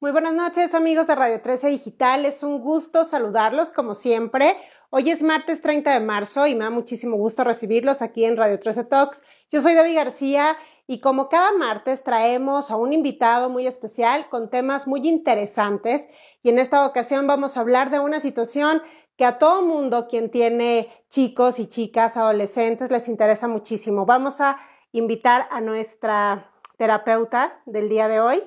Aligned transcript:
Muy 0.00 0.12
buenas 0.12 0.32
noches 0.32 0.76
amigos 0.76 1.08
de 1.08 1.16
Radio 1.16 1.40
13 1.40 1.70
Digital, 1.70 2.24
es 2.24 2.44
un 2.44 2.60
gusto 2.60 3.02
saludarlos 3.02 3.72
como 3.72 3.94
siempre. 3.94 4.56
Hoy 4.90 5.10
es 5.10 5.24
martes 5.24 5.60
30 5.60 5.92
de 5.92 5.98
marzo 5.98 6.46
y 6.46 6.54
me 6.54 6.62
da 6.62 6.70
muchísimo 6.70 7.16
gusto 7.16 7.42
recibirlos 7.42 8.00
aquí 8.00 8.24
en 8.24 8.36
Radio 8.36 8.60
13 8.60 8.84
Talks. 8.84 9.24
Yo 9.50 9.60
soy 9.60 9.74
David 9.74 9.96
García 9.96 10.56
y 10.86 11.00
como 11.00 11.28
cada 11.28 11.50
martes 11.50 12.04
traemos 12.04 12.70
a 12.70 12.76
un 12.76 12.92
invitado 12.92 13.50
muy 13.50 13.66
especial 13.66 14.28
con 14.28 14.50
temas 14.50 14.86
muy 14.86 15.00
interesantes 15.08 16.06
y 16.44 16.50
en 16.50 16.60
esta 16.60 16.86
ocasión 16.86 17.26
vamos 17.26 17.56
a 17.56 17.60
hablar 17.60 17.90
de 17.90 17.98
una 17.98 18.20
situación 18.20 18.80
que 19.16 19.24
a 19.24 19.38
todo 19.38 19.62
mundo 19.62 20.06
quien 20.06 20.30
tiene 20.30 20.92
chicos 21.08 21.58
y 21.58 21.66
chicas, 21.66 22.16
adolescentes, 22.16 22.92
les 22.92 23.08
interesa 23.08 23.48
muchísimo. 23.48 24.06
Vamos 24.06 24.40
a 24.40 24.58
invitar 24.92 25.48
a 25.50 25.60
nuestra 25.60 26.52
terapeuta 26.76 27.60
del 27.66 27.88
día 27.88 28.06
de 28.06 28.20
hoy, 28.20 28.44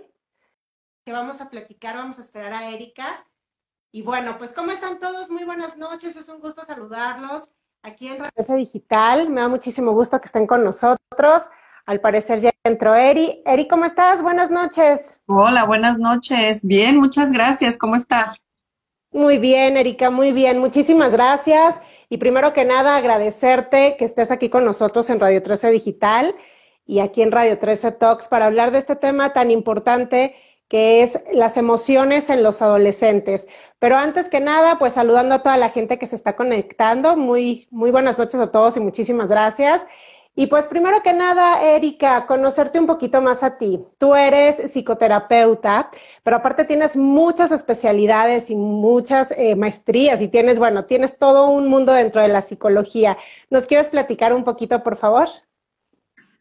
que 1.06 1.12
vamos 1.12 1.42
a 1.42 1.50
platicar, 1.50 1.96
vamos 1.96 2.20
a 2.20 2.22
esperar 2.22 2.54
a 2.54 2.70
Erika. 2.70 3.26
Y 3.92 4.04
bueno, 4.04 4.38
pues 4.38 4.54
¿cómo 4.54 4.72
están 4.72 5.00
todos? 5.00 5.30
Muy 5.30 5.44
buenas 5.44 5.78
noches, 5.78 6.16
es 6.16 6.30
un 6.30 6.40
gusto 6.40 6.64
saludarlos 6.64 7.54
aquí 7.84 8.08
en 8.08 8.20
Radio 8.20 8.56
Digital. 8.56 9.30
Me 9.30 9.42
da 9.42 9.50
muchísimo 9.50 9.94
gusto 9.94 10.20
que 10.22 10.28
estén 10.28 10.48
con 10.48 10.64
nosotros. 10.64 11.44
Al 11.86 12.00
parecer 12.00 12.40
ya 12.40 12.52
entró 12.64 12.94
Eri. 12.96 13.42
Eri, 13.46 13.68
¿cómo 13.68 13.86
estás? 13.86 14.22
Buenas 14.22 14.52
noches. 14.52 15.02
Hola, 15.26 15.66
buenas 15.66 15.98
noches. 15.98 16.66
Bien, 16.66 16.98
muchas 16.98 17.32
gracias. 17.32 17.78
¿Cómo 17.78 17.96
estás? 17.96 18.48
Muy 19.12 19.40
bien, 19.40 19.76
Erika, 19.76 20.10
muy 20.10 20.32
bien. 20.32 20.60
Muchísimas 20.60 21.12
gracias. 21.12 21.76
Y 22.08 22.18
primero 22.18 22.54
que 22.54 22.64
nada, 22.64 22.96
agradecerte 22.96 23.96
que 23.98 24.06
estés 24.06 24.32
aquí 24.32 24.50
con 24.50 24.64
nosotros 24.64 25.10
en 25.10 25.20
Radio 25.20 25.42
13 25.42 25.72
Digital 25.72 26.36
y 26.86 27.00
aquí 27.00 27.22
en 27.22 27.32
Radio 27.32 27.58
13 27.58 27.94
Talks 27.94 28.28
para 28.28 28.46
hablar 28.46 28.72
de 28.72 28.78
este 28.78 28.96
tema 28.96 29.34
tan 29.34 29.50
importante 29.52 30.36
que 30.72 31.04
es 31.04 31.20
las 31.34 31.58
emociones 31.58 32.30
en 32.30 32.44
los 32.44 32.62
adolescentes. 32.62 33.46
Pero 33.78 33.98
antes 33.98 34.30
que 34.30 34.40
nada, 34.40 34.80
pues 34.80 34.94
saludando 34.94 35.36
a 35.36 35.44
toda 35.44 35.58
la 35.58 35.68
gente 35.68 36.00
que 36.00 36.08
se 36.08 36.16
está 36.16 36.38
conectando. 36.38 37.18
Muy, 37.18 37.68
muy 37.72 37.92
buenas 37.92 38.18
noches 38.18 38.40
a 38.40 38.52
todos 38.52 38.78
y 38.78 38.80
muchísimas 38.80 39.28
gracias. 39.28 39.86
Y 40.34 40.48
pues 40.48 40.68
primero 40.68 41.04
que 41.04 41.12
nada, 41.12 41.62
Erika, 41.62 42.26
conocerte 42.26 42.80
un 42.80 42.88
poquito 42.88 43.22
más 43.22 43.44
a 43.44 43.58
ti. 43.58 43.82
Tú 43.98 44.16
eres 44.16 44.72
psicoterapeuta, 44.72 45.90
pero 46.24 46.38
aparte 46.38 46.64
tienes 46.64 46.96
muchas 46.96 47.52
especialidades 47.52 48.50
y 48.50 48.56
muchas 48.56 49.32
eh, 49.32 49.58
maestrías 49.58 50.22
y 50.22 50.30
tienes, 50.30 50.58
bueno, 50.58 50.86
tienes 50.86 51.18
todo 51.18 51.50
un 51.50 51.68
mundo 51.68 51.92
dentro 51.92 52.22
de 52.22 52.30
la 52.30 52.42
psicología. 52.42 53.18
¿Nos 53.50 53.68
quieres 53.68 53.90
platicar 53.90 54.32
un 54.32 54.46
poquito, 54.46 54.82
por 54.84 54.96
favor? 54.96 55.28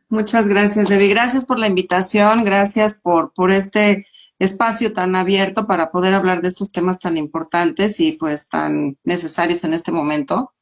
Muchas 0.08 0.46
gracias, 0.46 0.88
Debbie. 0.88 1.08
Gracias 1.08 1.44
por 1.44 1.58
la 1.58 1.66
invitación, 1.66 2.44
gracias 2.44 2.94
por, 2.94 3.32
por 3.32 3.50
este 3.50 4.06
espacio 4.40 4.92
tan 4.92 5.14
abierto 5.14 5.66
para 5.66 5.92
poder 5.92 6.14
hablar 6.14 6.40
de 6.40 6.48
estos 6.48 6.72
temas 6.72 6.98
tan 6.98 7.16
importantes 7.16 8.00
y 8.00 8.12
pues 8.12 8.48
tan 8.48 8.98
necesarios 9.04 9.62
en 9.64 9.74
este 9.74 9.92
momento. 9.92 10.54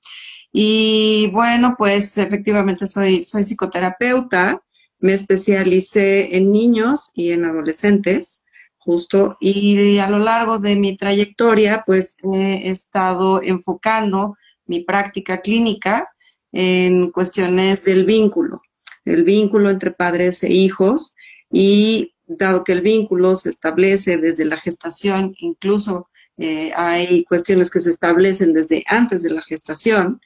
Y 0.52 1.30
bueno, 1.32 1.76
pues 1.78 2.18
efectivamente 2.18 2.86
soy, 2.86 3.22
soy 3.22 3.44
psicoterapeuta, 3.44 4.60
me 4.98 5.12
especialicé 5.12 6.36
en 6.36 6.50
niños 6.50 7.10
y 7.14 7.30
en 7.30 7.44
adolescentes, 7.44 8.42
justo, 8.78 9.36
y 9.40 9.98
a 9.98 10.10
lo 10.10 10.18
largo 10.18 10.58
de 10.58 10.74
mi 10.74 10.96
trayectoria 10.96 11.84
pues 11.86 12.16
he 12.34 12.70
estado 12.70 13.40
enfocando 13.42 14.36
mi 14.66 14.80
práctica 14.80 15.40
clínica 15.40 16.08
en 16.50 17.12
cuestiones 17.12 17.84
del 17.84 18.06
vínculo, 18.06 18.60
el 19.04 19.22
vínculo 19.22 19.70
entre 19.70 19.92
padres 19.92 20.42
e 20.42 20.52
hijos 20.52 21.14
y 21.52 22.14
dado 22.28 22.64
que 22.64 22.72
el 22.72 22.82
vínculo 22.82 23.36
se 23.36 23.48
establece 23.48 24.18
desde 24.18 24.44
la 24.44 24.56
gestación, 24.56 25.34
incluso 25.38 26.08
eh, 26.36 26.72
hay 26.76 27.24
cuestiones 27.24 27.70
que 27.70 27.80
se 27.80 27.90
establecen 27.90 28.52
desde 28.52 28.84
antes 28.86 29.22
de 29.22 29.30
la 29.30 29.42
gestación, 29.42 30.20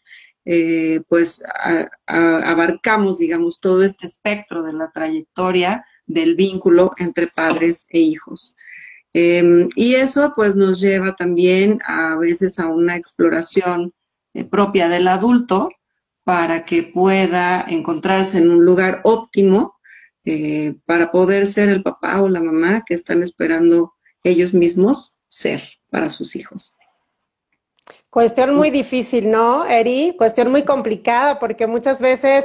eh, 0.45 1.01
pues 1.09 1.43
abarcamos, 2.07 3.19
digamos, 3.19 3.61
todo 3.61 3.83
este 3.85 4.07
espectro 4.07 4.63
de 4.65 4.73
la 4.73 4.91
trayectoria 4.91 5.85
del 6.07 6.35
vínculo 6.35 6.91
entre 6.99 7.29
padres 7.29 7.87
e 7.91 8.01
hijos. 8.01 8.55
Em, 9.15 9.69
y 9.77 9.95
eso 9.95 10.33
pues 10.35 10.57
nos 10.57 10.81
lleva 10.81 11.15
también 11.17 11.79
a 11.85 12.17
veces 12.17 12.59
a 12.59 12.69
una 12.69 12.97
exploración 12.97 13.93
eh, 14.35 14.45
propia 14.45 14.89
del 14.89 15.07
adulto 15.09 15.71
para 16.25 16.65
que 16.65 16.83
pueda 16.83 17.65
encontrarse 17.69 18.39
en 18.39 18.51
un 18.51 18.65
lugar 18.65 19.01
óptimo 19.05 19.75
eh, 20.25 20.75
para 20.87 21.11
poder 21.11 21.47
ser 21.47 21.69
el 21.69 21.83
papá 21.83 22.23
o 22.23 22.29
la 22.29 22.41
mamá 22.41 22.85
que 22.87 22.95
están 22.95 23.23
esperando 23.23 23.95
ellos 24.25 24.55
mismos 24.55 25.19
ser 25.29 25.63
para 25.91 26.11
sus 26.11 26.37
hijos. 26.37 26.77
Cuestión 28.09 28.55
muy 28.55 28.71
difícil, 28.71 29.31
¿no, 29.31 29.65
Eri? 29.65 30.15
Cuestión 30.19 30.51
muy 30.51 30.65
complicada 30.65 31.39
porque 31.39 31.67
muchas 31.67 32.01
veces, 32.01 32.45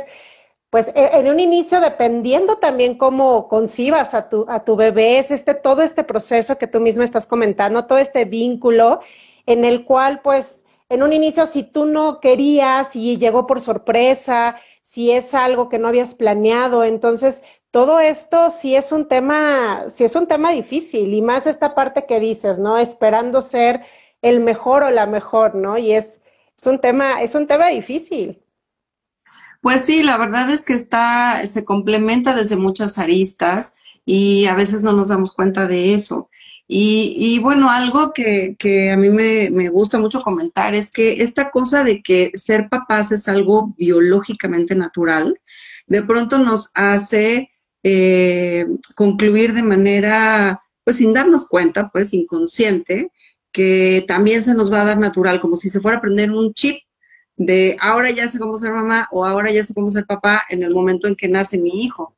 pues 0.69 0.87
e, 0.95 1.09
en 1.17 1.27
un 1.27 1.39
inicio, 1.39 1.81
dependiendo 1.81 2.55
también 2.55 2.97
cómo 2.97 3.49
concibas 3.49 4.13
a 4.13 4.29
tu, 4.29 4.45
a 4.47 4.63
tu 4.63 4.75
bebé, 4.75 5.19
es 5.19 5.29
este, 5.29 5.53
todo 5.53 5.81
este 5.81 6.03
proceso 6.03 6.57
que 6.57 6.67
tú 6.67 6.79
misma 6.79 7.03
estás 7.03 7.27
comentando, 7.27 7.85
todo 7.85 7.97
este 7.97 8.23
vínculo 8.23 9.01
en 9.45 9.65
el 9.65 9.83
cual, 9.83 10.21
pues, 10.21 10.63
en 10.89 11.03
un 11.03 11.11
inicio, 11.11 11.45
si 11.47 11.63
tú 11.63 11.85
no 11.85 12.21
querías 12.21 12.95
y 12.95 13.17
llegó 13.17 13.45
por 13.45 13.59
sorpresa, 13.59 14.55
si 14.81 15.11
es 15.11 15.33
algo 15.33 15.67
que 15.67 15.79
no 15.79 15.89
habías 15.89 16.15
planeado, 16.15 16.85
entonces 16.85 17.41
todo 17.77 17.99
esto 17.99 18.49
sí 18.49 18.75
es 18.75 18.91
un 18.91 19.07
tema, 19.07 19.85
sí 19.91 20.03
es 20.03 20.15
un 20.15 20.25
tema 20.25 20.51
difícil 20.51 21.13
y 21.13 21.21
más 21.21 21.45
esta 21.45 21.75
parte 21.75 22.07
que 22.07 22.19
dices, 22.19 22.57
¿no? 22.57 22.79
Esperando 22.79 23.43
ser 23.43 23.81
el 24.23 24.39
mejor 24.39 24.81
o 24.81 24.89
la 24.89 25.05
mejor, 25.05 25.53
¿no? 25.53 25.77
Y 25.77 25.91
es, 25.91 26.19
un 26.65 26.81
tema, 26.81 27.21
es 27.21 27.35
un 27.35 27.45
tema 27.45 27.67
difícil. 27.67 28.41
Pues 29.61 29.85
sí, 29.85 30.01
la 30.01 30.17
verdad 30.17 30.49
es 30.49 30.65
que 30.65 30.73
está, 30.73 31.45
se 31.45 31.65
complementa 31.65 32.33
desde 32.33 32.55
muchas 32.55 32.97
aristas 32.97 33.77
y 34.05 34.47
a 34.47 34.55
veces 34.55 34.81
no 34.81 34.93
nos 34.93 35.09
damos 35.09 35.31
cuenta 35.31 35.67
de 35.67 35.93
eso. 35.93 36.31
Y, 36.67 37.13
y 37.15 37.37
bueno, 37.37 37.69
algo 37.69 38.11
que, 38.11 38.55
que 38.57 38.89
a 38.89 38.97
mí 38.97 39.11
me, 39.11 39.51
me, 39.51 39.69
gusta 39.69 39.99
mucho 39.99 40.23
comentar 40.23 40.73
es 40.73 40.89
que 40.89 41.21
esta 41.21 41.51
cosa 41.51 41.83
de 41.83 42.01
que 42.01 42.31
ser 42.33 42.69
papás 42.69 43.11
es 43.11 43.27
algo 43.27 43.75
biológicamente 43.77 44.73
natural, 44.73 45.39
de 45.85 46.01
pronto 46.01 46.39
nos 46.39 46.71
hace 46.73 47.51
eh, 47.83 48.65
concluir 48.95 49.53
de 49.53 49.63
manera, 49.63 50.61
pues 50.83 50.97
sin 50.97 51.13
darnos 51.13 51.47
cuenta, 51.47 51.89
pues 51.89 52.13
inconsciente, 52.13 53.11
que 53.51 54.03
también 54.07 54.43
se 54.43 54.53
nos 54.53 54.71
va 54.71 54.81
a 54.81 54.85
dar 54.85 54.99
natural, 54.99 55.41
como 55.41 55.55
si 55.55 55.69
se 55.69 55.79
fuera 55.79 55.97
a 55.97 55.99
aprender 55.99 56.31
un 56.31 56.53
chip 56.53 56.77
de 57.37 57.77
ahora 57.79 58.09
ya 58.09 58.27
sé 58.27 58.39
cómo 58.39 58.57
ser 58.57 58.73
mamá 58.73 59.07
o 59.11 59.23
ahora 59.23 59.51
ya 59.51 59.63
sé 59.63 59.73
cómo 59.73 59.91
ser 59.91 60.05
papá 60.05 60.43
en 60.49 60.63
el 60.63 60.73
momento 60.73 61.07
en 61.07 61.15
que 61.15 61.27
nace 61.27 61.59
mi 61.59 61.83
hijo. 61.83 62.15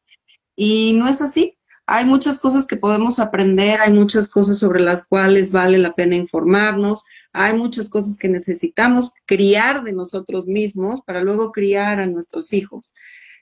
Y 0.55 0.93
no 0.93 1.07
es 1.07 1.21
así. 1.21 1.57
Hay 1.85 2.05
muchas 2.05 2.39
cosas 2.39 2.65
que 2.65 2.77
podemos 2.77 3.19
aprender, 3.19 3.81
hay 3.81 3.91
muchas 3.91 4.29
cosas 4.29 4.59
sobre 4.59 4.79
las 4.79 5.05
cuales 5.05 5.51
vale 5.51 5.77
la 5.77 5.93
pena 5.95 6.15
informarnos, 6.15 7.03
hay 7.33 7.57
muchas 7.57 7.89
cosas 7.89 8.17
que 8.17 8.29
necesitamos 8.29 9.11
criar 9.25 9.83
de 9.83 9.93
nosotros 9.93 10.45
mismos 10.45 11.01
para 11.01 11.21
luego 11.21 11.51
criar 11.51 11.99
a 11.99 12.05
nuestros 12.05 12.53
hijos. 12.53 12.93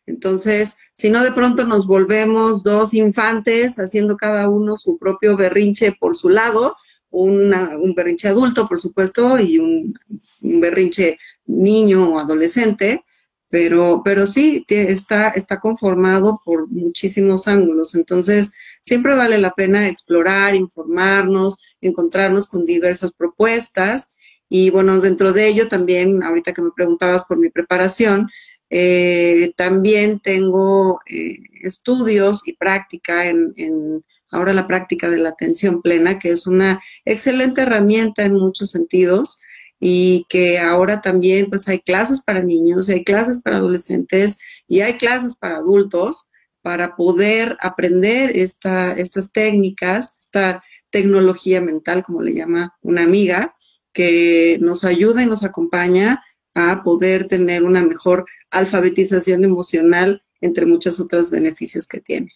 Entonces, 0.07 0.78
si 0.94 1.09
no 1.09 1.23
de 1.23 1.34
pronto 1.34 1.66
nos 1.66 1.85
volvemos 1.85 2.63
dos 2.63 2.94
infantes 2.94 3.78
haciendo 3.78 4.16
cada 4.16 4.50
uno 4.50 4.78
su 4.78 4.97
propio 4.97 5.35
berrinche 5.35 5.91
por 5.91 6.16
su 6.16 6.29
lado, 6.29 6.75
un 7.09 7.94
berrinche 7.95 8.28
adulto, 8.28 8.67
por 8.67 8.79
supuesto, 8.79 9.40
y 9.40 9.59
un, 9.59 9.94
berrinche 10.41 11.17
niño 11.46 12.13
o 12.13 12.19
adolescente, 12.19 13.03
pero, 13.50 14.01
pero 14.03 14.28
sí 14.28 14.66
está, 14.67 15.29
está 15.29 15.59
conformado 15.59 16.41
por 16.44 16.69
muchísimos 16.69 17.47
ángulos. 17.47 17.96
Entonces, 17.96 18.53
siempre 18.81 19.16
vale 19.16 19.37
la 19.37 19.52
pena 19.52 19.87
explorar, 19.87 20.55
informarnos, 20.55 21.59
encontrarnos 21.81 22.47
con 22.47 22.66
diversas 22.66 23.11
propuestas. 23.14 24.16
Y 24.49 24.70
bueno, 24.70 24.99
dentro 24.99 25.34
de 25.34 25.47
ello 25.47 25.67
también, 25.67 26.23
ahorita 26.23 26.53
que 26.53 26.61
me 26.61 26.72
preguntabas 26.76 27.26
por 27.26 27.37
mi 27.37 27.49
preparación, 27.49 28.29
eh, 28.69 29.53
también 29.55 30.19
tengo 30.19 30.99
eh, 31.05 31.37
estudios 31.61 32.47
y 32.47 32.53
práctica 32.53 33.28
en, 33.28 34.03
ahora 34.31 34.53
la 34.53 34.67
práctica 34.67 35.09
de 35.09 35.17
la 35.17 35.29
atención 35.29 35.81
plena, 35.81 36.19
que 36.19 36.31
es 36.31 36.47
una 36.47 36.79
excelente 37.05 37.61
herramienta 37.61 38.23
en 38.25 38.34
muchos 38.34 38.72
sentidos 38.72 39.40
y 39.79 40.25
que 40.29 40.59
ahora 40.59 41.02
también 41.02 41.49
pues 41.49 41.67
hay 41.67 41.79
clases 41.79 42.22
para 42.22 42.43
niños, 42.43 42.90
hay 42.90 43.03
clases 43.03 43.41
para 43.41 43.58
adolescentes 43.58 44.40
y 44.67 44.81
hay 44.81 44.93
clases 44.93 45.35
para 45.35 45.58
adultos 45.58 46.28
para 46.61 46.97
poder 46.97 47.55
aprender 47.61 48.31
esta, 48.35 48.91
estas 48.91 49.31
técnicas, 49.31 50.17
esta 50.19 50.61
tecnología 50.90 51.61
mental, 51.61 52.03
como 52.03 52.22
le 52.22 52.34
llama 52.34 52.75
una 52.81 53.03
amiga, 53.03 53.55
que 53.93 54.58
nos 54.61 54.84
ayuda 54.84 55.23
y 55.23 55.28
nos 55.28 55.43
acompaña 55.43 56.22
a 56.57 56.81
poder 56.83 57.27
tener 57.27 57.63
una 57.63 57.83
mejor 57.83 58.25
alfabetización 58.49 59.43
emocional, 59.43 60.23
entre 60.41 60.65
muchos 60.65 60.99
otros 60.99 61.29
beneficios 61.29 61.87
que 61.87 62.01
tiene. 62.01 62.31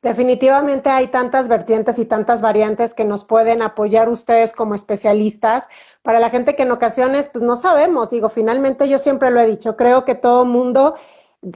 definitivamente 0.00 0.90
hay 0.90 1.08
tantas 1.08 1.48
vertientes 1.48 1.98
y 1.98 2.04
tantas 2.04 2.40
variantes 2.40 2.94
que 2.94 3.04
nos 3.04 3.24
pueden 3.24 3.62
apoyar 3.62 4.08
ustedes 4.08 4.52
como 4.52 4.74
especialistas. 4.74 5.66
Para 6.02 6.20
la 6.20 6.30
gente 6.30 6.54
que 6.54 6.62
en 6.62 6.70
ocasiones, 6.70 7.28
pues 7.28 7.42
no 7.42 7.56
sabemos, 7.56 8.10
digo, 8.10 8.28
finalmente 8.28 8.88
yo 8.88 8.98
siempre 8.98 9.30
lo 9.30 9.40
he 9.40 9.46
dicho, 9.46 9.76
creo 9.76 10.04
que 10.04 10.14
todo 10.14 10.44
mundo 10.44 10.94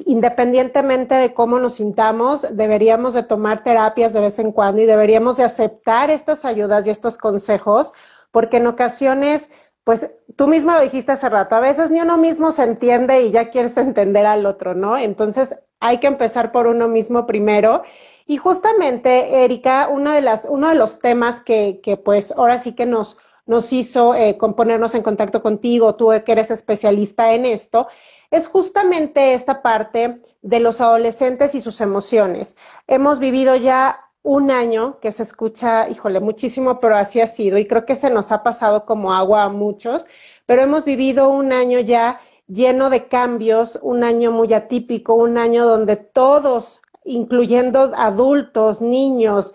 independientemente 0.06 1.14
de 1.16 1.34
cómo 1.34 1.58
nos 1.58 1.74
sintamos, 1.74 2.46
deberíamos 2.52 3.14
de 3.14 3.24
tomar 3.24 3.64
terapias 3.64 4.12
de 4.12 4.20
vez 4.20 4.38
en 4.38 4.52
cuando 4.52 4.80
y 4.80 4.86
deberíamos 4.86 5.36
de 5.36 5.44
aceptar 5.44 6.10
estas 6.10 6.44
ayudas 6.44 6.86
y 6.86 6.90
estos 6.90 7.18
consejos, 7.18 7.92
porque 8.30 8.58
en 8.58 8.68
ocasiones, 8.68 9.50
pues 9.84 10.10
tú 10.36 10.46
mismo 10.46 10.72
lo 10.72 10.80
dijiste 10.80 11.12
hace 11.12 11.28
rato, 11.28 11.56
a 11.56 11.60
veces 11.60 11.90
ni 11.90 12.00
uno 12.00 12.16
mismo 12.16 12.52
se 12.52 12.64
entiende 12.64 13.22
y 13.22 13.30
ya 13.30 13.50
quieres 13.50 13.76
entender 13.76 14.26
al 14.26 14.46
otro, 14.46 14.74
¿no? 14.74 14.96
Entonces 14.96 15.56
hay 15.80 15.98
que 15.98 16.06
empezar 16.06 16.52
por 16.52 16.66
uno 16.66 16.88
mismo 16.88 17.26
primero. 17.26 17.82
Y 18.26 18.36
justamente, 18.36 19.44
Erika, 19.44 19.88
uno 19.88 20.12
de 20.12 20.74
los 20.74 20.98
temas 21.00 21.40
que, 21.40 21.80
que 21.82 21.96
pues 21.96 22.32
ahora 22.32 22.58
sí 22.58 22.72
que 22.72 22.86
nos, 22.86 23.18
nos 23.46 23.72
hizo 23.72 24.14
eh, 24.14 24.34
ponernos 24.34 24.94
en 24.94 25.02
contacto 25.02 25.42
contigo, 25.42 25.96
tú 25.96 26.10
que 26.24 26.32
eres 26.32 26.50
especialista 26.50 27.32
en 27.32 27.44
esto, 27.44 27.88
es 28.30 28.46
justamente 28.46 29.34
esta 29.34 29.60
parte 29.60 30.22
de 30.40 30.60
los 30.60 30.80
adolescentes 30.80 31.54
y 31.54 31.60
sus 31.60 31.80
emociones. 31.80 32.56
Hemos 32.86 33.18
vivido 33.18 33.56
ya 33.56 34.00
un 34.22 34.50
año 34.50 34.98
que 35.00 35.12
se 35.12 35.24
escucha, 35.24 35.88
híjole, 35.88 36.20
muchísimo, 36.20 36.80
pero 36.80 36.96
así 36.96 37.20
ha 37.20 37.26
sido 37.26 37.58
y 37.58 37.66
creo 37.66 37.84
que 37.84 37.96
se 37.96 38.10
nos 38.10 38.30
ha 38.32 38.42
pasado 38.42 38.84
como 38.84 39.12
agua 39.12 39.44
a 39.44 39.48
muchos, 39.48 40.06
pero 40.46 40.62
hemos 40.62 40.84
vivido 40.84 41.28
un 41.28 41.52
año 41.52 41.80
ya 41.80 42.20
lleno 42.46 42.90
de 42.90 43.08
cambios, 43.08 43.78
un 43.82 44.04
año 44.04 44.30
muy 44.30 44.52
atípico, 44.52 45.14
un 45.14 45.38
año 45.38 45.66
donde 45.66 45.96
todos, 45.96 46.80
incluyendo 47.04 47.92
adultos, 47.96 48.80
niños, 48.80 49.54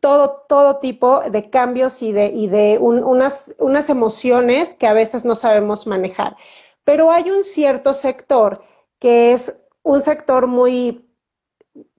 todo, 0.00 0.44
todo 0.48 0.78
tipo 0.78 1.20
de 1.20 1.50
cambios 1.50 2.02
y 2.02 2.12
de, 2.12 2.26
y 2.26 2.48
de 2.48 2.78
unas, 2.80 3.54
unas 3.58 3.90
emociones 3.90 4.74
que 4.74 4.86
a 4.86 4.92
veces 4.92 5.24
no 5.24 5.34
sabemos 5.34 5.86
manejar. 5.86 6.36
Pero 6.84 7.10
hay 7.10 7.30
un 7.30 7.42
cierto 7.42 7.94
sector 7.94 8.62
que 8.98 9.32
es 9.32 9.56
un 9.82 10.00
sector 10.00 10.46
muy, 10.46 11.04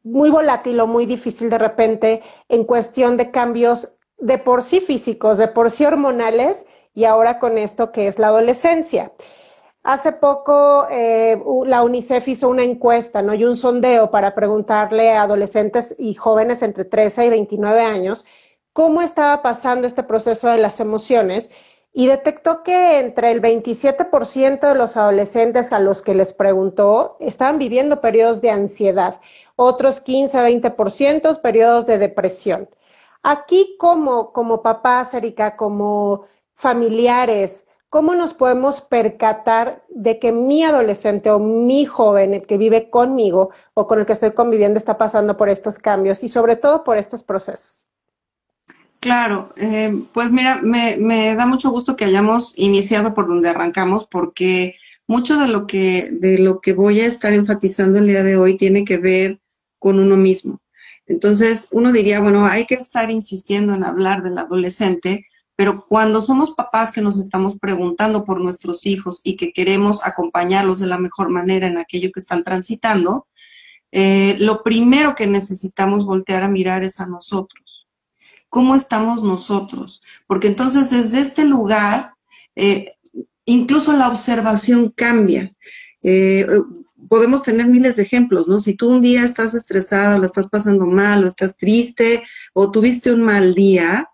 muy 0.04 0.30
volátil 0.30 0.80
o 0.80 0.88
muy 0.88 1.06
difícil 1.06 1.50
de 1.50 1.58
repente 1.58 2.22
en 2.50 2.66
cuestión 2.66 3.18
de 3.18 3.32
cambios 3.32 3.94
de 4.18 4.38
por 4.38 4.64
sí 4.64 4.80
físicos, 4.80 5.38
de 5.38 5.48
por 5.48 5.72
sí 5.72 5.86
hormonales 5.86 6.66
y 6.94 7.06
ahora 7.06 7.40
con 7.40 7.58
esto 7.58 7.92
que 7.92 8.08
es 8.08 8.20
la 8.20 8.28
adolescencia. 8.28 9.12
Hace 9.84 10.14
poco 10.14 10.88
eh, 10.90 11.42
la 11.66 11.84
UNICEF 11.84 12.28
hizo 12.30 12.48
una 12.48 12.64
encuesta 12.64 13.22
¿no? 13.22 13.34
y 13.34 13.44
un 13.44 13.56
sondeo 13.56 14.12
para 14.12 14.34
preguntarle 14.34 15.12
a 15.12 15.24
adolescentes 15.24 15.94
y 15.98 16.14
jóvenes 16.14 16.62
entre 16.62 16.86
13 16.86 17.26
y 17.26 17.30
29 17.30 17.82
años 17.82 18.26
cómo 18.72 19.02
estaba 19.02 19.42
pasando 19.42 19.86
este 19.86 20.04
proceso 20.04 20.48
de 20.48 20.58
las 20.58 20.80
emociones 20.80 21.50
y 21.92 22.08
detectó 22.08 22.64
que 22.64 23.00
entre 23.00 23.32
el 23.32 23.42
27% 23.42 24.68
de 24.68 24.76
los 24.76 24.98
adolescentes 24.98 25.72
a 25.72 25.80
los 25.80 26.02
que 26.02 26.16
les 26.16 26.34
preguntó 26.34 27.18
estaban 27.20 27.60
viviendo 27.60 28.02
periodos 28.02 28.42
de 28.42 28.50
ansiedad, 28.50 29.20
otros 29.56 30.04
15-20% 30.04 31.42
periodos 31.42 31.86
de 31.86 31.98
depresión. 31.98 32.70
Aquí 33.22 33.76
como, 33.80 34.34
como 34.34 34.62
papás, 34.62 35.14
Erika, 35.14 35.56
como 35.56 36.26
familiares, 36.54 37.66
¿cómo 37.90 38.16
nos 38.16 38.34
podemos 38.34 38.82
percatar 38.82 39.84
de 39.90 40.20
que 40.20 40.32
mi 40.32 40.64
adolescente 40.64 41.30
o 41.30 41.40
mi 41.40 41.86
joven, 41.86 42.34
el 42.34 42.46
que 42.46 42.58
vive 42.58 42.90
conmigo 42.90 43.52
o 43.74 43.88
con 43.88 44.00
el 44.00 44.06
que 44.06 44.14
estoy 44.14 44.32
conviviendo, 44.32 44.78
está 44.78 44.98
pasando 44.98 45.38
por 45.38 45.50
estos 45.50 45.80
cambios 45.80 46.24
y 46.24 46.30
sobre 46.30 46.56
todo 46.56 46.84
por 46.84 46.98
estos 46.98 47.24
procesos? 47.24 47.88
Claro, 49.04 49.54
eh, 49.58 49.94
pues 50.14 50.32
mira, 50.32 50.62
me, 50.62 51.36
da 51.36 51.46
mucho 51.46 51.72
gusto 51.72 51.98
que 51.98 52.06
hayamos 52.06 52.58
iniciado 52.58 53.14
por 53.14 53.28
donde 53.28 53.50
arrancamos, 53.50 54.06
porque 54.06 54.76
mucho 55.08 55.38
de 55.38 55.50
lo 55.50 55.68
que 55.68 56.10
de 56.10 56.38
lo 56.38 56.62
que 56.62 56.72
voy 56.72 57.02
a 57.02 57.06
estar 57.06 57.34
enfatizando 57.34 58.00
el 58.00 58.08
día 58.08 58.24
de 58.24 58.38
hoy 58.38 58.56
tiene 58.56 58.86
que 58.86 58.98
ver 58.98 59.42
con 59.84 60.00
uno 60.00 60.16
mismo. 60.16 60.62
Entonces, 61.06 61.68
uno 61.72 61.92
diría, 61.92 62.22
bueno, 62.22 62.46
hay 62.46 62.66
que 62.66 62.76
estar 62.76 63.12
insistiendo 63.12 63.74
en 63.74 63.86
hablar 63.86 64.24
del 64.24 64.38
adolescente, 64.38 65.26
pero 65.58 65.86
cuando 65.86 66.22
somos 66.22 66.52
papás 66.52 66.94
que 66.94 67.02
nos 67.02 67.18
estamos 67.18 67.60
preguntando 67.60 68.24
por 68.24 68.40
nuestros 68.40 68.86
hijos 68.86 69.20
y 69.26 69.36
que 69.36 69.52
queremos 69.52 70.00
acompañarlos 70.06 70.80
de 70.80 70.88
la 70.88 70.98
mejor 70.98 71.28
manera 71.28 71.68
en 71.68 71.78
aquello 71.78 72.12
que 72.14 72.22
están 72.22 72.46
transitando, 72.46 73.28
eh, 73.92 74.38
lo 74.40 74.64
primero 74.64 75.16
que 75.16 75.28
necesitamos 75.28 76.06
voltear 76.06 76.44
a 76.44 76.48
mirar 76.48 76.86
es 76.86 77.02
a 77.02 77.06
nosotros 77.06 77.86
cómo 78.48 78.76
estamos 78.76 79.22
nosotros, 79.22 80.02
porque 80.28 80.48
entonces 80.48 80.92
desde 80.92 81.20
este 81.20 81.44
lugar, 81.44 82.14
eh, 82.56 82.86
incluso 83.46 83.92
la 83.94 84.08
observación 84.08 84.90
cambia. 84.96 85.52
Eh, 86.04 86.46
podemos 87.10 87.44
tener 87.44 87.68
miles 87.68 87.96
de 87.96 88.04
ejemplos, 88.04 88.48
¿no? 88.48 88.60
Si 88.60 88.76
tú 88.76 88.90
un 88.90 89.02
día 89.02 89.24
estás 89.24 89.54
estresada, 89.54 90.18
lo 90.18 90.26
estás 90.26 90.50
pasando 90.50 90.86
mal, 90.86 91.24
o 91.24 91.28
estás 91.28 91.58
triste, 91.58 92.24
o 92.54 92.72
tuviste 92.72 93.12
un 93.12 93.22
mal 93.24 93.54
día, 93.54 94.10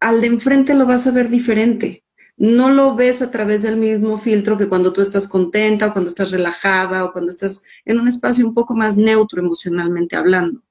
al 0.00 0.20
de 0.20 0.28
enfrente 0.28 0.74
lo 0.74 0.86
vas 0.86 1.06
a 1.06 1.10
ver 1.10 1.28
diferente. 1.28 2.04
No 2.36 2.70
lo 2.70 2.96
ves 2.96 3.20
a 3.20 3.30
través 3.30 3.62
del 3.62 3.76
mismo 3.76 4.16
filtro 4.16 4.56
que 4.56 4.68
cuando 4.68 4.92
tú 4.92 5.02
estás 5.02 5.28
contenta, 5.28 5.88
o 5.88 5.92
cuando 5.92 6.08
estás 6.08 6.30
relajada, 6.30 7.04
o 7.04 7.12
cuando 7.12 7.30
estás 7.30 7.62
en 7.84 8.00
un 8.00 8.08
espacio 8.08 8.46
un 8.46 8.54
poco 8.54 8.74
más 8.74 8.96
neutro 8.96 9.40
emocionalmente 9.40 10.16
hablando. 10.16 10.62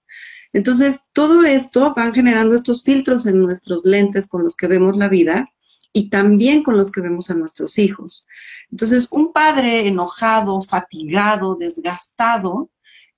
Entonces, 0.51 1.09
todo 1.13 1.43
esto 1.43 1.93
van 1.95 2.13
generando 2.13 2.55
estos 2.55 2.83
filtros 2.83 3.27
en 3.27 3.37
nuestros 3.39 3.85
lentes 3.85 4.27
con 4.27 4.43
los 4.43 4.55
que 4.55 4.67
vemos 4.67 4.97
la 4.97 5.09
vida 5.09 5.51
y 5.91 6.09
también 6.09 6.63
con 6.63 6.77
los 6.77 6.91
que 6.91 7.01
vemos 7.01 7.29
a 7.29 7.35
nuestros 7.35 7.77
hijos. 7.77 8.27
Entonces, 8.71 9.07
un 9.11 9.33
padre 9.33 9.87
enojado, 9.87 10.61
fatigado, 10.61 11.55
desgastado, 11.55 12.69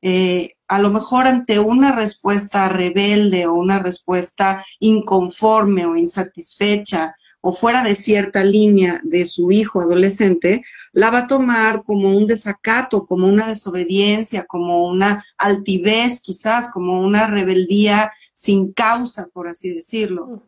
eh, 0.01 0.53
a 0.67 0.79
lo 0.79 0.89
mejor 0.89 1.27
ante 1.27 1.59
una 1.59 1.95
respuesta 1.95 2.69
rebelde 2.69 3.45
o 3.45 3.53
una 3.53 3.79
respuesta 3.79 4.65
inconforme 4.79 5.85
o 5.85 5.95
insatisfecha 5.95 7.15
o 7.41 7.51
fuera 7.51 7.83
de 7.83 7.95
cierta 7.95 8.43
línea 8.43 9.01
de 9.03 9.25
su 9.25 9.51
hijo 9.51 9.81
adolescente, 9.81 10.61
la 10.93 11.09
va 11.09 11.19
a 11.19 11.27
tomar 11.27 11.83
como 11.83 12.15
un 12.15 12.27
desacato, 12.27 13.05
como 13.05 13.27
una 13.27 13.47
desobediencia, 13.47 14.45
como 14.45 14.87
una 14.87 15.25
altivez 15.37 16.21
quizás, 16.21 16.69
como 16.71 17.01
una 17.01 17.27
rebeldía 17.27 18.11
sin 18.33 18.73
causa, 18.73 19.27
por 19.33 19.47
así 19.47 19.73
decirlo. 19.73 20.43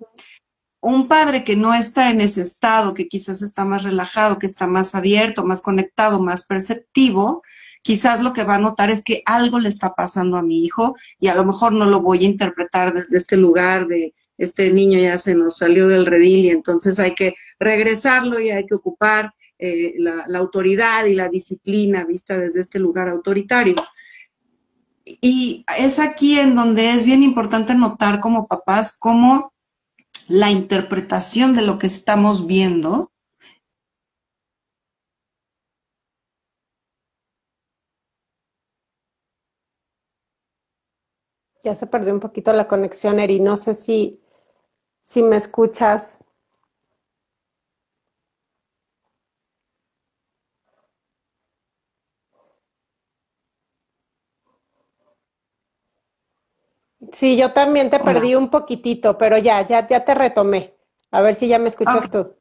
Un 0.85 1.07
padre 1.07 1.45
que 1.45 1.55
no 1.55 1.73
está 1.73 2.09
en 2.09 2.19
ese 2.19 2.41
estado, 2.41 2.93
que 2.93 3.07
quizás 3.07 3.41
está 3.41 3.63
más 3.63 3.83
relajado, 3.83 4.37
que 4.37 4.45
está 4.45 4.67
más 4.67 4.95
abierto, 4.95 5.45
más 5.45 5.61
conectado, 5.61 6.21
más 6.21 6.43
perceptivo, 6.43 7.41
quizás 7.81 8.21
lo 8.21 8.33
que 8.33 8.43
va 8.43 8.55
a 8.55 8.59
notar 8.59 8.89
es 8.89 9.01
que 9.01 9.23
algo 9.25 9.59
le 9.59 9.69
está 9.69 9.95
pasando 9.95 10.35
a 10.35 10.41
mi 10.41 10.65
hijo 10.65 10.93
y 11.21 11.29
a 11.29 11.35
lo 11.35 11.45
mejor 11.45 11.71
no 11.71 11.85
lo 11.85 12.01
voy 12.01 12.25
a 12.25 12.27
interpretar 12.27 12.93
desde 12.93 13.17
este 13.17 13.37
lugar 13.37 13.87
de 13.87 14.13
este 14.37 14.73
niño 14.73 14.99
ya 14.99 15.17
se 15.17 15.35
nos 15.35 15.55
salió 15.55 15.87
del 15.87 16.05
redil 16.05 16.43
y 16.43 16.49
entonces 16.49 16.99
hay 16.99 17.15
que 17.15 17.33
regresarlo 17.59 18.41
y 18.41 18.49
hay 18.49 18.65
que 18.65 18.75
ocupar 18.75 19.33
eh, 19.59 19.93
la, 19.99 20.25
autoridad 20.37 21.05
y 21.05 21.13
la 21.13 21.29
disciplina 21.29 22.03
vista 22.03 22.37
desde 22.37 22.59
este 22.59 22.77
lugar 22.77 23.07
autoritario. 23.07 23.75
Y 25.05 25.63
es 25.77 25.97
aquí 25.97 26.39
en 26.39 26.55
donde 26.55 26.91
es 26.91 27.05
bien 27.05 27.23
importante 27.23 27.73
notar 27.73 28.19
como 28.19 28.47
papás 28.47 28.97
cómo 28.99 29.52
la 30.29 30.51
interpretación 30.51 31.55
de 31.55 31.61
lo 31.61 31.77
que 31.79 31.87
estamos 31.87 32.47
viendo 32.47 33.11
Ya 41.63 41.75
se 41.75 41.87
perdió 41.87 42.13
un 42.13 42.19
poquito 42.19 42.51
la 42.51 42.67
conexión, 42.67 43.19
Eri. 43.21 43.39
No 43.39 43.55
sé 43.55 43.73
si 43.73 44.19
si 45.01 45.23
me 45.23 45.37
escuchas. 45.37 46.19
Sí, 57.23 57.37
yo 57.37 57.53
también 57.53 57.89
te 57.89 58.01
perdí 58.01 58.35
un 58.35 58.49
poquitito, 58.49 59.17
pero 59.17 59.37
ya, 59.37 59.65
ya, 59.65 59.87
ya 59.87 60.03
te 60.03 60.13
retomé. 60.13 60.73
A 61.09 61.21
ver 61.21 61.35
si 61.35 61.47
ya 61.47 61.57
me 61.57 61.69
escuchas 61.69 62.11
tú. 62.11 62.35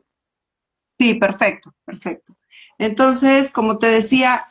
Sí, 0.98 1.14
perfecto, 1.14 1.72
perfecto. 1.84 2.32
Entonces, 2.78 3.52
como 3.52 3.78
te 3.78 3.86
decía, 3.86 4.44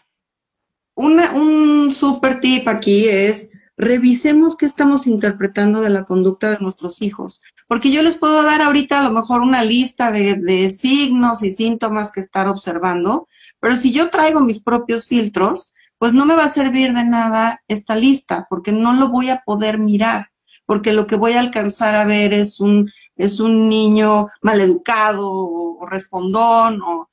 un 0.95 1.91
super 1.91 2.39
tip 2.39 2.65
aquí 2.69 3.09
es 3.09 3.51
revisemos 3.75 4.55
qué 4.55 4.65
estamos 4.65 5.05
interpretando 5.05 5.81
de 5.81 5.89
la 5.89 6.05
conducta 6.05 6.51
de 6.51 6.59
nuestros 6.59 7.01
hijos. 7.01 7.41
Porque 7.67 7.91
yo 7.91 8.01
les 8.01 8.15
puedo 8.15 8.41
dar 8.43 8.61
ahorita 8.61 8.99
a 8.99 9.03
lo 9.03 9.11
mejor 9.11 9.41
una 9.41 9.65
lista 9.65 10.13
de, 10.13 10.69
signos 10.69 11.43
y 11.43 11.49
síntomas 11.49 12.13
que 12.13 12.21
estar 12.21 12.47
observando, 12.47 13.27
pero 13.59 13.75
si 13.75 13.91
yo 13.91 14.09
traigo 14.09 14.39
mis 14.39 14.63
propios 14.63 15.07
filtros, 15.07 15.73
pues 16.01 16.15
no 16.15 16.25
me 16.25 16.35
va 16.35 16.45
a 16.45 16.47
servir 16.47 16.95
de 16.95 17.05
nada 17.05 17.61
esta 17.67 17.95
lista, 17.95 18.47
porque 18.49 18.71
no 18.71 18.93
lo 18.93 19.09
voy 19.09 19.29
a 19.29 19.43
poder 19.45 19.77
mirar, 19.77 20.31
porque 20.65 20.93
lo 20.93 21.05
que 21.05 21.15
voy 21.15 21.33
a 21.33 21.39
alcanzar 21.39 21.93
a 21.93 22.05
ver 22.05 22.33
es 22.33 22.59
un, 22.59 22.91
es 23.15 23.39
un 23.39 23.69
niño 23.69 24.27
maleducado 24.41 25.29
o, 25.31 25.85
respondón 25.85 26.81
o 26.81 27.07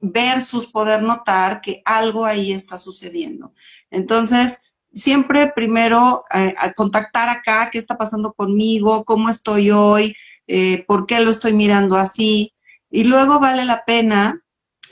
versus 0.00 0.66
poder 0.66 1.02
notar 1.02 1.60
que 1.60 1.82
algo 1.84 2.26
ahí 2.26 2.50
está 2.50 2.78
sucediendo. 2.78 3.52
Entonces, 3.92 4.72
siempre 4.92 5.52
primero 5.54 6.24
eh, 6.34 6.52
contactar 6.74 7.28
acá 7.28 7.70
qué 7.70 7.78
está 7.78 7.96
pasando 7.96 8.32
conmigo, 8.32 9.04
cómo 9.04 9.28
estoy 9.28 9.70
hoy, 9.70 10.16
eh, 10.48 10.84
por 10.88 11.06
qué 11.06 11.20
lo 11.20 11.30
estoy 11.30 11.54
mirando 11.54 11.96
así. 11.96 12.52
Y 12.90 13.04
luego 13.04 13.38
vale 13.38 13.64
la 13.64 13.84
pena 13.84 14.42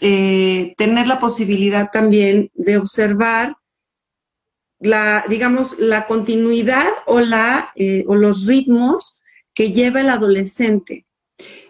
eh, 0.01 0.75
tener 0.77 1.07
la 1.07 1.21
posibilidad 1.21 1.91
también 1.91 2.51
de 2.55 2.79
observar 2.79 3.57
la, 4.81 5.25
digamos, 5.29 5.79
la 5.79 6.07
continuidad 6.07 6.89
o, 7.07 7.21
la, 7.21 7.73
eh, 7.77 8.05
o 8.07 8.15
los 8.15 8.47
ritmos 8.47 9.21
que 9.55 9.73
lleva 9.73 10.01
el 10.01 10.11
adolescente. 10.11 11.07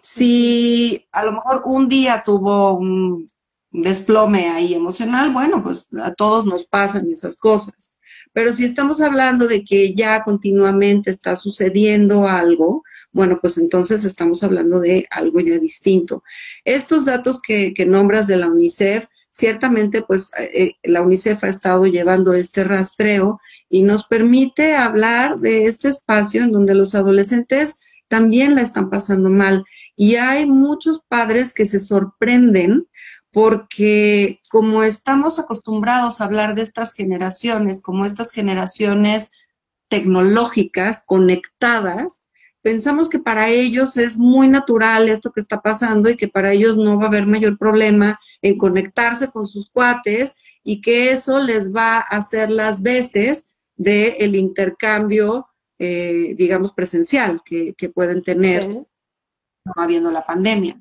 Si 0.00 1.07
a 1.12 1.25
lo 1.25 1.33
mejor 1.33 1.62
un 1.64 1.88
día 1.88 2.23
tuvo 2.25 2.76
un 2.76 3.26
desplome 3.71 4.49
ahí 4.49 4.75
emocional, 4.75 5.31
bueno, 5.33 5.62
pues 5.62 5.88
a 6.00 6.12
todos 6.12 6.45
nos 6.45 6.64
pasan 6.64 7.11
esas 7.11 7.37
cosas. 7.37 7.97
Pero 8.33 8.52
si 8.52 8.64
estamos 8.64 9.00
hablando 9.00 9.47
de 9.47 9.64
que 9.64 9.95
ya 9.95 10.25
continuamente 10.25 11.11
está 11.11 11.37
sucediendo 11.37 12.26
algo, 12.26 12.83
bueno, 13.14 13.38
pues 13.40 13.59
entonces 13.59 14.04
estamos 14.04 14.42
hablando 14.42 14.80
de 14.80 15.06
algo 15.09 15.38
ya 15.38 15.59
distinto. 15.59 16.25
Estos 16.64 17.04
datos 17.04 17.40
que, 17.40 17.73
nombras 17.87 18.26
de 18.26 18.37
la 18.37 18.49
UNICEF, 18.49 19.06
ciertamente 19.30 20.02
pues 20.02 20.33
eh, 20.37 20.50
eh, 20.52 20.73
la 20.83 21.00
UNICEF 21.00 21.44
ha 21.44 21.49
estado 21.49 21.87
llevando 21.87 22.33
este 22.35 22.64
rastreo 22.64 23.40
y 23.71 23.85
nos 23.85 24.06
permite 24.06 24.75
hablar 24.75 25.37
de 25.37 25.66
este 25.66 25.88
espacio 25.88 26.42
en 26.42 26.50
donde 26.50 26.75
los 26.75 26.97
adolescentes 26.97 27.80
también 28.09 28.56
la 28.56 28.62
están 28.62 28.90
pasando 28.90 29.30
mal. 29.30 29.64
Y 29.94 30.16
hay 30.16 30.47
muchos 30.47 31.04
padres 31.09 31.54
que 31.54 31.66
se 31.66 31.78
sorprenden 31.78 32.88
porque 33.30 34.40
como 34.50 34.83
estamos 34.83 35.38
acostumbrados 35.38 36.21
a 36.21 36.25
hablar 36.25 36.56
de 36.56 36.62
estas 36.62 36.94
generaciones, 36.94 37.80
como 37.80 38.06
estas 38.06 38.33
generaciones 38.33 39.33
tecnológicas 39.88 41.04
conectadas, 41.06 42.26
pensamos 42.64 43.11
que 43.11 43.18
para 43.18 43.50
ellos 43.50 43.99
es 43.99 44.16
muy 44.16 44.49
natural 44.49 45.11
esto 45.11 45.30
que 45.30 45.40
está 45.40 45.61
pasando 45.61 46.09
y 46.09 46.16
que 46.16 46.28
para 46.28 46.50
ellos 46.50 46.78
no 46.78 46.97
va 46.99 47.04
a 47.04 47.09
haber 47.09 47.26
mayor 47.26 47.59
problema 47.59 48.18
en 48.40 48.56
conectarse 48.56 49.30
con 49.30 49.47
sus 49.47 49.68
cuates 49.68 50.42
y 50.62 50.80
que 50.80 51.12
eso 51.12 51.40
les 51.40 51.75
va 51.75 51.99
a 51.99 52.00
hacer 52.00 52.50
las 52.50 52.83
veces 52.83 53.50
del 53.76 54.14
el 54.18 54.35
intercambio, 54.35 55.47
eh, 55.78 56.35
digamos, 56.38 56.73
presencial 56.73 57.42
que, 57.44 57.75
pueden 57.94 58.23
tener 58.23 58.66
no 58.66 58.87
habiendo 59.76 60.11
la 60.11 60.25
pandemia. 60.25 60.80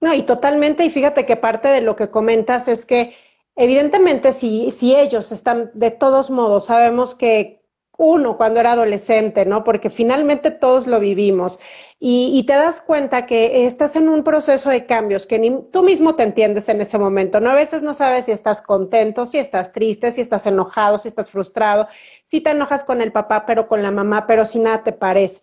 No, 0.00 0.14
y 0.14 0.22
totalmente, 0.22 0.86
y 0.86 0.90
fíjate 0.90 1.26
que 1.26 1.36
parte 1.36 1.68
de 1.68 1.82
lo 1.82 1.96
que 1.96 2.08
comentas 2.08 2.66
es 2.66 2.86
que 2.86 3.14
evidentemente 3.56 4.32
si, 4.32 4.72
si 4.72 4.96
ellos 4.96 5.32
están, 5.32 5.70
de 5.74 5.90
todos 5.90 6.30
modos, 6.30 6.64
sabemos 6.64 7.14
que 7.14 7.63
uno 7.96 8.36
cuando 8.36 8.60
era 8.60 8.72
adolescente, 8.72 9.46
¿no? 9.46 9.64
Porque 9.64 9.90
finalmente 9.90 10.50
todos 10.50 10.86
lo 10.86 11.00
vivimos 11.00 11.60
y, 12.00 12.44
te 12.46 12.52
das 12.52 12.80
cuenta 12.80 13.24
que 13.24 13.64
estás 13.64 13.96
en 13.96 14.08
un 14.08 14.24
proceso 14.24 14.68
de 14.68 14.84
cambios 14.84 15.26
que 15.26 15.38
ni 15.38 15.62
tú 15.72 15.82
mismo 15.82 16.14
te 16.14 16.22
entiendes 16.22 16.68
en 16.68 16.80
ese 16.80 16.98
momento, 16.98 17.40
¿no? 17.40 17.50
A 17.50 17.54
veces 17.54 17.82
no 17.82 17.94
sabes 17.94 18.26
si 18.26 18.32
estás 18.32 18.60
contento, 18.60 19.24
si 19.24 19.38
estás 19.38 19.72
triste, 19.72 20.10
si 20.10 20.20
estás 20.20 20.44
enojado, 20.46 20.98
si 20.98 21.08
estás 21.08 21.30
frustrado, 21.30 21.88
si 22.24 22.40
te 22.40 22.50
enojas 22.50 22.84
con 22.84 23.00
el 23.00 23.12
papá, 23.12 23.46
pero 23.46 23.68
con 23.68 23.82
la 23.82 23.90
mamá, 23.90 24.26
pero 24.26 24.44
si 24.44 24.58
nada 24.58 24.82
te 24.82 24.92
parece 24.92 25.40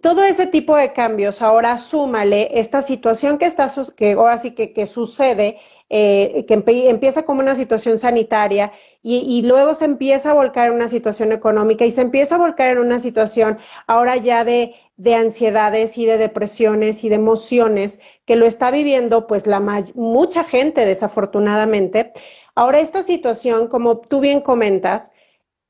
todo 0.00 0.24
ese 0.24 0.46
tipo 0.46 0.76
de 0.76 0.92
cambios, 0.92 1.42
ahora 1.42 1.76
súmale 1.76 2.58
esta 2.58 2.82
situación 2.82 3.38
que 3.38 3.44
está, 3.44 3.70
que 3.96 4.12
ahora 4.12 4.40
que, 4.40 4.72
que 4.72 4.86
sucede, 4.86 5.58
eh, 5.94 6.46
que 6.48 6.54
empieza 6.54 7.24
como 7.24 7.40
una 7.40 7.54
situación 7.54 7.98
sanitaria 7.98 8.72
y, 9.02 9.42
luego 9.42 9.74
se 9.74 9.84
empieza 9.84 10.30
a 10.30 10.34
volcar 10.34 10.68
en 10.68 10.74
una 10.76 10.88
situación 10.88 11.32
económica 11.32 11.84
y 11.84 11.90
se 11.90 12.00
empieza 12.00 12.36
a 12.36 12.38
volcar 12.38 12.70
en 12.70 12.78
una 12.78 12.98
situación 12.98 13.58
ahora 13.86 14.16
ya 14.16 14.42
de, 14.46 14.74
de 14.96 15.14
ansiedades 15.14 15.98
y 15.98 16.06
de 16.06 16.16
depresiones 16.16 17.04
y 17.04 17.10
de 17.10 17.16
emociones 17.16 18.00
que 18.24 18.36
lo 18.36 18.46
está 18.46 18.70
viviendo 18.70 19.26
pues 19.26 19.46
la 19.46 19.60
mucha 19.94 20.44
gente 20.44 20.86
desafortunadamente. 20.86 22.12
Ahora 22.54 22.80
esta 22.80 23.02
situación, 23.02 23.66
como 23.68 23.98
tú 23.98 24.20
bien 24.20 24.40
comentas, 24.40 25.12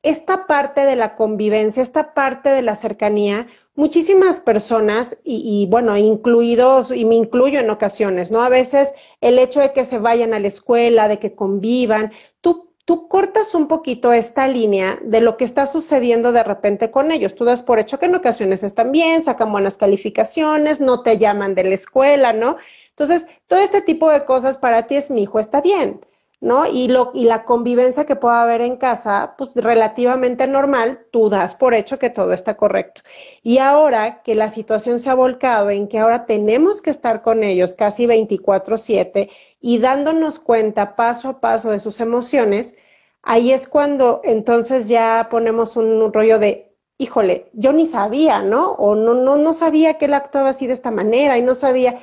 esta 0.04 0.46
parte 0.46 0.82
de 0.82 0.94
la 0.94 1.16
convivencia, 1.16 1.82
esta 1.82 2.14
parte 2.14 2.48
de 2.50 2.62
la 2.62 2.76
cercanía, 2.76 3.48
muchísimas 3.74 4.40
personas, 4.40 5.18
y, 5.24 5.66
bueno, 5.70 5.96
incluidos, 5.96 6.90
y 6.92 7.04
me 7.04 7.14
incluyo 7.14 7.60
en 7.60 7.70
ocasiones, 7.70 8.30
¿no? 8.30 8.42
A 8.42 8.48
veces 8.48 8.92
el 9.20 9.38
hecho 9.38 9.60
de 9.60 9.72
que 9.72 9.84
se 9.84 9.98
vayan 9.98 10.34
a 10.34 10.38
la 10.38 10.48
escuela, 10.48 11.08
de 11.08 11.18
que 11.18 11.34
convivan, 11.34 12.12
tú 12.40 12.72
tú 12.84 13.08
cortas 13.08 13.54
un 13.54 13.68
poquito 13.68 14.12
esta 14.12 14.48
línea 14.48 14.98
de 15.02 15.20
lo 15.20 15.36
que 15.36 15.44
está 15.44 15.66
sucediendo 15.66 16.32
de 16.32 16.42
repente 16.42 16.90
con 16.90 17.12
ellos. 17.12 17.34
Tú 17.34 17.44
das 17.44 17.62
por 17.62 17.78
hecho 17.78 17.98
que 17.98 18.06
en 18.06 18.14
ocasiones 18.14 18.62
están 18.62 18.92
bien, 18.92 19.22
sacan 19.22 19.52
buenas 19.52 19.76
calificaciones, 19.76 20.80
no 20.80 21.02
te 21.02 21.18
llaman 21.18 21.54
de 21.54 21.64
la 21.64 21.74
escuela, 21.74 22.32
¿no? 22.32 22.56
Entonces, 22.90 23.26
todo 23.46 23.60
este 23.60 23.82
tipo 23.82 24.10
de 24.10 24.24
cosas 24.24 24.58
para 24.58 24.86
ti 24.86 24.96
es 24.96 25.10
mi 25.10 25.22
hijo, 25.22 25.38
está 25.38 25.60
bien. 25.60 26.00
¿No? 26.42 26.66
Y, 26.66 26.88
lo, 26.88 27.12
y 27.14 27.24
la 27.24 27.44
convivencia 27.44 28.04
que 28.04 28.16
pueda 28.16 28.42
haber 28.42 28.62
en 28.62 28.76
casa, 28.76 29.34
pues 29.38 29.54
relativamente 29.54 30.48
normal, 30.48 31.06
tú 31.12 31.30
das 31.30 31.54
por 31.54 31.72
hecho 31.72 32.00
que 32.00 32.10
todo 32.10 32.32
está 32.32 32.56
correcto. 32.56 33.02
Y 33.44 33.58
ahora 33.58 34.22
que 34.22 34.34
la 34.34 34.50
situación 34.50 34.98
se 34.98 35.08
ha 35.08 35.14
volcado 35.14 35.70
en 35.70 35.86
que 35.86 36.00
ahora 36.00 36.26
tenemos 36.26 36.82
que 36.82 36.90
estar 36.90 37.22
con 37.22 37.44
ellos 37.44 37.74
casi 37.74 38.06
24/7 38.06 39.30
y 39.60 39.78
dándonos 39.78 40.40
cuenta 40.40 40.96
paso 40.96 41.28
a 41.28 41.40
paso 41.40 41.70
de 41.70 41.78
sus 41.78 42.00
emociones, 42.00 42.76
ahí 43.22 43.52
es 43.52 43.68
cuando 43.68 44.20
entonces 44.24 44.88
ya 44.88 45.28
ponemos 45.30 45.76
un, 45.76 46.12
rollo 46.12 46.40
de, 46.40 46.74
híjole, 46.98 47.50
yo 47.52 47.72
ni 47.72 47.86
sabía, 47.86 48.42
¿no? 48.42 48.72
O 48.72 48.96
no, 48.96 49.14
no, 49.14 49.36
no 49.36 49.52
sabía 49.52 49.96
que 49.96 50.06
él 50.06 50.14
actuaba 50.14 50.50
así 50.50 50.66
de 50.66 50.74
esta 50.74 50.90
manera 50.90 51.38
y 51.38 51.42
no 51.42 51.54
sabía. 51.54 52.00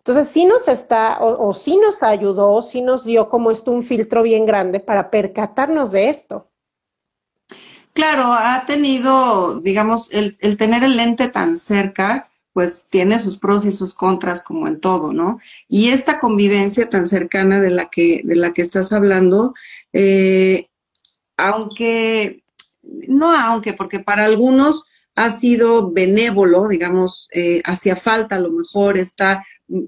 Entonces, 0.00 0.32
sí 0.32 0.46
nos 0.46 0.66
está, 0.66 1.18
o, 1.20 1.54
sí 1.54 1.76
nos 1.76 2.02
ayudó, 2.02 2.62
sí 2.62 2.80
nos 2.80 3.04
dio 3.04 3.28
como 3.28 3.50
esto 3.50 3.70
un 3.70 3.82
filtro 3.82 4.22
bien 4.22 4.46
grande 4.46 4.80
para 4.80 5.10
percatarnos 5.10 5.92
de 5.92 6.08
esto. 6.08 6.48
Claro, 7.92 8.32
ha 8.32 8.64
tenido, 8.66 9.60
digamos, 9.60 10.10
el, 10.12 10.38
el 10.40 10.56
tener 10.56 10.84
el 10.84 10.96
lente 10.96 11.28
tan 11.28 11.54
cerca, 11.54 12.30
pues 12.54 12.88
tiene 12.90 13.18
sus 13.18 13.38
pros 13.38 13.64
y 13.66 13.72
sus 13.72 13.94
contras 13.94 14.42
como 14.42 14.66
en 14.66 14.80
todo, 14.80 15.12
¿no? 15.12 15.38
Y 15.68 15.90
esta 15.90 16.18
convivencia 16.18 16.88
tan 16.88 17.06
cercana 17.06 17.60
de 17.60 17.70
la 17.70 17.90
que, 17.90 18.22
de 18.24 18.36
la 18.36 18.52
que 18.52 18.62
estás 18.62 18.92
hablando, 18.92 19.54
eh, 19.92 20.68
aunque, 21.36 22.42
no 22.82 23.32
aunque, 23.32 23.74
porque 23.74 24.00
para 24.00 24.24
algunos 24.24 24.86
ha 25.20 25.30
sido 25.30 25.90
benévolo, 25.90 26.66
digamos, 26.66 27.28
eh, 27.30 27.60
hacía 27.66 27.94
falta 27.94 28.36
a 28.36 28.40
lo 28.40 28.50
mejor 28.50 28.96
esta 28.96 29.44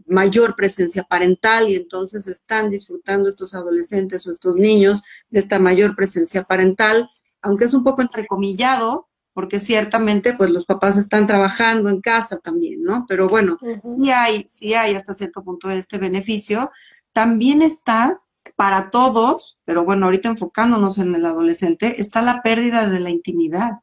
mayor 0.06 0.54
presencia 0.54 1.04
parental 1.04 1.70
y 1.70 1.76
entonces 1.76 2.26
están 2.26 2.68
disfrutando 2.68 3.30
estos 3.30 3.54
adolescentes 3.54 4.26
o 4.26 4.30
estos 4.30 4.56
niños 4.56 5.02
de 5.30 5.40
esta 5.40 5.58
mayor 5.58 5.96
presencia 5.96 6.42
parental, 6.42 7.08
aunque 7.40 7.64
es 7.64 7.72
un 7.72 7.82
poco 7.82 8.02
entrecomillado, 8.02 9.08
porque 9.32 9.58
ciertamente 9.58 10.34
pues 10.34 10.50
los 10.50 10.66
papás 10.66 10.98
están 10.98 11.26
trabajando 11.26 11.88
en 11.88 12.02
casa 12.02 12.38
también, 12.38 12.82
¿no? 12.82 13.06
Pero 13.08 13.26
bueno, 13.26 13.56
sí 13.82 14.10
hay, 14.10 14.44
sí 14.46 14.74
hay 14.74 14.94
hasta 14.94 15.14
cierto 15.14 15.42
punto 15.42 15.70
este 15.70 15.96
beneficio. 15.96 16.70
También 17.14 17.62
está 17.62 18.20
para 18.54 18.90
todos, 18.90 19.58
pero 19.64 19.86
bueno, 19.86 20.04
ahorita 20.04 20.28
enfocándonos 20.28 20.98
en 20.98 21.14
el 21.14 21.24
adolescente, 21.24 22.02
está 22.02 22.20
la 22.20 22.42
pérdida 22.42 22.90
de 22.90 23.00
la 23.00 23.08
intimidad. 23.08 23.78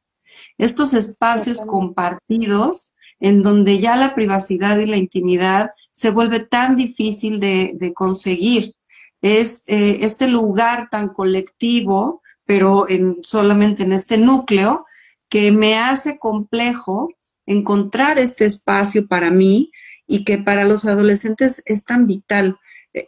Estos 0.59 0.93
espacios 0.93 1.61
compartidos 1.61 2.93
en 3.19 3.41
donde 3.41 3.79
ya 3.79 3.95
la 3.95 4.13
privacidad 4.13 4.77
y 4.77 4.85
la 4.85 4.97
intimidad 4.97 5.71
se 5.91 6.11
vuelve 6.11 6.41
tan 6.41 6.75
difícil 6.75 7.39
de, 7.39 7.93
conseguir. 7.95 8.75
Es 9.21 9.63
eh, 9.67 9.99
este 10.01 10.27
lugar 10.27 10.89
tan 10.91 11.09
colectivo, 11.09 12.21
pero 12.45 12.87
en, 12.89 13.17
solamente 13.23 13.83
en 13.83 13.93
este 13.93 14.17
núcleo, 14.17 14.85
que 15.29 15.51
me 15.51 15.77
hace 15.77 16.19
complejo 16.19 17.09
encontrar 17.45 18.19
este 18.19 18.45
espacio 18.45 19.07
para 19.07 19.31
mí 19.31 19.71
y 20.07 20.23
que 20.25 20.37
para 20.37 20.65
los 20.65 20.85
adolescentes 20.85 21.63
es 21.65 21.83
tan 21.85 22.05
vital. 22.05 22.57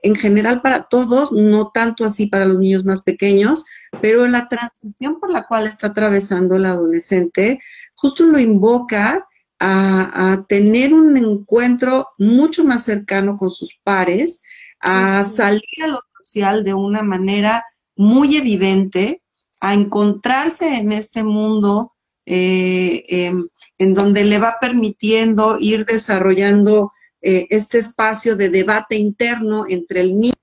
En 0.04 0.16
general 0.16 0.62
para 0.62 0.84
todos, 0.84 1.32
no 1.32 1.72
tanto 1.72 2.06
así 2.06 2.28
para 2.28 2.46
los 2.46 2.58
niños 2.58 2.86
más 2.86 3.02
pequeños, 3.04 3.66
pero 4.00 4.28
la 4.28 4.48
transición 4.48 5.20
por 5.20 5.32
la 5.32 5.48
cual 5.48 5.68
está 5.68 5.88
atravesando 5.88 6.56
el 6.56 6.66
adolescente 6.66 7.60
justo 7.96 8.24
lo 8.26 8.40
invoca 8.40 9.28
a, 9.60 10.44
tener 10.48 10.92
un 10.92 11.16
encuentro 11.18 12.08
mucho 12.18 12.64
más 12.64 12.84
cercano 12.84 13.38
con 13.38 13.52
sus 13.52 13.80
pares, 13.84 14.42
a 14.80 15.24
salir 15.24 15.84
a 15.84 15.88
lo 15.88 16.00
social 16.24 16.64
de 16.64 16.74
una 16.74 17.04
manera 17.04 17.64
muy 17.96 18.38
evidente 18.38 19.22
a 19.60 19.76
encontrarse 19.76 20.78
en 20.78 20.92
este 20.92 21.24
mundo 21.24 21.94
eh, 22.26 23.04
em, 23.08 23.48
en 23.78 23.94
donde 23.94 24.24
le 24.24 24.40
va 24.40 24.58
permitiendo 24.60 25.58
ir 25.60 25.86
desarrollando 25.86 26.92
eh, 27.22 27.48
este 27.50 27.78
espacio 27.78 28.36
de 28.36 28.50
debate 28.50 28.96
interno 28.96 29.66
entre 29.68 30.02
el 30.02 30.20
niño 30.20 30.34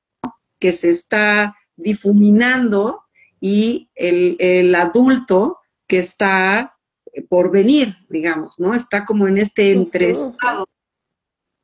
que 0.59 0.73
se 0.73 0.91
está 0.91 1.55
difuminando 1.77 3.03
y 3.41 3.91
el, 3.95 4.75
adulto 4.75 5.59
que 5.87 5.99
está 5.99 6.77
por 7.29 7.51
venir, 7.51 7.97
digamos, 8.09 8.59
¿no? 8.59 8.75
Está 8.75 9.05
como 9.05 9.27
en 9.29 9.39
este 9.39 9.73
entreestado. 9.73 10.67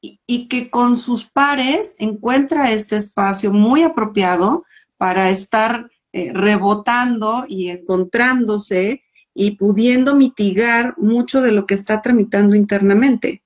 Y, 0.00 0.21
y 0.26 0.49
que 0.49 0.71
con 0.71 0.97
sus 0.97 1.25
pares 1.25 1.97
encuentra 1.99 2.71
este 2.71 2.97
espacio 2.97 3.52
muy 3.52 3.83
apropiado 3.83 4.64
para 4.99 5.30
estar 5.30 5.90
eh, 6.16 6.33
rebotando 6.33 7.44
y 7.49 7.71
encontrándose 7.71 9.02
y 9.35 9.56
pudiendo 9.56 10.14
mitigar 10.14 10.94
mucho 10.97 11.42
de 11.42 11.50
lo 11.50 11.66
que 11.66 11.75
está 11.75 12.00
tramitando 12.02 12.54
internamente. 12.54 13.42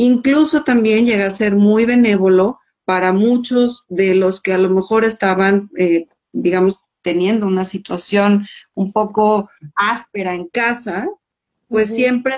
Incluso 0.00 0.62
también 0.62 1.06
llega 1.06 1.26
a 1.26 1.30
ser 1.30 1.56
muy 1.56 1.84
benévolo 1.84 2.60
para 2.84 3.12
muchos 3.12 3.84
de 3.88 4.14
los 4.14 4.40
que 4.40 4.52
a 4.52 4.58
lo 4.58 4.70
mejor 4.70 5.04
estaban, 5.04 5.70
eh, 5.76 6.06
digamos, 6.32 6.78
teniendo 7.02 7.48
una 7.48 7.64
situación 7.64 8.46
un 8.74 8.92
poco 8.92 9.50
áspera 9.74 10.36
en 10.36 10.46
casa, 10.46 11.08
pues 11.66 11.92
siempre 11.92 12.36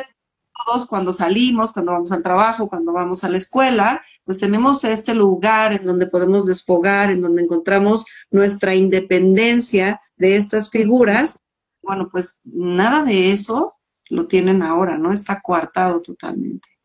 todos 0.65 0.87
cuando 0.87 1.13
salimos, 1.13 1.75
cuando 1.75 1.93
vamos 1.93 2.13
al 2.13 2.23
trabajo, 2.23 2.67
cuando 2.67 2.95
vamos 2.95 3.25
a 3.25 3.29
la 3.29 3.37
escuela, 3.37 4.03
pues 4.25 4.39
tenemos 4.39 4.83
este 4.85 5.15
lugar 5.15 5.75
en 5.75 5.85
donde 5.85 6.07
podemos 6.07 6.47
desfogar, 6.47 7.11
en 7.11 7.21
donde 7.21 7.43
encontramos 7.43 8.07
nuestra 8.31 8.75
independencia 8.75 10.01
de 10.17 10.37
estas 10.37 10.71
figuras. 10.71 11.41
Bueno, 11.83 12.09
pues 12.11 12.41
nada 12.43 13.03
de 13.05 13.33
eso 13.33 13.75
lo 14.09 14.29
tienen 14.29 14.63
ahora, 14.63 14.97
¿no? 14.97 15.13
Está 15.13 15.43
coartado 15.43 16.01
totalmente. 16.01 16.80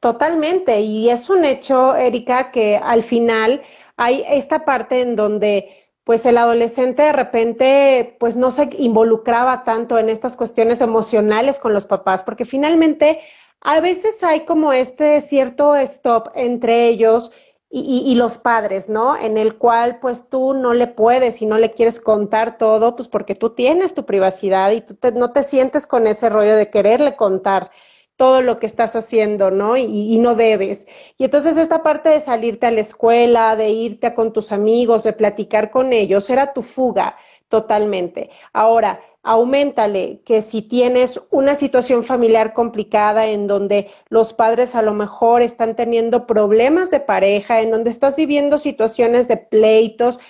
Totalmente, 0.00 0.80
y 0.80 1.10
es 1.10 1.28
un 1.28 1.44
hecho, 1.44 1.94
Erika, 1.94 2.50
que 2.50 2.78
al 2.78 3.02
final 3.02 3.62
hay 3.98 4.24
esta 4.26 4.64
parte 4.64 5.02
en 5.02 5.14
donde 5.14 5.76
pues 6.04 6.24
el 6.24 6.38
adolescente 6.38 7.02
de 7.02 7.12
repente 7.12 8.16
pues 8.18 8.34
no 8.34 8.50
se 8.50 8.70
involucraba 8.78 9.62
tanto 9.62 9.98
en 9.98 10.08
estas 10.08 10.38
cuestiones 10.38 10.80
emocionales 10.80 11.60
con 11.60 11.74
los 11.74 11.84
papás, 11.84 12.24
porque 12.24 12.46
finalmente 12.46 13.20
a 13.60 13.80
veces 13.80 14.22
hay 14.24 14.40
como 14.46 14.72
este 14.72 15.20
cierto 15.20 15.76
stop 15.76 16.30
entre 16.34 16.88
ellos 16.88 17.30
y, 17.72 18.16
los 18.16 18.36
padres, 18.38 18.88
¿no? 18.88 19.16
En 19.16 19.38
el 19.38 19.56
cual 19.56 20.00
pues 20.00 20.28
tú 20.28 20.54
no 20.54 20.74
le 20.74 20.88
puedes 20.88 21.40
y 21.40 21.46
no 21.46 21.56
le 21.56 21.70
quieres 21.70 22.00
contar 22.00 22.58
todo, 22.58 22.96
pues 22.96 23.06
porque 23.06 23.36
tú 23.36 23.50
tienes 23.50 23.94
tu 23.94 24.04
privacidad 24.06 24.72
y 24.72 24.80
tú 24.80 24.96
no 25.14 25.30
te 25.32 25.44
sientes 25.44 25.86
con 25.86 26.08
ese 26.08 26.28
rollo 26.30 26.56
de 26.56 26.70
quererle 26.70 27.14
contar 27.14 27.70
todo 28.20 28.42
lo 28.42 28.58
que 28.58 28.66
estás 28.66 28.96
haciendo, 28.96 29.50
¿no? 29.50 29.78
Y, 29.78 30.18
no 30.18 30.34
debes. 30.34 30.86
Y 31.16 31.24
entonces 31.24 31.56
esta 31.56 31.82
parte 31.82 32.10
de 32.10 32.20
salirte 32.20 32.66
a 32.66 32.70
la 32.70 32.82
escuela, 32.82 33.56
de 33.56 33.70
irte 33.70 34.12
con 34.12 34.34
tus 34.34 34.52
amigos, 34.52 35.04
de 35.04 35.14
platicar 35.14 35.70
con 35.70 35.94
ellos, 35.94 36.28
era 36.28 36.52
tu 36.52 36.60
fuga 36.60 37.16
totalmente. 37.48 38.28
Ahora, 38.52 39.00
aumentale 39.22 40.20
que 40.26 40.42
si 40.42 40.60
tienes 40.60 41.18
una 41.30 41.54
situación 41.54 42.04
familiar 42.04 42.52
complicada 42.52 43.26
en 43.28 43.46
donde 43.46 43.88
los 44.10 44.34
padres 44.34 44.74
a 44.74 44.82
lo 44.82 44.92
mejor 44.92 45.40
están 45.40 45.74
teniendo 45.74 46.26
problemas 46.26 46.90
de 46.90 47.00
pareja, 47.00 47.62
en 47.62 47.70
donde 47.70 47.88
estás 47.88 48.16
viviendo 48.16 48.58
situaciones 48.58 49.28
de 49.28 49.38
pleitos, 49.38 50.20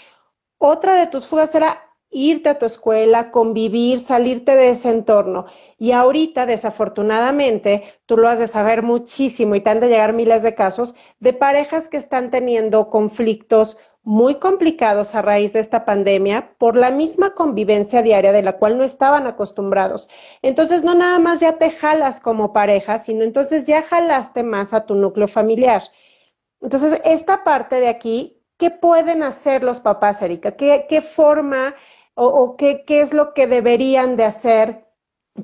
otra 0.58 0.94
de 0.94 1.08
tus 1.08 1.26
fugas 1.26 1.52
era 1.56 1.89
irte 2.10 2.48
a 2.48 2.58
tu 2.58 2.66
escuela, 2.66 3.30
convivir, 3.30 4.00
salirte 4.00 4.56
de 4.56 4.70
ese 4.70 4.90
entorno. 4.90 5.46
Y 5.78 5.92
ahorita, 5.92 6.44
desafortunadamente, 6.46 7.84
tú 8.06 8.16
lo 8.16 8.28
has 8.28 8.38
de 8.38 8.48
saber 8.48 8.82
muchísimo 8.82 9.54
y 9.54 9.60
te 9.60 9.70
han 9.70 9.80
de 9.80 9.88
llegar 9.88 10.12
miles 10.12 10.42
de 10.42 10.54
casos 10.54 10.94
de 11.20 11.32
parejas 11.32 11.88
que 11.88 11.96
están 11.96 12.30
teniendo 12.30 12.90
conflictos 12.90 13.78
muy 14.02 14.36
complicados 14.36 15.14
a 15.14 15.22
raíz 15.22 15.52
de 15.52 15.60
esta 15.60 15.84
pandemia 15.84 16.54
por 16.58 16.74
la 16.74 16.90
misma 16.90 17.34
convivencia 17.34 18.02
diaria 18.02 18.32
de 18.32 18.42
la 18.42 18.54
cual 18.54 18.78
no 18.78 18.84
estaban 18.84 19.26
acostumbrados. 19.26 20.08
Entonces, 20.42 20.82
no 20.82 20.94
nada 20.94 21.18
más 21.18 21.40
ya 21.40 21.58
te 21.58 21.70
jalas 21.70 22.18
como 22.20 22.52
pareja, 22.52 22.98
sino 22.98 23.24
entonces 23.24 23.66
ya 23.66 23.82
jalaste 23.82 24.42
más 24.42 24.72
a 24.72 24.86
tu 24.86 24.94
núcleo 24.94 25.28
familiar. 25.28 25.82
Entonces, 26.62 27.00
esta 27.04 27.44
parte 27.44 27.78
de 27.78 27.88
aquí, 27.88 28.42
¿qué 28.56 28.70
pueden 28.70 29.22
hacer 29.22 29.62
los 29.62 29.80
papás, 29.80 30.22
Erika? 30.22 30.52
¿Qué, 30.52 30.86
qué 30.88 31.02
forma 31.02 31.74
o, 32.28 32.56
qué, 32.56 32.84
qué 32.84 33.00
es 33.00 33.14
lo 33.14 33.32
que 33.32 33.46
deberían 33.46 34.16
de 34.16 34.24
hacer 34.24 34.86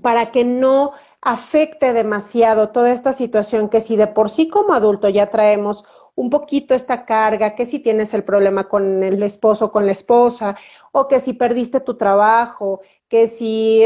para 0.03 0.31
que 0.31 0.45
no 0.45 0.93
afecte 1.23 1.93
demasiado 1.93 2.69
toda 2.69 2.93
esta 2.93 3.13
situación 3.13 3.69
que 3.69 3.81
si 3.81 3.97
de 3.97 4.07
por 4.07 4.31
sí 4.31 4.49
como 4.49 4.75
adulto 4.75 5.09
ya 5.09 5.31
traemos 5.31 5.85
un 6.15 6.31
poquito 6.31 6.75
esta 6.75 7.05
carga, 7.05 7.55
que 7.55 7.67
si 7.67 7.79
tienes 7.79 8.15
el 8.15 8.25
problema 8.25 8.69
con 8.69 9.03
el 9.03 9.23
esposo, 9.23 9.71
con 9.71 9.87
la 9.87 9.93
esposa, 9.93 10.57
o 10.93 11.09
que 11.09 11.21
si 11.21 11.35
perdiste 11.35 11.81
tu 11.81 11.97
trabajo, 11.97 12.81
que 13.09 13.27
si 13.27 13.85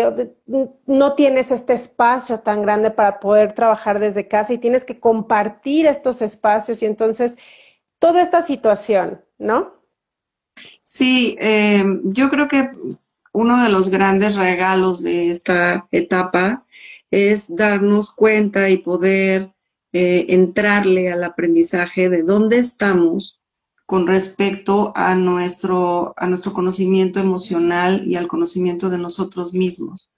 no 0.86 1.14
tienes 1.14 1.50
este 1.50 1.72
espacio 1.74 2.40
tan 2.40 2.62
grande 2.62 2.90
para 2.92 3.18
poder 3.20 3.52
trabajar 3.52 3.98
desde 3.98 4.28
casa 4.28 4.52
y 4.52 4.58
tienes 4.58 4.84
que 4.84 5.00
compartir 5.00 5.86
estos 5.86 6.22
espacios 6.22 6.82
y 6.82 6.86
entonces 6.86 7.36
toda 7.98 8.22
esta 8.22 8.42
situación, 8.42 9.24
¿no? 9.38 9.79
Sí, 10.92 11.36
eh, 11.38 11.84
yo 12.02 12.30
creo 12.30 12.48
que 12.48 12.72
uno 13.32 13.62
de 13.62 13.68
los 13.68 13.90
grandes 13.90 14.34
regalos 14.34 15.04
de 15.04 15.30
esta 15.30 15.86
etapa 15.92 16.66
es 17.12 17.54
darnos 17.54 18.10
cuenta 18.10 18.68
y 18.70 18.78
poder 18.78 19.54
eh, 19.92 20.26
entrarle 20.30 21.12
al 21.12 21.22
aprendizaje 21.22 22.08
de 22.08 22.24
dónde 22.24 22.58
estamos 22.58 23.40
con 23.86 24.08
respecto 24.08 24.92
a 24.96 25.14
nuestro, 25.14 26.12
a 26.16 26.26
nuestro 26.26 26.52
conocimiento 26.52 27.20
emocional 27.20 28.02
y 28.04 28.16
al 28.16 28.26
conocimiento 28.26 28.90
de 28.90 28.98
nosotros 28.98 29.54
mismos. 29.54 30.10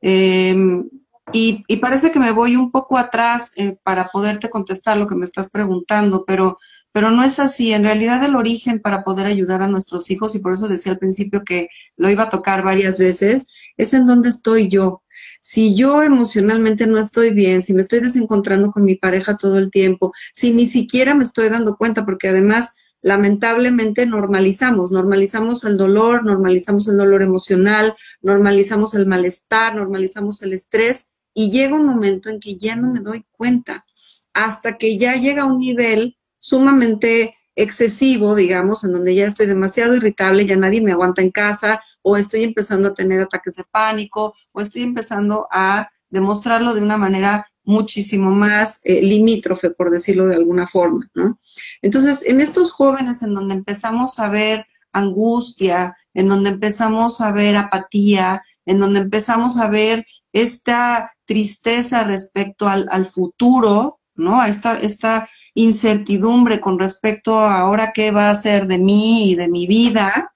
Em, 0.00 0.90
y, 1.32 1.64
parece 1.76 2.10
que 2.10 2.18
me 2.18 2.32
voy 2.32 2.56
un 2.56 2.72
poco 2.72 2.98
atrás 2.98 3.52
eh, 3.54 3.76
para 3.84 4.08
poderte 4.08 4.50
contestar 4.50 4.96
lo 4.96 5.06
que 5.06 5.14
me 5.14 5.24
estás 5.24 5.52
preguntando, 5.52 6.24
pero 6.26 6.58
pero 6.92 7.10
no 7.10 7.22
es 7.22 7.38
así. 7.38 7.72
En 7.72 7.84
realidad 7.84 8.24
el 8.24 8.36
origen 8.36 8.80
para 8.80 9.04
poder 9.04 9.26
ayudar 9.26 9.62
a 9.62 9.68
nuestros 9.68 10.10
hijos, 10.10 10.34
y 10.34 10.40
por 10.40 10.52
eso 10.54 10.68
decía 10.68 10.92
al 10.92 10.98
principio 10.98 11.42
que 11.44 11.68
lo 11.96 12.10
iba 12.10 12.24
a 12.24 12.28
tocar 12.28 12.62
varias 12.62 12.98
veces, 12.98 13.48
es 13.76 13.94
en 13.94 14.06
dónde 14.06 14.28
estoy 14.28 14.68
yo. 14.68 15.02
Si 15.40 15.74
yo 15.74 16.02
emocionalmente 16.02 16.86
no 16.86 16.98
estoy 16.98 17.30
bien, 17.30 17.62
si 17.62 17.72
me 17.72 17.80
estoy 17.80 18.00
desencontrando 18.00 18.72
con 18.72 18.84
mi 18.84 18.96
pareja 18.96 19.36
todo 19.36 19.58
el 19.58 19.70
tiempo, 19.70 20.12
si 20.34 20.52
ni 20.52 20.66
siquiera 20.66 21.14
me 21.14 21.24
estoy 21.24 21.48
dando 21.48 21.76
cuenta, 21.76 22.04
porque 22.04 22.28
además 22.28 22.76
lamentablemente 23.02 24.04
normalizamos, 24.04 24.90
normalizamos 24.90 25.64
el 25.64 25.78
dolor, 25.78 26.24
normalizamos 26.24 26.88
el 26.88 26.98
dolor 26.98 27.22
emocional, 27.22 27.94
normalizamos 28.20 28.94
el 28.94 29.06
malestar, 29.06 29.74
normalizamos 29.74 30.42
el 30.42 30.52
estrés 30.52 31.06
y 31.32 31.50
llega 31.50 31.76
un 31.76 31.86
momento 31.86 32.28
en 32.28 32.40
que 32.40 32.56
ya 32.56 32.76
no 32.76 32.92
me 32.92 33.00
doy 33.00 33.24
cuenta, 33.30 33.86
hasta 34.34 34.76
que 34.76 34.98
ya 34.98 35.16
llega 35.16 35.46
un 35.46 35.58
nivel 35.58 36.16
sumamente 36.40 37.36
excesivo, 37.54 38.34
digamos, 38.34 38.84
en 38.84 38.92
donde 38.92 39.14
ya 39.14 39.26
estoy 39.26 39.46
demasiado 39.46 39.94
irritable, 39.94 40.46
ya 40.46 40.56
nadie 40.56 40.80
me 40.80 40.92
aguanta 40.92 41.22
en 41.22 41.30
casa, 41.30 41.80
o 42.02 42.16
estoy 42.16 42.42
empezando 42.42 42.88
a 42.88 42.94
tener 42.94 43.20
ataques 43.20 43.56
de 43.56 43.64
pánico, 43.70 44.34
o 44.52 44.60
estoy 44.60 44.82
empezando 44.82 45.46
a 45.52 45.88
demostrarlo 46.08 46.74
de 46.74 46.82
una 46.82 46.96
manera 46.96 47.46
muchísimo 47.64 48.30
más 48.30 48.80
eh, 48.84 49.02
limítrofe, 49.02 49.70
por 49.70 49.90
decirlo 49.90 50.26
de 50.26 50.34
alguna 50.34 50.66
forma, 50.66 51.08
¿no? 51.14 51.38
Entonces, 51.82 52.26
en 52.26 52.40
estos 52.40 52.72
jóvenes 52.72 53.22
en 53.22 53.34
donde 53.34 53.54
empezamos 53.54 54.18
a 54.18 54.28
ver 54.28 54.66
angustia, 54.92 55.96
en 56.14 56.28
donde 56.28 56.50
empezamos 56.50 57.20
a 57.20 57.30
ver 57.30 57.56
apatía, 57.56 58.42
en 58.64 58.80
donde 58.80 59.00
empezamos 59.00 59.58
a 59.58 59.68
ver 59.68 60.06
esta 60.32 61.12
tristeza 61.26 62.04
respecto 62.04 62.68
al, 62.68 62.88
al 62.90 63.06
futuro, 63.06 64.00
¿no? 64.14 64.42
Esta, 64.44 64.78
esta 64.80 65.28
incertidumbre 65.54 66.60
con 66.60 66.78
respecto 66.78 67.38
a 67.38 67.60
ahora 67.60 67.92
qué 67.94 68.10
va 68.10 68.30
a 68.30 68.34
ser 68.34 68.66
de 68.66 68.78
mí 68.78 69.30
y 69.30 69.34
de 69.34 69.48
mi 69.48 69.66
vida, 69.66 70.32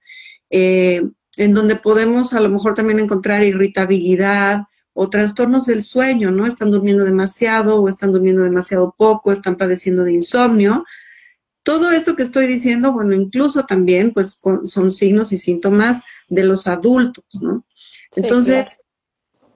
eh, 0.50 1.02
en 1.36 1.54
donde 1.54 1.76
podemos 1.76 2.32
a 2.32 2.40
lo 2.40 2.48
mejor 2.48 2.74
también 2.74 2.98
encontrar 2.98 3.42
irritabilidad 3.42 4.64
o 4.92 5.10
trastornos 5.10 5.66
del 5.66 5.82
sueño, 5.82 6.30
¿no? 6.30 6.46
Están 6.46 6.70
durmiendo 6.70 7.04
demasiado 7.04 7.82
o 7.82 7.88
están 7.88 8.12
durmiendo 8.12 8.42
demasiado 8.42 8.94
poco, 8.96 9.32
están 9.32 9.56
padeciendo 9.56 10.04
de 10.04 10.12
insomnio. 10.12 10.84
Todo 11.64 11.90
esto 11.90 12.14
que 12.14 12.22
estoy 12.22 12.46
diciendo, 12.46 12.92
bueno, 12.92 13.14
incluso 13.14 13.64
también, 13.64 14.12
pues, 14.12 14.40
son 14.66 14.92
signos 14.92 15.32
y 15.32 15.38
síntomas 15.38 16.02
de 16.28 16.44
los 16.44 16.66
adultos, 16.68 17.24
¿no? 17.40 17.66
Entonces, 18.14 18.78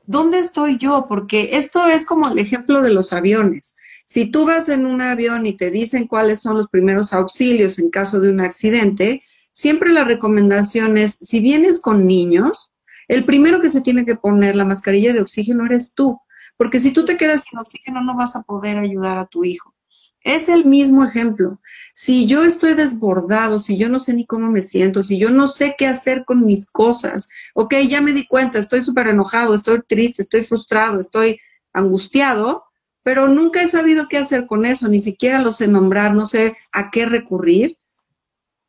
¿dónde 0.06 0.40
estoy 0.40 0.78
yo? 0.78 1.06
Porque 1.08 1.50
esto 1.52 1.86
es 1.86 2.04
como 2.04 2.28
el 2.32 2.38
ejemplo 2.38 2.82
de 2.82 2.90
los 2.90 3.12
aviones. 3.12 3.76
Si 4.10 4.30
tú 4.30 4.46
vas 4.46 4.70
en 4.70 4.86
un 4.86 5.02
avión 5.02 5.46
y 5.46 5.52
te 5.52 5.70
dicen 5.70 6.06
cuáles 6.06 6.40
son 6.40 6.56
los 6.56 6.68
primeros 6.68 7.12
auxilios 7.12 7.78
en 7.78 7.90
caso 7.90 8.20
de 8.20 8.30
un 8.30 8.40
accidente, 8.40 9.22
siempre 9.52 9.92
la 9.92 10.04
recomendación 10.04 10.96
es, 10.96 11.18
si 11.20 11.40
vienes 11.40 11.78
con 11.78 12.06
niños, 12.06 12.72
el 13.06 13.26
primero 13.26 13.60
que 13.60 13.68
se 13.68 13.82
tiene 13.82 14.06
que 14.06 14.16
poner 14.16 14.56
la 14.56 14.64
mascarilla 14.64 15.12
de 15.12 15.20
oxígeno 15.20 15.66
eres 15.66 15.92
tú, 15.92 16.18
porque 16.56 16.80
si 16.80 16.90
tú 16.90 17.04
te 17.04 17.18
quedas 17.18 17.44
sin 17.44 17.58
oxígeno 17.58 18.02
no 18.02 18.16
vas 18.16 18.34
a 18.34 18.44
poder 18.44 18.78
ayudar 18.78 19.18
a 19.18 19.26
tu 19.26 19.44
hijo. 19.44 19.74
Es 20.22 20.48
el 20.48 20.64
mismo 20.64 21.04
ejemplo. 21.04 21.60
Si 21.92 22.26
yo 22.26 22.44
estoy 22.44 22.72
desbordado, 22.72 23.58
si 23.58 23.76
yo 23.76 23.90
no 23.90 23.98
sé 23.98 24.14
ni 24.14 24.24
cómo 24.24 24.50
me 24.50 24.62
siento, 24.62 25.02
si 25.02 25.18
yo 25.18 25.28
no 25.28 25.46
sé 25.48 25.74
qué 25.76 25.86
hacer 25.86 26.24
con 26.24 26.46
mis 26.46 26.70
cosas, 26.70 27.28
ok, 27.54 27.74
ya 27.86 28.00
me 28.00 28.14
di 28.14 28.26
cuenta, 28.26 28.58
estoy 28.58 28.80
súper 28.80 29.08
enojado, 29.08 29.54
estoy 29.54 29.82
triste, 29.86 30.22
estoy 30.22 30.44
frustrado, 30.44 30.98
estoy 30.98 31.38
angustiado, 31.74 32.67
pero 33.08 33.26
nunca 33.26 33.62
he 33.62 33.66
sabido 33.66 34.06
qué 34.06 34.18
hacer 34.18 34.46
con 34.46 34.66
eso, 34.66 34.86
ni 34.86 35.00
siquiera 35.00 35.38
lo 35.38 35.50
sé 35.50 35.66
nombrar, 35.66 36.14
no 36.14 36.26
sé 36.26 36.58
a 36.72 36.90
qué 36.90 37.06
recurrir. 37.06 37.78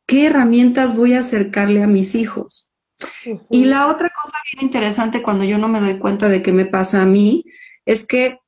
¿Qué 0.06 0.28
herramientas 0.28 0.96
voy 0.96 1.12
a 1.12 1.20
acercarle 1.20 1.82
a 1.82 1.86
mis 1.86 2.14
hijos? 2.14 2.72
Y 3.50 3.66
la 3.66 3.88
otra 3.88 4.08
cosa 4.08 4.38
bien 4.50 4.64
interesante 4.64 5.20
cuando 5.20 5.44
yo 5.44 5.58
no 5.58 5.68
me 5.68 5.78
doy 5.78 5.98
cuenta 5.98 6.30
de 6.30 6.42
qué 6.42 6.52
me 6.52 6.64
pasa 6.64 7.02
a 7.02 7.04
mí 7.04 7.44
es 7.84 8.06
que 8.06 8.38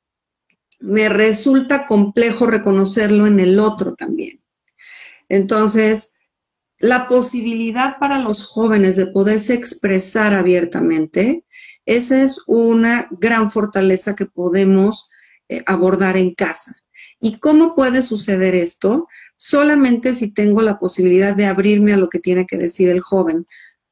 me 0.80 1.10
resulta 1.10 1.84
complejo 1.84 2.46
reconocerlo 2.46 3.26
en 3.26 3.38
el 3.38 3.60
otro 3.60 3.94
también. 3.94 4.42
Entonces, 5.28 6.14
la 6.78 7.06
posibilidad 7.06 7.98
para 7.98 8.18
los 8.18 8.46
jóvenes 8.46 8.96
de 8.96 9.08
poderse 9.08 9.52
expresar 9.52 10.32
abiertamente, 10.32 11.44
esa 11.84 12.22
es 12.22 12.40
una 12.46 13.08
gran 13.10 13.50
fortaleza 13.50 14.16
que 14.16 14.24
podemos 14.24 15.10
abordar 15.66 16.16
en 16.16 16.34
casa. 16.34 16.74
¿Y 17.20 17.38
cómo 17.38 17.74
puede 17.74 18.02
suceder 18.02 18.54
esto? 18.54 19.08
Solamente 19.36 20.14
si 20.14 20.32
tengo 20.32 20.62
la 20.62 20.78
posibilidad 20.78 21.36
de 21.36 21.46
abrirme 21.46 21.92
a 21.92 21.96
lo 21.96 22.08
que 22.08 22.18
tiene 22.18 22.46
que 22.46 22.56
decir 22.56 22.88
el 22.88 23.00
joven. 23.00 23.46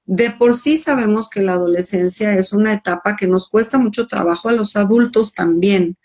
De 0.04 0.30
por 0.30 0.54
sí 0.54 0.76
sabemos 0.76 1.28
que 1.28 1.42
la 1.42 1.52
adolescencia 1.52 2.34
es 2.34 2.52
una 2.52 2.72
etapa 2.72 3.16
que 3.16 3.28
nos 3.28 3.48
cuesta 3.48 3.78
mucho 3.78 4.06
trabajo 4.06 4.48
a 4.48 4.52
los 4.52 4.74
adultos 4.76 5.34
también. 5.34 5.96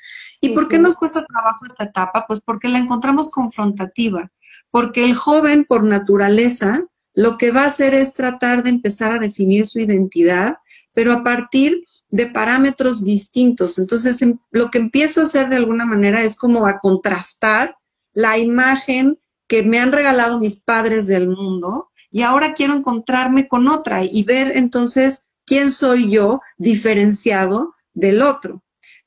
¿Y 0.42 0.50
por 0.50 0.68
qué 0.68 0.78
nos 0.78 0.96
cuesta 0.96 1.26
trabajo 1.26 1.66
esta 1.66 1.86
etapa? 1.86 2.26
Pues 2.28 2.42
porque 2.42 2.68
la 2.68 2.78
encontramos 2.78 3.32
confrontativa, 3.32 4.32
porque 4.70 5.06
el 5.06 5.16
joven 5.16 5.66
por 5.66 5.84
naturaleza 5.84 6.84
lo 7.16 7.38
que 7.38 7.52
va 7.52 7.64
a 7.64 7.68
hacer 7.68 7.96
es 7.96 8.14
tratar 8.14 8.62
de 8.62 8.70
empezar 8.70 9.12
a 9.12 9.20
definir 9.20 9.66
su 9.66 9.80
identidad, 9.80 10.58
pero 10.94 11.14
a 11.14 11.24
partir 11.24 11.84
de 12.16 12.28
parámetros 12.28 13.04
distintos. 13.04 13.78
Entonces, 13.78 14.22
em, 14.22 14.40
lo 14.50 14.72
que 14.72 14.78
empiezo 14.78 15.20
a 15.20 15.24
hacer 15.26 15.50
de 15.50 15.58
alguna 15.58 15.86
manera 15.86 16.24
es 16.24 16.38
como 16.38 16.66
a 16.66 16.80
contrastar 16.80 17.76
la 18.14 18.38
imagen 18.38 19.20
que 19.50 19.64
me 19.64 19.80
han 19.80 19.92
regalado 19.92 20.40
mis 20.40 20.64
padres 20.64 21.08
del 21.08 21.28
mundo 21.28 21.92
y 22.10 22.22
ahora 22.22 22.54
quiero 22.54 22.74
encontrarme 22.74 23.50
con 23.50 23.68
otra 23.68 24.06
y 24.06 24.24
ver 24.24 24.56
entonces 24.56 25.26
quién 25.46 25.74
soy 25.74 26.10
yo 26.10 26.40
diferenciado 26.58 27.76
del 27.94 28.22
otro. 28.22 28.64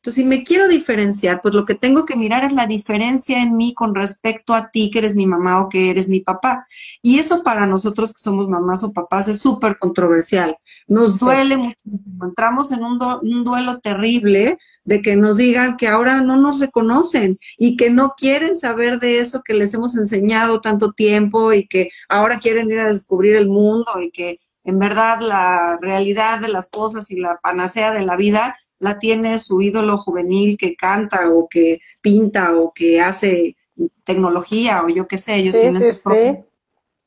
Entonces, 0.08 0.24
si 0.24 0.26
me 0.26 0.42
quiero 0.42 0.68
diferenciar, 0.68 1.42
pues 1.42 1.52
lo 1.52 1.66
que 1.66 1.74
tengo 1.74 2.06
que 2.06 2.16
mirar 2.16 2.42
es 2.42 2.54
la 2.54 2.66
diferencia 2.66 3.42
en 3.42 3.58
mí 3.58 3.74
con 3.74 3.94
respecto 3.94 4.54
a 4.54 4.70
ti, 4.70 4.90
que 4.90 5.00
eres 5.00 5.14
mi 5.14 5.26
mamá 5.26 5.60
o 5.60 5.68
que 5.68 5.90
eres 5.90 6.08
mi 6.08 6.20
papá. 6.20 6.66
Y 7.02 7.18
eso 7.18 7.42
para 7.42 7.66
nosotros 7.66 8.14
que 8.14 8.22
somos 8.22 8.48
mamás 8.48 8.82
o 8.82 8.94
papás 8.94 9.28
es 9.28 9.38
súper 9.38 9.78
controversial. 9.78 10.56
Nos 10.86 11.18
duele 11.18 11.58
muchísimo. 11.58 12.24
Entramos 12.24 12.72
en 12.72 12.84
un, 12.84 12.98
un 13.20 13.44
duelo 13.44 13.80
terrible 13.80 14.56
de 14.84 15.02
que 15.02 15.14
nos 15.14 15.36
digan 15.36 15.76
que 15.76 15.88
ahora 15.88 16.22
no 16.22 16.38
nos 16.38 16.58
reconocen 16.58 17.38
y 17.58 17.76
que 17.76 17.90
no 17.90 18.14
quieren 18.16 18.56
saber 18.56 19.00
de 19.00 19.18
eso 19.18 19.42
que 19.44 19.52
les 19.52 19.74
hemos 19.74 19.94
enseñado 19.94 20.62
tanto 20.62 20.92
tiempo 20.92 21.52
y 21.52 21.68
que 21.68 21.90
ahora 22.08 22.38
quieren 22.38 22.70
ir 22.70 22.80
a 22.80 22.90
descubrir 22.90 23.36
el 23.36 23.48
mundo 23.48 24.00
y 24.00 24.10
que 24.10 24.40
en 24.64 24.78
verdad 24.78 25.20
la 25.20 25.78
realidad 25.82 26.40
de 26.40 26.48
las 26.48 26.70
cosas 26.70 27.10
y 27.10 27.16
la 27.16 27.38
panacea 27.42 27.92
de 27.92 28.06
la 28.06 28.16
vida 28.16 28.56
la 28.78 28.98
tiene 28.98 29.38
su 29.38 29.60
ídolo 29.60 29.98
juvenil 29.98 30.56
que 30.56 30.76
canta 30.76 31.30
o 31.30 31.48
que 31.48 31.80
pinta 32.00 32.56
o 32.56 32.72
que 32.72 33.00
hace 33.00 33.56
tecnología 34.04 34.82
o 34.82 34.88
yo 34.88 35.06
qué 35.06 35.18
sé, 35.18 35.36
ellos 35.36 35.54
tienen 35.54 35.84
sus 35.84 35.98
propios 35.98 36.46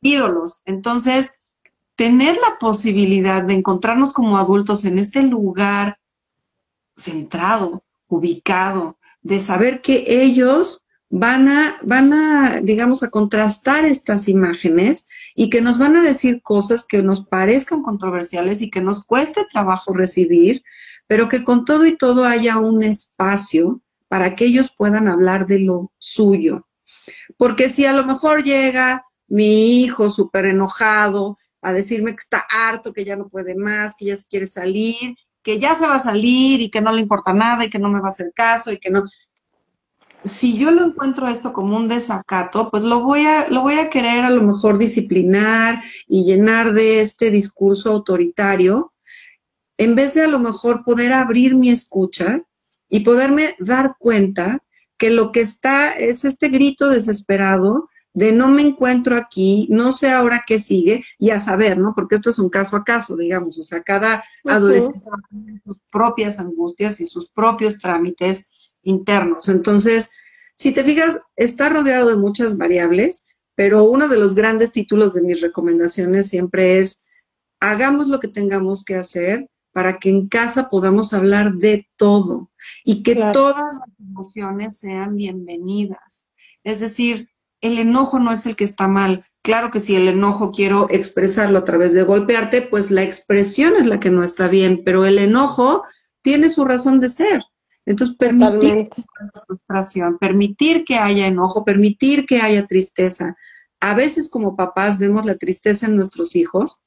ídolos. 0.02 0.64
Entonces, 0.66 1.40
tener 1.96 2.36
la 2.38 2.58
posibilidad 2.60 3.44
de 3.44 3.54
encontrarnos 3.54 4.14
como 4.14 4.38
adultos 4.38 4.86
en 4.86 4.98
este 4.98 5.22
lugar 5.22 6.00
centrado, 6.96 7.84
ubicado, 8.08 8.98
de 9.22 9.40
saber 9.40 9.82
que 9.82 10.06
ellos 10.08 10.86
van 11.10 11.50
a, 11.50 11.78
van 11.84 12.14
a, 12.14 12.62
digamos, 12.62 13.04
a 13.04 13.10
contrastar 13.10 13.86
estas 13.86 14.28
imágenes 14.28 15.08
y 15.36 15.50
que 15.50 15.62
nos 15.62 15.78
van 15.78 15.96
a 15.96 16.02
decir 16.02 16.42
cosas 16.42 16.86
que 16.88 17.04
nos 17.04 17.26
parezcan 17.26 17.84
controversiales 17.84 18.62
y 18.62 18.70
que 18.70 18.82
nos 18.82 19.04
cueste 19.04 19.46
trabajo 19.52 19.94
recibir, 19.94 20.64
pero 21.12 21.28
que 21.28 21.44
con 21.44 21.66
todo 21.66 21.86
y 21.86 21.98
todo 21.98 22.24
haya 22.24 22.58
un 22.58 22.86
espacio 22.86 23.82
para 24.08 24.34
que 24.34 24.46
ellos 24.46 24.74
puedan 24.74 25.10
hablar 25.10 25.46
de 25.46 25.60
lo 25.60 25.92
suyo. 25.98 26.70
Porque 27.36 27.68
si 27.68 27.86
a 27.86 27.92
lo 27.92 28.06
mejor 28.06 28.46
llega 28.46 29.06
mi 29.28 29.82
hijo 29.84 30.10
súper 30.10 30.46
enojado 30.46 31.36
a 31.62 31.74
decirme 31.74 32.12
que 32.12 32.22
está 32.22 32.46
harto, 32.50 32.94
que 32.94 33.04
ya 33.04 33.18
no 33.18 33.28
puede 33.28 33.56
más, 33.56 33.94
que 33.98 34.06
ya 34.06 34.16
se 34.16 34.26
quiere 34.30 34.48
salir, 34.48 35.18
que 35.44 35.60
ya 35.60 35.76
se 35.76 35.86
va 35.86 35.96
a 35.96 36.00
salir 36.00 36.62
y 36.62 36.72
que 36.72 36.80
no 36.80 36.94
le 36.94 37.02
importa 37.02 37.34
nada 37.34 37.66
y 37.66 37.70
que 37.70 37.80
no 37.80 37.90
me 37.90 38.00
va 38.00 38.06
a 38.06 38.08
hacer 38.08 38.32
caso 38.34 38.72
y 38.72 38.78
que 38.78 38.90
no. 38.90 39.04
Si 40.24 40.58
yo 40.58 40.72
lo 40.72 40.86
encuentro 40.86 41.28
esto 41.28 41.52
como 41.52 41.76
un 41.76 41.90
desacato, 41.90 42.70
pues 42.72 42.86
lo 42.86 43.02
voy 43.02 43.26
a, 43.26 43.50
lo 43.50 43.64
voy 43.64 43.74
a 43.74 43.90
querer 43.90 44.24
a 44.24 44.30
lo 44.30 44.44
mejor 44.44 44.78
disciplinar 44.78 45.84
y 46.08 46.24
llenar 46.24 46.72
de 46.72 47.02
este 47.02 47.32
discurso 47.32 47.90
autoritario 47.90 48.91
en 49.82 49.96
vez 49.96 50.14
de 50.14 50.22
a 50.22 50.28
lo 50.28 50.38
mejor 50.38 50.84
poder 50.84 51.12
abrir 51.12 51.56
mi 51.56 51.72
escucha 51.72 52.44
y 52.88 53.00
poderme 53.00 53.56
dar 53.58 53.96
cuenta 53.98 54.64
que 55.00 55.10
lo 55.10 55.32
que 55.32 55.42
está 55.42 55.94
es 55.94 56.24
este 56.24 56.50
grito 56.50 56.88
desesperado 56.90 57.90
de 58.14 58.32
no 58.32 58.48
me 58.50 58.62
encuentro 58.62 59.16
aquí, 59.16 59.68
no 59.72 59.92
sé 59.92 60.12
ahora 60.12 60.44
qué 60.46 60.60
sigue, 60.60 61.04
y 61.18 61.32
a 61.32 61.40
saber, 61.40 61.80
¿no? 61.80 61.94
Porque 61.96 62.14
esto 62.14 62.30
es 62.30 62.38
un 62.38 62.50
caso 62.50 62.76
a 62.76 62.84
caso, 62.84 63.18
digamos, 63.18 63.58
o 63.58 63.64
sea, 63.64 63.82
cada 63.82 64.24
adolescente 64.46 65.00
tiene 65.32 65.60
sus 65.66 65.82
propias 65.92 66.38
angustias 66.38 67.00
y 67.00 67.08
sus 67.08 67.30
propios 67.30 67.80
trámites 67.80 68.52
internos. 68.84 69.50
Entonces, 69.50 70.12
si 70.56 70.74
te 70.74 70.84
fijas, 70.84 71.22
está 71.36 71.70
rodeado 71.70 72.10
de 72.10 72.18
muchas 72.18 72.56
variables, 72.56 73.26
pero 73.56 73.86
uno 73.86 74.08
de 74.08 74.18
los 74.18 74.36
grandes 74.36 74.72
títulos 74.74 75.16
de 75.16 75.24
mis 75.24 75.42
recomendaciones 75.42 76.28
siempre 76.28 76.78
es, 76.78 77.08
hagamos 77.60 78.10
lo 78.10 78.20
que 78.20 78.28
tengamos 78.28 78.84
que 78.84 78.94
hacer, 78.96 79.48
para 79.72 80.00
que 80.00 80.10
en 80.10 80.28
casa 80.28 80.70
podamos 80.70 81.14
hablar 81.14 81.54
de 81.54 81.88
todo 81.98 82.52
y 82.84 83.04
que 83.04 83.16
todas 83.34 83.74
las 83.74 83.90
emociones 84.00 84.78
sean 84.80 85.16
bienvenidas. 85.16 86.34
Es 86.64 86.80
decir, 86.80 87.30
el 87.62 87.80
enojo 87.80 88.20
no 88.20 88.32
es 88.32 88.46
el 88.46 88.56
que 88.56 88.64
está 88.64 88.88
mal. 88.88 89.26
Claro 89.44 89.72
que 89.72 89.80
si 89.80 89.96
el 89.96 90.08
enojo 90.08 90.52
quiero 90.52 90.88
expresarlo 90.90 91.60
a 91.60 91.64
través 91.64 91.94
de 91.94 92.04
golpearte, 92.04 92.62
pues 92.62 92.92
la 92.92 93.04
expresión 93.04 93.76
es 93.78 93.88
la 93.88 94.00
que 94.00 94.12
no 94.12 94.24
está 94.24 94.48
bien, 94.48 94.84
pero 94.84 95.06
el 95.06 95.18
enojo 95.18 95.84
tiene 96.22 96.50
su 96.50 96.66
razón 96.66 97.00
de 97.00 97.10
ser. 97.10 97.42
Entonces, 97.86 98.16
permitir 98.16 98.90
la 98.96 99.42
frustración, 99.46 100.18
permitir 100.20 100.86
que 100.86 100.98
haya 100.98 101.26
enojo, 101.26 101.66
permitir 101.66 102.26
que 102.26 102.40
haya 102.40 102.68
tristeza. 102.68 103.36
A 103.80 103.96
veces 103.96 104.30
como 104.30 104.56
papás 104.56 105.00
vemos 105.00 105.26
la 105.26 105.36
tristeza 105.36 105.88
en 105.88 105.96
nuestros 105.96 106.36
hijos 106.36 106.80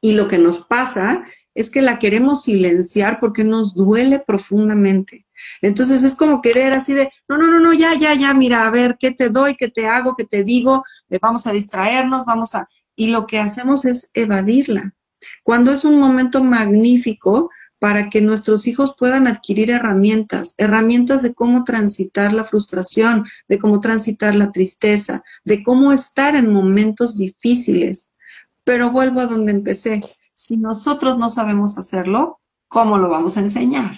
y 0.00 0.12
lo 0.12 0.28
que 0.28 0.38
nos 0.38 0.64
pasa 0.64 1.22
es 1.58 1.70
que 1.70 1.82
la 1.82 1.98
queremos 1.98 2.44
silenciar 2.44 3.18
porque 3.18 3.42
nos 3.42 3.74
duele 3.74 4.20
profundamente. 4.24 5.26
Entonces 5.60 6.04
es 6.04 6.14
como 6.14 6.40
querer 6.40 6.72
así 6.72 6.94
de, 6.94 7.10
no, 7.28 7.36
no, 7.36 7.48
no, 7.48 7.58
no, 7.58 7.72
ya, 7.72 7.94
ya, 7.94 8.14
ya, 8.14 8.32
mira, 8.32 8.64
a 8.64 8.70
ver, 8.70 8.96
¿qué 8.96 9.10
te 9.10 9.28
doy? 9.28 9.56
¿Qué 9.56 9.66
te 9.66 9.88
hago? 9.88 10.14
¿Qué 10.16 10.24
te 10.24 10.44
digo? 10.44 10.84
Eh, 11.10 11.18
vamos 11.20 11.48
a 11.48 11.52
distraernos, 11.52 12.24
vamos 12.24 12.54
a... 12.54 12.68
Y 12.94 13.10
lo 13.10 13.26
que 13.26 13.40
hacemos 13.40 13.86
es 13.86 14.12
evadirla. 14.14 14.94
Cuando 15.42 15.72
es 15.72 15.84
un 15.84 15.98
momento 15.98 16.44
magnífico 16.44 17.50
para 17.80 18.08
que 18.08 18.20
nuestros 18.20 18.68
hijos 18.68 18.94
puedan 18.96 19.26
adquirir 19.26 19.72
herramientas, 19.72 20.54
herramientas 20.58 21.22
de 21.22 21.34
cómo 21.34 21.64
transitar 21.64 22.32
la 22.32 22.44
frustración, 22.44 23.26
de 23.48 23.58
cómo 23.58 23.80
transitar 23.80 24.36
la 24.36 24.52
tristeza, 24.52 25.24
de 25.44 25.64
cómo 25.64 25.92
estar 25.92 26.36
en 26.36 26.52
momentos 26.52 27.18
difíciles. 27.18 28.14
Pero 28.62 28.92
vuelvo 28.92 29.20
a 29.20 29.26
donde 29.26 29.50
empecé 29.50 30.02
si 30.38 30.56
nosotros 30.56 31.18
no 31.18 31.30
sabemos 31.30 31.78
hacerlo, 31.78 32.38
¿cómo 32.68 32.96
lo 32.96 33.08
vamos 33.08 33.36
a 33.36 33.40
enseñar? 33.40 33.90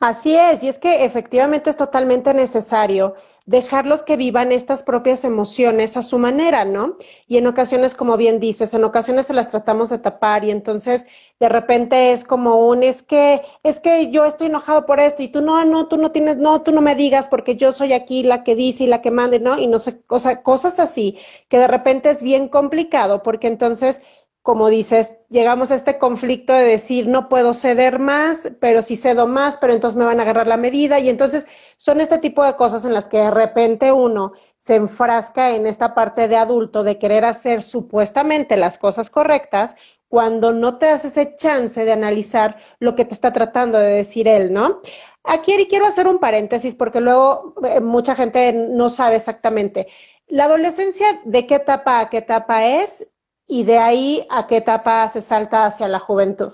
Así 0.00 0.34
es, 0.34 0.64
y 0.64 0.68
es 0.68 0.78
que 0.78 1.04
efectivamente 1.04 1.70
es 1.70 1.76
totalmente 1.76 2.34
necesario 2.34 3.14
dejarlos 3.46 4.02
que 4.02 4.16
vivan 4.16 4.50
estas 4.50 4.82
propias 4.82 5.24
emociones 5.24 5.96
a 5.96 6.02
su 6.02 6.18
manera, 6.18 6.64
¿no? 6.64 6.96
Y 7.28 7.36
en 7.36 7.46
ocasiones, 7.46 7.94
como 7.94 8.16
bien 8.16 8.40
dices, 8.40 8.74
en 8.74 8.84
ocasiones 8.84 9.26
se 9.26 9.32
las 9.32 9.50
tratamos 9.50 9.90
de 9.90 9.98
tapar 9.98 10.44
y 10.44 10.50
entonces 10.50 11.06
de 11.38 11.48
repente 11.48 12.12
es 12.12 12.24
como 12.24 12.66
un, 12.68 12.82
es 12.82 13.02
que, 13.02 13.42
es 13.62 13.80
que 13.80 14.10
yo 14.10 14.24
estoy 14.24 14.48
enojado 14.48 14.86
por 14.86 15.00
esto 15.00 15.22
y 15.22 15.28
tú 15.28 15.40
no, 15.40 15.64
no, 15.64 15.86
tú 15.86 15.96
no 15.96 16.10
tienes, 16.10 16.36
no, 16.36 16.62
tú 16.62 16.72
no 16.72 16.80
me 16.80 16.94
digas 16.94 17.28
porque 17.28 17.56
yo 17.56 17.72
soy 17.72 17.92
aquí 17.92 18.22
la 18.22 18.42
que 18.42 18.54
dice 18.54 18.84
y 18.84 18.86
la 18.86 19.02
que 19.02 19.10
mande, 19.10 19.38
¿no? 19.40 19.58
Y 19.58 19.66
no 19.66 19.78
sé, 19.78 20.02
o 20.08 20.18
sea, 20.18 20.42
cosas 20.42 20.80
así 20.80 21.18
que 21.48 21.58
de 21.58 21.68
repente 21.68 22.10
es 22.10 22.22
bien 22.22 22.48
complicado 22.48 23.22
porque 23.22 23.48
entonces 23.48 24.00
como 24.42 24.68
dices, 24.70 25.16
llegamos 25.28 25.70
a 25.70 25.74
este 25.74 25.98
conflicto 25.98 26.52
de 26.54 26.64
decir, 26.64 27.06
no 27.06 27.28
puedo 27.28 27.52
ceder 27.52 27.98
más, 27.98 28.50
pero 28.58 28.80
si 28.80 28.96
cedo 28.96 29.26
más, 29.26 29.58
pero 29.58 29.74
entonces 29.74 29.98
me 29.98 30.04
van 30.06 30.18
a 30.18 30.22
agarrar 30.22 30.46
la 30.46 30.56
medida. 30.56 30.98
Y 30.98 31.10
entonces 31.10 31.46
son 31.76 32.00
este 32.00 32.18
tipo 32.18 32.42
de 32.44 32.56
cosas 32.56 32.84
en 32.84 32.94
las 32.94 33.06
que 33.06 33.18
de 33.18 33.30
repente 33.30 33.92
uno 33.92 34.32
se 34.58 34.76
enfrasca 34.76 35.54
en 35.54 35.66
esta 35.66 35.94
parte 35.94 36.26
de 36.26 36.36
adulto 36.36 36.84
de 36.84 36.98
querer 36.98 37.24
hacer 37.26 37.62
supuestamente 37.62 38.56
las 38.56 38.78
cosas 38.78 39.10
correctas 39.10 39.76
cuando 40.08 40.52
no 40.52 40.78
te 40.78 40.86
das 40.86 41.04
ese 41.04 41.34
chance 41.36 41.84
de 41.84 41.92
analizar 41.92 42.56
lo 42.78 42.96
que 42.96 43.04
te 43.04 43.14
está 43.14 43.32
tratando 43.32 43.78
de 43.78 43.92
decir 43.92 44.26
él, 44.26 44.52
¿no? 44.52 44.80
Aquí 45.22 45.52
quiero 45.68 45.86
hacer 45.86 46.08
un 46.08 46.18
paréntesis 46.18 46.74
porque 46.74 47.00
luego 47.00 47.54
eh, 47.64 47.80
mucha 47.80 48.14
gente 48.14 48.52
no 48.52 48.88
sabe 48.88 49.16
exactamente. 49.16 49.86
La 50.26 50.44
adolescencia, 50.44 51.20
¿de 51.24 51.46
qué 51.46 51.56
etapa 51.56 52.00
a 52.00 52.08
qué 52.08 52.18
etapa 52.18 52.64
es? 52.64 53.06
Y 53.50 53.64
de 53.64 53.78
ahí 53.78 54.26
a 54.30 54.46
qué 54.46 54.58
etapa 54.58 55.08
se 55.08 55.20
salta 55.20 55.66
hacia 55.66 55.88
la 55.88 55.98
juventud? 55.98 56.52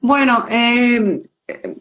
Bueno, 0.00 0.44
eh, 0.50 1.22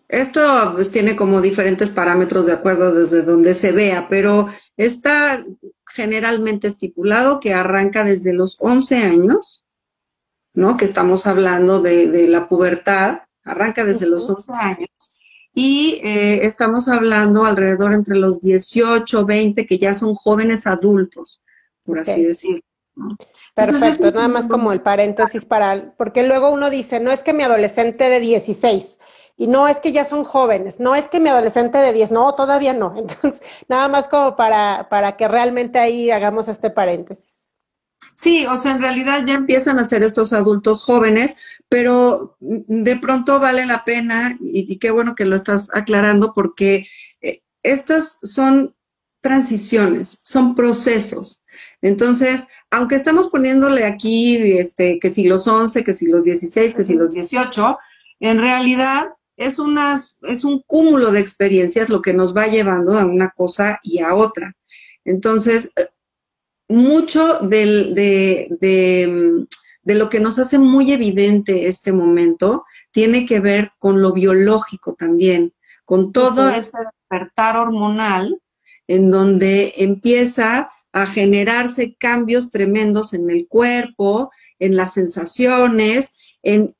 esto 0.07 0.71
pues, 0.73 0.91
tiene 0.91 1.15
como 1.15 1.41
diferentes 1.41 1.91
parámetros 1.91 2.45
de 2.45 2.53
acuerdo 2.53 2.93
desde 2.93 3.23
donde 3.23 3.53
se 3.53 3.73
vea, 3.73 4.07
pero 4.07 4.47
está 4.77 5.43
generalmente 5.87 6.67
estipulado 6.67 7.41
que 7.41 7.53
arranca 7.53 8.05
desde 8.05 8.33
los 8.33 8.55
11 8.59 8.97
años, 8.97 9.65
¿no? 10.53 10.77
Que 10.77 10.85
estamos 10.85 11.27
hablando 11.27 11.81
de, 11.81 12.27
la 12.29 12.47
pubertad, 12.47 13.23
arranca 13.43 13.83
desde 13.83 14.07
los 14.07 14.29
11 14.29 14.53
años. 14.53 14.89
Y 15.53 15.99
eh, 16.03 16.45
estamos 16.45 16.87
hablando 16.87 17.45
alrededor 17.45 17.93
entre 17.93 18.17
los 18.17 18.39
18, 18.39 19.25
20, 19.25 19.65
que 19.65 19.77
ya 19.77 19.93
son 19.93 20.15
jóvenes 20.15 20.65
adultos, 20.65 21.41
por 21.83 21.99
así 21.99 22.23
decirlo. 22.23 22.61
Perfecto, 23.55 24.11
nada 24.11 24.27
más 24.27 24.47
como 24.47 24.73
el 24.73 24.81
paréntesis 24.81 25.45
para, 25.45 25.93
porque 25.97 26.23
luego 26.23 26.49
uno 26.51 26.69
dice, 26.69 26.99
no 26.99 27.09
es 27.11 27.23
que 27.23 27.31
mi 27.31 27.43
adolescente 27.43 28.09
de 28.09 28.19
16, 28.19 28.99
y 29.37 29.47
no 29.47 29.69
es 29.69 29.77
que 29.77 29.93
ya 29.93 30.03
son 30.03 30.25
jóvenes, 30.25 30.81
no 30.81 30.93
es 30.93 31.07
que 31.07 31.21
mi 31.21 31.29
adolescente 31.29 31.77
de 31.77 31.93
10, 31.93 32.11
no, 32.11 32.35
todavía 32.35 32.73
no. 32.73 32.95
Entonces, 32.97 33.41
nada 33.69 33.87
más 33.87 34.09
como 34.09 34.35
para, 34.35 34.87
para 34.89 35.15
que 35.15 35.27
realmente 35.29 35.79
ahí 35.79 36.11
hagamos 36.11 36.49
este 36.49 36.69
paréntesis. 36.69 37.35
Sí, 38.15 38.45
o 38.45 38.55
sea, 38.57 38.71
en 38.71 38.81
realidad 38.81 39.23
ya 39.25 39.33
empiezan 39.33 39.79
a 39.79 39.83
ser 39.83 40.03
estos 40.03 40.31
adultos 40.33 40.83
jóvenes, 40.83 41.37
pero 41.69 42.37
de 42.39 42.95
pronto 42.97 43.39
vale 43.39 43.65
la 43.65 43.83
pena, 43.83 44.37
y, 44.39 44.77
qué 44.79 44.91
bueno 44.91 45.15
que 45.15 45.25
lo 45.25 45.35
estás 45.35 45.69
aclarando, 45.73 46.33
porque 46.33 46.87
eh, 47.21 47.41
estas 47.63 48.19
son 48.23 48.75
transiciones, 49.21 50.21
son 50.23 50.55
procesos. 50.55 51.43
Entonces, 51.81 52.47
aunque 52.75 52.95
estamos 52.95 53.29
poniéndole 53.29 53.85
aquí 53.85 54.57
este, 54.57 54.99
que 54.99 55.09
si 55.09 55.23
los 55.23 55.47
11, 55.47 55.85
que 55.85 55.93
si 55.93 56.07
los 56.07 56.25
16, 56.25 56.75
que 56.75 56.83
si 56.83 56.93
los 56.95 57.13
18, 57.13 57.77
en 58.19 58.39
realidad 58.39 59.07
es, 59.37 59.59
unas, 59.59 60.19
es 60.23 60.43
un 60.43 60.61
cúmulo 60.67 61.11
de 61.11 61.21
experiencias 61.21 61.89
lo 61.89 62.01
que 62.01 62.13
nos 62.13 62.35
va 62.35 62.47
llevando 62.47 62.99
a 62.99 63.05
una 63.05 63.29
cosa 63.29 63.79
y 63.81 64.01
a 64.01 64.13
otra. 64.13 64.57
Entonces, 65.05 65.71
mucho 66.67 67.39
de, 67.39 68.49
de, 68.59 69.95
lo 69.95 70.09
que 70.09 70.19
nos 70.19 70.37
hace 70.37 70.59
muy 70.59 70.91
evidente 70.91 71.67
este 71.67 71.93
momento 71.93 72.65
tiene 72.91 73.25
que 73.25 73.39
ver 73.39 73.71
con 73.79 74.01
lo 74.01 74.11
biológico 74.11 74.95
también, 74.95 75.53
con 75.85 76.11
todo 76.11 76.49
este 76.49 76.77
despertar 76.79 77.55
hormonal 77.55 78.41
en 78.87 79.11
donde 79.11 79.75
empieza 79.77 80.69
a 80.95 81.05
generarse 81.05 81.95
cambios 81.99 82.49
tremendos 82.49 83.13
en 83.13 83.29
el 83.29 83.47
cuerpo, 83.49 84.31
en 84.59 84.77
las 84.77 84.93
sensaciones, 84.93 86.13
en 86.41 86.73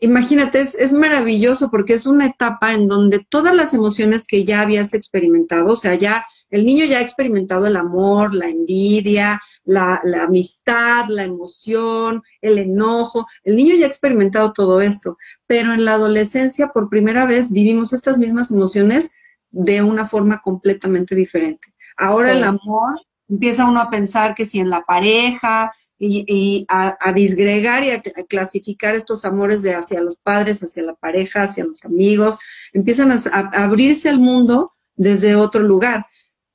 imagínate, 0.00 0.60
es, 0.60 0.92
maravilloso 0.92 1.70
porque 1.70 1.94
es 1.94 2.04
una 2.04 2.26
etapa 2.26 2.74
en 2.74 2.88
donde 2.88 3.24
todas 3.28 3.54
las 3.54 3.72
emociones 3.72 4.24
que 4.26 4.44
ya 4.44 4.62
habías 4.62 4.92
experimentado, 4.92 5.72
o 5.72 5.76
sea, 5.76 5.94
ya 5.94 6.24
el 6.50 6.64
niño 6.64 6.84
ya 6.84 6.98
ha 6.98 7.02
experimentado 7.02 7.68
el 7.68 7.76
amor, 7.76 8.34
la 8.34 8.48
envidia, 8.48 9.40
la, 9.64 10.00
la, 10.02 10.24
amistad, 10.24 11.04
la 11.08 11.22
emoción, 11.22 12.22
el 12.40 12.58
enojo, 12.58 13.26
el 13.44 13.54
niño 13.54 13.76
ya 13.76 13.84
ha 13.84 13.88
experimentado 13.88 14.52
todo 14.52 14.80
esto, 14.80 15.16
pero 15.46 15.72
en 15.72 15.84
la 15.84 15.94
adolescencia 15.94 16.68
por 16.68 16.88
primera 16.88 17.24
vez 17.24 17.52
vivimos 17.52 17.92
estas 17.92 18.18
mismas 18.18 18.50
emociones 18.50 19.12
de 19.50 19.82
una 19.82 20.04
forma 20.04 20.42
completamente 20.42 21.14
diferente. 21.14 21.72
Ahora 21.96 22.32
el 22.32 22.42
amor 22.42 23.00
empieza 23.30 23.64
uno 23.64 23.80
a 23.80 23.90
pensar 23.90 24.34
que 24.34 24.44
si 24.44 24.58
en 24.58 24.68
la 24.68 24.82
pareja 24.82 25.72
y, 25.98 26.66
a, 26.68 27.12
disgregar 27.14 27.84
y 27.84 27.90
a, 27.90 28.02
clasificar 28.28 28.94
estos 28.94 29.24
amores 29.24 29.62
de 29.62 29.74
hacia 29.74 30.00
los 30.00 30.16
padres, 30.16 30.62
hacia 30.62 30.82
la 30.82 30.94
pareja, 30.94 31.42
hacia 31.42 31.64
los 31.64 31.84
amigos, 31.84 32.38
empiezan 32.72 33.12
a, 33.12 33.18
a 33.32 33.64
abrirse 33.64 34.08
al 34.08 34.18
mundo 34.18 34.72
desde 34.96 35.36
otro 35.36 35.62
lugar. 35.62 36.06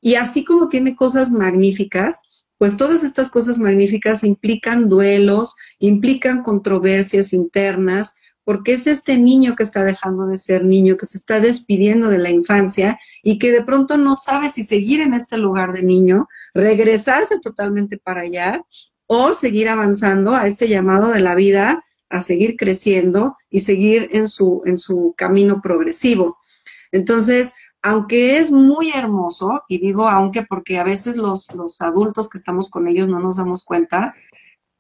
Y 0.02 0.16
así 0.16 0.44
como 0.44 0.68
tiene 0.68 0.96
cosas 0.96 1.32
magníficas, 1.32 2.20
pues 2.58 2.78
todas 2.78 3.04
estas 3.04 3.30
cosas 3.30 3.60
magníficas 3.60 4.24
implican 4.24 4.88
duelos, 4.90 5.56
implican 5.80 6.42
controversias 6.42 7.34
internas, 7.34 8.16
porque 8.46 8.74
es 8.74 8.88
este 8.88 9.18
niño 9.18 9.56
que 9.56 9.64
está 9.64 9.84
dejando 9.84 10.28
de 10.28 10.38
ser 10.38 10.64
niño, 10.64 10.98
que 10.98 11.08
se 11.08 11.18
está 11.18 11.40
despidiendo 11.42 12.08
de 12.08 12.20
la 12.20 12.30
infancia 12.30 13.00
y 13.24 13.40
que 13.40 13.52
de 13.52 13.64
pronto 13.64 13.98
no 13.98 14.16
sabe 14.16 14.50
si 14.50 14.64
seguir 14.64 15.02
en 15.02 15.14
este 15.14 15.38
lugar 15.38 15.74
de 15.74 15.84
niño, 15.84 16.30
regresarse 16.54 17.40
totalmente 17.40 17.98
para 17.98 18.22
allá 18.22 18.64
o 19.08 19.34
seguir 19.34 19.68
avanzando 19.68 20.36
a 20.36 20.48
este 20.48 20.68
llamado 20.68 21.10
de 21.10 21.22
la 21.22 21.36
vida 21.36 21.84
a 22.10 22.22
seguir 22.22 22.56
creciendo 22.56 23.36
y 23.50 23.62
seguir 23.62 24.08
en 24.12 24.28
su, 24.28 24.62
en 24.66 24.78
su 24.78 25.16
camino 25.18 25.60
progresivo. 25.62 26.38
Entonces, 26.92 27.56
aunque 27.82 28.38
es 28.38 28.52
muy 28.52 28.92
hermoso, 28.92 29.64
y 29.68 29.80
digo 29.80 30.08
aunque 30.08 30.44
porque 30.44 30.78
a 30.78 30.84
veces 30.84 31.18
los, 31.18 31.54
los 31.54 31.82
adultos 31.82 32.30
que 32.30 32.38
estamos 32.38 32.70
con 32.70 32.88
ellos 32.88 33.08
no 33.08 33.20
nos 33.20 33.38
damos 33.38 33.64
cuenta, 33.64 34.16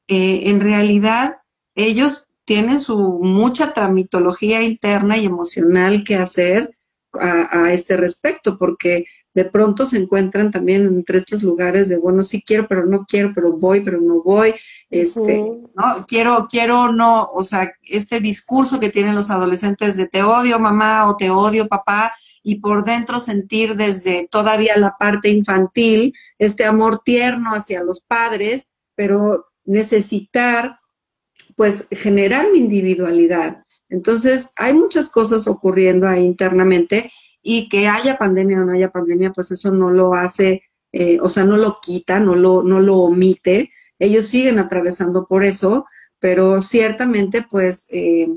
eh, 0.07 0.49
en 0.49 0.61
realidad 0.61 1.37
ellos 1.75 2.24
tienen 2.45 2.79
su 2.79 3.19
mucha 3.21 3.73
tramitología 3.73 4.61
interna 4.61 5.17
y 5.17 5.25
emocional 5.25 6.03
que 6.03 6.15
hacer 6.15 6.77
a, 7.13 7.71
este 7.71 7.97
respecto, 7.97 8.57
porque 8.57 9.05
de 9.33 9.45
pronto 9.45 9.85
se 9.85 9.97
encuentran 9.97 10.51
también 10.51 10.85
entre 10.85 11.17
estos 11.17 11.43
lugares 11.43 11.89
de, 11.89 11.97
bueno, 11.97 12.23
sí 12.23 12.41
quiero, 12.45 12.67
pero 12.67 12.85
no 12.85 13.05
quiero, 13.05 13.31
pero 13.33 13.57
voy, 13.57 13.81
pero 13.81 13.99
no 13.99 14.21
voy, 14.21 14.53
este, 14.89 15.41
no, 15.41 16.05
quiero, 16.07 16.47
quiero, 16.49 16.91
no, 16.91 17.29
o 17.33 17.43
sea, 17.43 17.73
este 17.83 18.19
discurso 18.19 18.79
que 18.79 18.89
tienen 18.89 19.15
los 19.15 19.29
adolescentes 19.29 19.97
de 19.97 20.07
te 20.07 20.23
odio 20.23 20.59
mamá 20.59 21.09
o 21.09 21.17
te 21.17 21.29
odio 21.29 21.67
papá, 21.67 22.13
y 22.47 22.59
por 22.59 22.85
dentro 22.85 23.19
sentir 23.19 23.75
desde 23.75 24.27
todavía 24.29 24.77
la 24.77 24.97
parte 24.99 25.29
infantil 25.29 26.13
este 26.37 26.63
amor 26.63 26.99
tierno 27.03 27.55
hacia 27.55 27.83
los 27.83 28.01
padres, 28.01 28.71
pero 28.93 29.47
necesitar 29.63 30.79
pues 31.55 31.87
generar 31.91 32.51
mi 32.51 32.59
individualidad. 32.59 33.63
Entonces, 33.89 34.51
hay 34.57 34.73
muchas 34.73 35.09
cosas 35.09 35.47
ocurriendo 35.47 36.07
ahí 36.07 36.25
internamente 36.25 37.11
y 37.41 37.69
que 37.69 37.87
haya 37.87 38.17
pandemia 38.17 38.61
o 38.61 38.65
no 38.65 38.73
haya 38.73 38.91
pandemia, 38.91 39.31
pues 39.31 39.51
eso 39.51 39.71
no 39.71 39.91
lo 39.91 40.15
hace, 40.15 40.63
eh, 40.91 41.19
o 41.21 41.29
sea, 41.29 41.43
no 41.45 41.57
lo 41.57 41.79
quita, 41.81 42.19
no 42.19 42.35
lo, 42.35 42.63
no 42.63 42.79
lo 42.79 42.97
omite. 42.97 43.71
Ellos 43.99 44.25
siguen 44.25 44.59
atravesando 44.59 45.27
por 45.27 45.43
eso, 45.43 45.85
pero 46.19 46.61
ciertamente, 46.61 47.45
pues, 47.49 47.87
eh, 47.91 48.27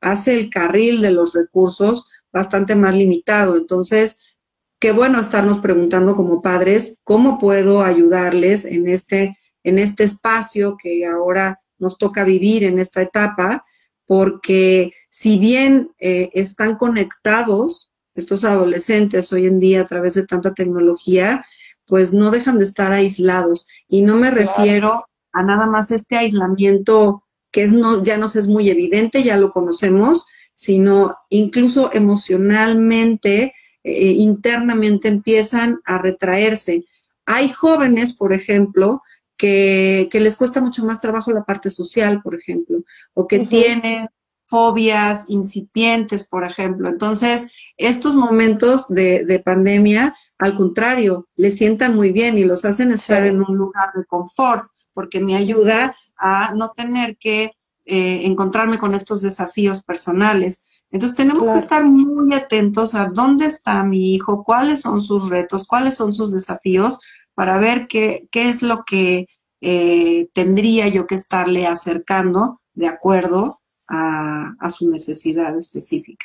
hace 0.00 0.34
el 0.34 0.50
carril 0.50 1.00
de 1.00 1.10
los 1.10 1.32
recursos 1.32 2.04
bastante 2.32 2.74
más 2.74 2.94
limitado. 2.94 3.56
Entonces, 3.56 4.36
qué 4.78 4.92
bueno 4.92 5.20
estarnos 5.20 5.58
preguntando 5.58 6.16
como 6.16 6.42
padres 6.42 6.98
cómo 7.04 7.38
puedo 7.38 7.82
ayudarles 7.82 8.64
en 8.64 8.88
este, 8.88 9.38
en 9.62 9.78
este 9.78 10.04
espacio 10.04 10.76
que 10.76 11.06
ahora 11.06 11.61
nos 11.82 11.98
toca 11.98 12.24
vivir 12.24 12.64
en 12.64 12.78
esta 12.78 13.02
etapa, 13.02 13.64
porque 14.06 14.92
si 15.10 15.38
bien 15.38 15.90
eh, 15.98 16.30
están 16.32 16.76
conectados 16.76 17.90
estos 18.14 18.44
adolescentes 18.44 19.32
hoy 19.32 19.46
en 19.46 19.58
día 19.58 19.82
a 19.82 19.86
través 19.86 20.14
de 20.14 20.26
tanta 20.26 20.54
tecnología, 20.54 21.44
pues 21.86 22.12
no 22.12 22.30
dejan 22.30 22.58
de 22.58 22.64
estar 22.64 22.92
aislados. 22.92 23.66
Y 23.88 24.02
no 24.02 24.16
me 24.16 24.30
refiero 24.30 25.06
a 25.32 25.42
nada 25.42 25.66
más 25.66 25.90
este 25.90 26.16
aislamiento 26.16 27.24
que 27.50 27.62
es 27.62 27.72
no, 27.72 28.02
ya 28.02 28.16
nos 28.16 28.36
es 28.36 28.46
muy 28.46 28.70
evidente, 28.70 29.22
ya 29.22 29.36
lo 29.36 29.52
conocemos, 29.52 30.26
sino 30.54 31.16
incluso 31.28 31.90
emocionalmente, 31.92 33.52
eh, 33.84 34.12
internamente 34.16 35.08
empiezan 35.08 35.80
a 35.84 35.98
retraerse. 35.98 36.84
Hay 37.26 37.50
jóvenes, 37.50 38.14
por 38.14 38.32
ejemplo, 38.32 39.02
que, 39.42 40.20
les 40.20 40.36
cuesta 40.36 40.60
mucho 40.60 40.84
más 40.84 41.00
trabajo 41.00 41.32
la 41.32 41.44
parte 41.44 41.68
social, 41.68 42.22
por 42.22 42.36
ejemplo, 42.36 42.84
o 43.12 43.26
que 43.26 43.40
tienen 43.40 44.06
fobias 44.46 45.28
incipientes, 45.30 46.28
por 46.28 46.44
ejemplo. 46.44 46.88
Entonces, 46.88 47.52
estos 47.76 48.14
momentos 48.14 48.86
de, 48.88 49.42
pandemia, 49.44 50.14
al 50.38 50.54
contrario, 50.54 51.26
les 51.34 51.56
sientan 51.58 51.96
muy 51.96 52.12
bien 52.12 52.38
y 52.38 52.44
los 52.44 52.64
hacen 52.64 52.92
estar 52.92 53.26
en 53.26 53.42
un 53.42 53.56
lugar 53.56 53.90
de 53.96 54.04
confort, 54.04 54.68
porque 54.92 55.20
me 55.20 55.34
ayuda 55.34 55.96
a 56.16 56.52
no 56.54 56.70
tener 56.70 57.16
que 57.16 57.52
eh, 57.84 58.20
encontrarme 58.24 58.78
con 58.78 58.94
estos 58.94 59.22
desafíos 59.22 59.82
personales. 59.82 60.64
Entonces 60.92 61.16
tenemos 61.16 61.48
que 61.48 61.58
estar 61.58 61.84
muy 61.84 62.32
atentos 62.34 62.94
a 62.94 63.08
dónde 63.08 63.46
está 63.46 63.82
mi 63.82 64.14
hijo, 64.14 64.44
cuáles 64.44 64.82
son 64.82 65.00
sus 65.00 65.30
retos, 65.30 65.66
cuáles 65.66 65.94
son 65.94 66.12
sus 66.12 66.32
desafíos, 66.32 67.00
para 67.34 67.58
ver 67.58 67.86
qué, 67.88 68.28
qué 68.30 68.48
es 68.48 68.62
lo 68.62 68.84
que 68.84 69.26
eh, 69.60 70.26
tendría 70.32 70.88
yo 70.88 71.06
que 71.06 71.14
estarle 71.14 71.66
acercando 71.66 72.60
de 72.74 72.88
acuerdo 72.88 73.60
a, 73.86 74.70
su 74.70 74.90
necesidad 74.90 75.56
específica. 75.56 76.24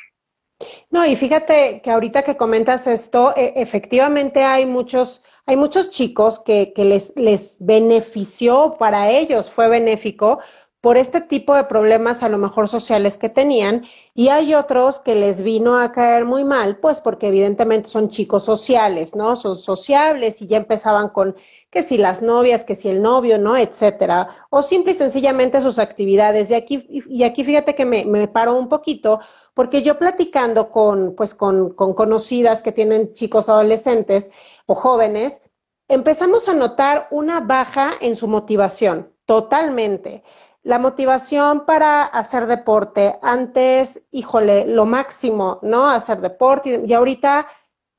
No, 0.90 1.06
y 1.06 1.14
fíjate 1.14 1.80
que 1.82 1.90
ahorita 1.90 2.22
que 2.22 2.36
comentas 2.36 2.86
esto, 2.86 3.36
e, 3.36 3.52
efectivamente 3.56 4.42
hay 4.42 4.66
muchos, 4.66 5.22
hay 5.46 5.56
muchos 5.56 5.90
chicos 5.90 6.40
que, 6.40 6.72
que 6.74 6.84
les, 6.84 7.12
les 7.14 7.56
benefició, 7.60 8.76
para 8.78 9.10
ellos 9.10 9.50
fue 9.50 9.68
benéfico, 9.68 10.40
por 10.88 10.96
este 10.96 11.20
tipo 11.20 11.54
de 11.54 11.64
problemas 11.64 12.22
a 12.22 12.30
lo 12.30 12.38
mejor 12.38 12.66
sociales 12.66 13.18
que 13.18 13.28
tenían 13.28 13.84
y 14.14 14.28
hay 14.28 14.54
otros 14.54 15.00
que 15.00 15.14
les 15.14 15.42
vino 15.42 15.78
a 15.78 15.92
caer 15.92 16.24
muy 16.24 16.44
mal, 16.44 16.78
pues 16.78 17.02
porque 17.02 17.28
evidentemente 17.28 17.90
son 17.90 18.08
chicos 18.08 18.42
sociales, 18.42 19.14
¿no? 19.14 19.36
Son 19.36 19.56
sociables 19.56 20.40
y 20.40 20.46
ya 20.46 20.56
empezaban 20.56 21.10
con 21.10 21.36
que 21.68 21.82
si 21.82 21.98
las 21.98 22.22
novias, 22.22 22.64
que 22.64 22.74
si 22.74 22.88
el 22.88 23.02
novio, 23.02 23.36
¿no? 23.36 23.58
Etcétera. 23.58 24.28
O 24.48 24.62
simple 24.62 24.92
y 24.92 24.94
sencillamente 24.94 25.60
sus 25.60 25.78
actividades. 25.78 26.50
Y 26.50 26.54
aquí, 26.54 26.86
y 26.88 27.22
aquí 27.22 27.44
fíjate 27.44 27.74
que 27.74 27.84
me, 27.84 28.06
me 28.06 28.26
paro 28.26 28.54
un 28.54 28.70
poquito 28.70 29.20
porque 29.52 29.82
yo 29.82 29.98
platicando 29.98 30.70
con, 30.70 31.14
pues 31.14 31.34
con, 31.34 31.74
con 31.74 31.92
conocidas 31.92 32.62
que 32.62 32.72
tienen 32.72 33.12
chicos 33.12 33.50
adolescentes 33.50 34.30
o 34.64 34.74
jóvenes, 34.74 35.42
empezamos 35.86 36.48
a 36.48 36.54
notar 36.54 37.08
una 37.10 37.40
baja 37.40 37.92
en 38.00 38.16
su 38.16 38.26
motivación, 38.26 39.12
totalmente. 39.26 40.22
La 40.62 40.78
motivación 40.78 41.64
para 41.66 42.04
hacer 42.04 42.46
deporte, 42.46 43.18
antes, 43.22 44.02
híjole, 44.10 44.66
lo 44.66 44.86
máximo, 44.86 45.60
¿no? 45.62 45.88
Hacer 45.88 46.20
deporte 46.20 46.82
y, 46.84 46.92
ahorita 46.92 47.46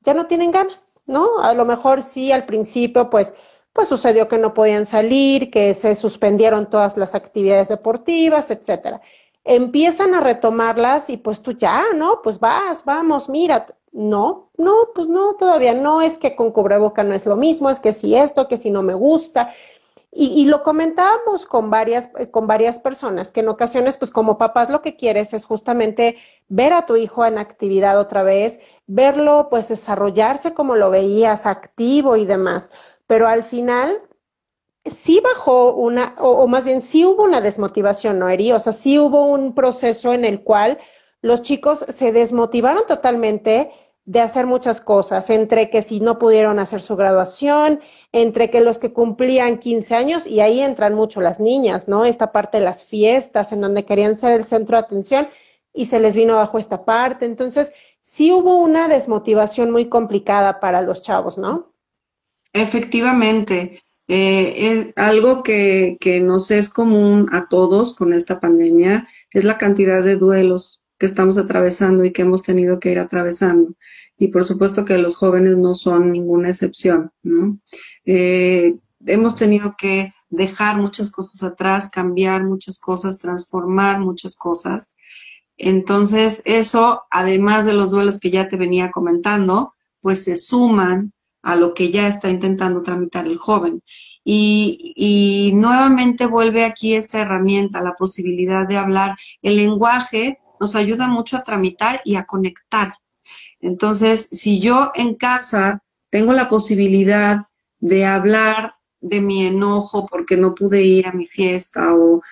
ya 0.00 0.14
no 0.14 0.26
tienen 0.26 0.50
ganas, 0.50 1.00
¿no? 1.06 1.38
A 1.40 1.54
lo 1.54 1.64
mejor 1.64 2.02
sí, 2.02 2.30
al 2.32 2.46
principio, 2.46 3.10
pues, 3.10 3.34
pues 3.72 3.88
sucedió 3.88 4.28
que 4.28 4.38
no 4.38 4.54
podían 4.54 4.86
salir, 4.86 5.50
que 5.50 5.74
se 5.74 5.96
suspendieron 5.96 6.68
todas 6.68 6.96
las 6.96 7.14
actividades 7.14 7.68
deportivas, 7.68 8.50
etcétera. 8.50 9.00
Empiezan 9.44 10.14
a 10.14 10.20
retomarlas 10.20 11.08
y 11.10 11.16
pues 11.16 11.42
tú 11.42 11.52
ya, 11.52 11.82
¿no? 11.96 12.20
Pues 12.22 12.38
vas, 12.40 12.84
vamos, 12.84 13.28
mira, 13.28 13.66
no, 13.92 14.50
no, 14.56 14.74
pues 14.94 15.08
no, 15.08 15.34
todavía 15.34 15.74
no, 15.74 16.00
es 16.02 16.18
que 16.18 16.36
con 16.36 16.52
cubreboca 16.52 17.02
no 17.02 17.14
es 17.14 17.26
lo 17.26 17.36
mismo, 17.36 17.70
es 17.70 17.80
que 17.80 17.92
si 17.92 18.14
esto, 18.14 18.48
que 18.48 18.58
si 18.58 18.70
no 18.70 18.82
me 18.82 18.94
gusta. 18.94 19.52
Y, 20.12 20.46
lo 20.46 20.64
comentábamos 20.64 21.46
con 21.46 21.70
varias, 21.70 22.10
eh, 22.18 22.30
con 22.32 22.48
varias 22.48 22.80
personas, 22.80 23.30
que 23.30 23.40
en 23.40 23.48
ocasiones, 23.48 23.96
pues 23.96 24.10
como 24.10 24.38
papás 24.38 24.68
lo 24.68 24.82
que 24.82 24.96
quieres 24.96 25.32
es 25.34 25.44
justamente 25.44 26.16
ver 26.48 26.72
a 26.72 26.84
tu 26.84 26.96
hijo 26.96 27.24
en 27.24 27.38
actividad 27.38 27.98
otra 27.98 28.24
vez, 28.24 28.58
verlo 28.88 29.46
pues 29.50 29.68
desarrollarse 29.68 30.52
como 30.52 30.74
lo 30.74 30.90
veías, 30.90 31.46
activo 31.46 32.16
y 32.16 32.26
demás. 32.26 32.72
Pero 33.06 33.28
al 33.28 33.44
final 33.44 34.02
sí 34.84 35.20
bajó 35.20 35.74
una, 35.74 36.16
o, 36.18 36.46
más 36.48 36.64
bien 36.64 36.80
sí 36.80 37.04
hubo 37.04 37.22
una 37.22 37.40
desmotivación, 37.40 38.18
¿no, 38.18 38.28
Eri? 38.28 38.52
O 38.52 38.58
sea, 38.58 38.72
sí 38.72 38.98
hubo 38.98 39.26
un 39.26 39.54
proceso 39.54 40.12
en 40.12 40.24
el 40.24 40.42
cual 40.42 40.78
los 41.22 41.42
chicos 41.42 41.84
se 41.88 42.12
desmotivaron 42.12 42.86
totalmente 42.88 43.70
de 44.10 44.20
hacer 44.20 44.44
muchas 44.44 44.80
cosas, 44.80 45.30
entre 45.30 45.70
que 45.70 45.82
si 45.82 46.00
no 46.00 46.18
pudieron 46.18 46.58
hacer 46.58 46.82
su 46.82 46.96
graduación, 46.96 47.78
entre 48.10 48.50
que 48.50 48.60
los 48.60 48.78
que 48.78 48.92
cumplían 48.92 49.60
15 49.60 49.94
años, 49.94 50.26
y 50.26 50.40
ahí 50.40 50.60
entran 50.60 50.96
mucho 50.96 51.20
las 51.20 51.38
niñas, 51.38 51.86
¿no? 51.86 52.04
Esta 52.04 52.32
parte 52.32 52.58
de 52.58 52.64
las 52.64 52.82
fiestas, 52.82 53.52
en 53.52 53.60
donde 53.60 53.84
querían 53.84 54.16
ser 54.16 54.32
el 54.32 54.42
centro 54.42 54.76
de 54.76 54.82
atención, 54.82 55.28
y 55.72 55.86
se 55.86 56.00
les 56.00 56.16
vino 56.16 56.32
abajo 56.32 56.58
esta 56.58 56.84
parte. 56.84 57.24
Entonces, 57.24 57.72
sí 58.00 58.32
hubo 58.32 58.56
una 58.56 58.88
desmotivación 58.88 59.70
muy 59.70 59.88
complicada 59.88 60.58
para 60.58 60.82
los 60.82 61.02
chavos, 61.02 61.38
¿no? 61.38 61.72
Efectivamente. 62.52 63.80
Eh, 64.08 64.54
es 64.58 64.92
algo 64.96 65.44
que, 65.44 65.98
que 66.00 66.18
nos 66.18 66.50
es 66.50 66.68
común 66.68 67.28
a 67.30 67.46
todos 67.48 67.94
con 67.94 68.12
esta 68.12 68.40
pandemia, 68.40 69.06
es 69.30 69.44
la 69.44 69.56
cantidad 69.56 70.02
de 70.02 70.16
duelos 70.16 70.80
que 70.98 71.06
estamos 71.06 71.38
atravesando 71.38 72.04
y 72.04 72.12
que 72.12 72.22
hemos 72.22 72.42
tenido 72.42 72.80
que 72.80 72.90
ir 72.90 72.98
atravesando 72.98 73.74
y 74.20 74.28
por 74.28 74.44
supuesto 74.44 74.84
que 74.84 74.98
los 74.98 75.16
jóvenes 75.16 75.56
no 75.56 75.72
son 75.72 76.12
ninguna 76.12 76.50
excepción. 76.50 77.10
¿no? 77.22 77.58
Eh, 78.04 78.76
hemos 79.06 79.34
tenido 79.34 79.74
que 79.78 80.12
dejar 80.28 80.76
muchas 80.76 81.10
cosas 81.10 81.42
atrás, 81.42 81.88
cambiar 81.88 82.44
muchas 82.44 82.78
cosas, 82.78 83.18
transformar 83.18 83.98
muchas 83.98 84.36
cosas. 84.36 84.94
Entonces, 85.56 86.42
eso, 86.44 87.04
además 87.10 87.64
de 87.64 87.72
los 87.72 87.90
duelos 87.90 88.20
que 88.20 88.30
ya 88.30 88.46
te 88.46 88.58
venía 88.58 88.90
comentando, 88.90 89.72
pues 90.02 90.24
se 90.24 90.36
suman 90.36 91.14
a 91.42 91.56
lo 91.56 91.72
que 91.72 91.90
ya 91.90 92.06
está 92.06 92.28
intentando 92.28 92.82
tramitar 92.82 93.26
el 93.26 93.38
joven. 93.38 93.82
Y, 94.22 94.92
y, 94.96 95.52
nuevamente 95.54 96.26
vuelve 96.26 96.66
aquí 96.66 96.94
esta 96.94 97.22
herramienta, 97.22 97.80
la 97.80 97.94
posibilidad 97.94 98.68
de 98.68 98.76
hablar. 98.76 99.16
El 99.40 99.56
lenguaje 99.56 100.38
nos 100.60 100.74
ayuda 100.74 101.08
mucho 101.08 101.38
a 101.38 101.42
tramitar 101.42 102.02
y 102.04 102.16
a 102.16 102.26
conectar. 102.26 102.99
Entonces, 103.60 104.28
si 104.32 104.60
yo 104.60 104.90
en 104.94 105.14
casa 105.14 105.82
tengo 106.10 106.32
la 106.32 106.48
posibilidad 106.48 107.46
de 107.78 108.04
hablar 108.04 108.74
de 109.00 109.20
mi 109.20 109.46
enojo 109.46 110.06
porque 110.06 110.36
no 110.36 110.54
pude 110.54 110.82
ir 110.82 111.06
a 111.06 111.12
mi 111.12 111.24
fiesta 111.24 111.94
o, 111.94 112.22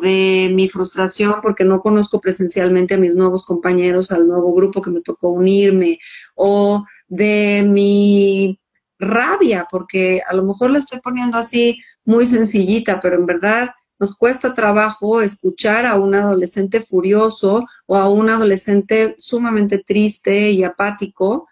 de 0.00 0.50
mi 0.52 0.68
frustración 0.68 1.36
porque 1.40 1.64
no 1.64 1.80
conozco 1.80 2.20
presencialmente 2.20 2.94
a 2.94 2.98
mis 2.98 3.14
nuevos 3.14 3.44
compañeros, 3.46 4.12
al 4.12 4.28
nuevo 4.28 4.54
grupo 4.54 4.82
que 4.82 4.90
me 4.90 5.00
tocó 5.00 5.30
unirme, 5.30 5.98
o 6.34 6.84
de 7.08 7.64
mi 7.66 8.60
rabia, 8.98 9.66
porque 9.70 10.20
a 10.28 10.34
lo 10.34 10.42
mejor 10.42 10.70
la 10.70 10.78
estoy 10.78 11.00
poniendo 11.00 11.38
así 11.38 11.80
muy 12.04 12.26
sencillita, 12.26 13.00
pero 13.00 13.16
en 13.16 13.24
verdad 13.24 13.70
nos 14.02 14.16
cuesta 14.16 14.52
trabajo 14.52 15.22
escuchar 15.22 15.86
a 15.86 15.94
un 15.94 16.16
adolescente 16.16 16.80
furioso 16.80 17.64
o 17.86 17.96
a 17.96 18.08
un 18.08 18.30
adolescente 18.30 19.14
sumamente 19.16 19.78
triste 19.78 20.50
y 20.50 20.64
apático, 20.64 21.46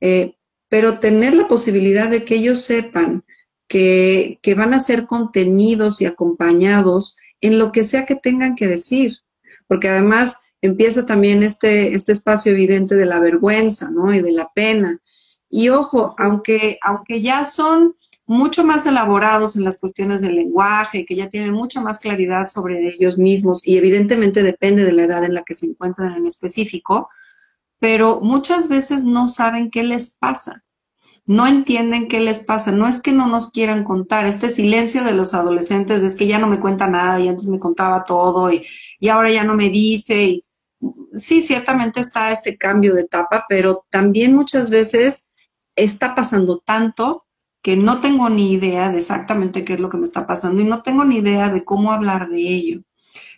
eh, 0.00 0.34
pero 0.70 0.98
tener 0.98 1.34
la 1.34 1.46
posibilidad 1.46 2.08
de 2.08 2.24
que 2.24 2.36
ellos 2.36 2.60
sepan 2.62 3.22
que, 3.68 4.38
que 4.40 4.54
van 4.54 4.72
a 4.72 4.80
ser 4.80 5.04
contenidos 5.04 6.00
y 6.00 6.06
acompañados 6.06 7.18
en 7.42 7.58
lo 7.58 7.70
que 7.70 7.84
sea 7.84 8.06
que 8.06 8.16
tengan 8.16 8.54
que 8.54 8.66
decir, 8.66 9.18
porque 9.68 9.90
además 9.90 10.38
empieza 10.62 11.04
también 11.04 11.42
este, 11.42 11.94
este 11.94 12.12
espacio 12.12 12.52
evidente 12.52 12.94
de 12.94 13.04
la 13.04 13.20
vergüenza, 13.20 13.90
¿no? 13.90 14.14
Y 14.14 14.22
de 14.22 14.32
la 14.32 14.50
pena. 14.54 15.02
Y 15.50 15.68
ojo, 15.68 16.14
aunque, 16.16 16.78
aunque 16.80 17.20
ya 17.20 17.44
son 17.44 17.94
mucho 18.30 18.64
más 18.64 18.86
elaborados 18.86 19.56
en 19.56 19.64
las 19.64 19.80
cuestiones 19.80 20.20
del 20.20 20.36
lenguaje, 20.36 21.04
que 21.04 21.16
ya 21.16 21.28
tienen 21.28 21.50
mucha 21.52 21.80
más 21.80 21.98
claridad 21.98 22.46
sobre 22.46 22.94
ellos 22.94 23.18
mismos 23.18 23.60
y 23.66 23.76
evidentemente 23.76 24.44
depende 24.44 24.84
de 24.84 24.92
la 24.92 25.02
edad 25.02 25.24
en 25.24 25.34
la 25.34 25.42
que 25.42 25.54
se 25.54 25.66
encuentran 25.66 26.12
en 26.12 26.26
específico, 26.26 27.08
pero 27.80 28.20
muchas 28.20 28.68
veces 28.68 29.04
no 29.04 29.26
saben 29.26 29.68
qué 29.68 29.82
les 29.82 30.12
pasa, 30.12 30.62
no 31.26 31.44
entienden 31.48 32.06
qué 32.06 32.20
les 32.20 32.44
pasa, 32.44 32.70
no 32.70 32.86
es 32.86 33.00
que 33.00 33.10
no 33.10 33.26
nos 33.26 33.50
quieran 33.50 33.82
contar, 33.82 34.26
este 34.26 34.48
silencio 34.48 35.02
de 35.02 35.14
los 35.14 35.34
adolescentes 35.34 36.00
es 36.04 36.14
que 36.14 36.28
ya 36.28 36.38
no 36.38 36.46
me 36.46 36.60
cuenta 36.60 36.86
nada 36.86 37.18
y 37.18 37.26
antes 37.26 37.48
me 37.48 37.58
contaba 37.58 38.04
todo 38.04 38.52
y, 38.52 38.64
y 39.00 39.08
ahora 39.08 39.30
ya 39.32 39.42
no 39.42 39.56
me 39.56 39.70
dice. 39.70 40.22
Y, 40.22 40.44
sí, 41.14 41.42
ciertamente 41.42 41.98
está 41.98 42.30
este 42.30 42.56
cambio 42.56 42.94
de 42.94 43.00
etapa, 43.00 43.44
pero 43.48 43.86
también 43.90 44.36
muchas 44.36 44.70
veces 44.70 45.26
está 45.74 46.14
pasando 46.14 46.58
tanto 46.58 47.26
que 47.62 47.76
no 47.76 48.00
tengo 48.00 48.28
ni 48.30 48.52
idea 48.52 48.90
de 48.90 48.98
exactamente 48.98 49.64
qué 49.64 49.74
es 49.74 49.80
lo 49.80 49.88
que 49.88 49.98
me 49.98 50.04
está 50.04 50.26
pasando 50.26 50.62
y 50.62 50.64
no 50.64 50.82
tengo 50.82 51.04
ni 51.04 51.16
idea 51.16 51.50
de 51.50 51.64
cómo 51.64 51.92
hablar 51.92 52.28
de 52.28 52.40
ello. 52.40 52.82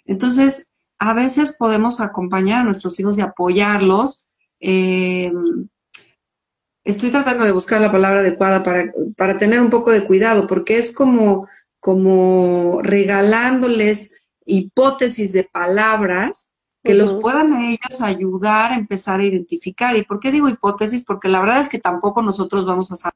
Entonces, 0.04 0.72
a 0.98 1.14
veces 1.14 1.56
podemos 1.58 2.00
acompañar 2.00 2.60
a 2.60 2.64
nuestros 2.64 2.98
hijos 3.00 3.18
y 3.18 3.22
apoyarlos. 3.22 4.28
Em, 4.60 5.68
estoy 6.84 7.10
tratando 7.10 7.44
de 7.44 7.52
buscar 7.52 7.80
la 7.80 7.90
palabra 7.90 8.20
adecuada 8.20 8.62
para, 8.62 8.92
para, 9.16 9.38
tener 9.38 9.60
un 9.60 9.70
poco 9.70 9.90
de 9.90 10.04
cuidado, 10.06 10.46
porque 10.46 10.78
es 10.78 10.92
como, 10.92 11.48
como 11.80 12.80
regalándoles 12.82 14.12
hipótesis 14.46 15.32
de 15.32 15.44
palabras 15.44 16.52
que 16.84 16.94
los 16.94 17.14
puedan 17.14 17.52
a 17.52 17.68
ellos 17.70 18.00
ayudar 18.00 18.72
a 18.72 18.76
empezar 18.76 19.20
a 19.20 19.26
identificar. 19.26 19.96
¿Y 19.96 20.02
por 20.02 20.18
qué 20.18 20.32
digo 20.32 20.48
hipótesis? 20.48 21.04
Porque 21.04 21.28
la 21.28 21.40
verdad 21.40 21.60
es 21.60 21.68
que 21.68 21.78
tampoco 21.78 22.22
nosotros 22.22 22.66
vamos 22.66 22.90
a 22.90 22.96
saber. 22.96 23.14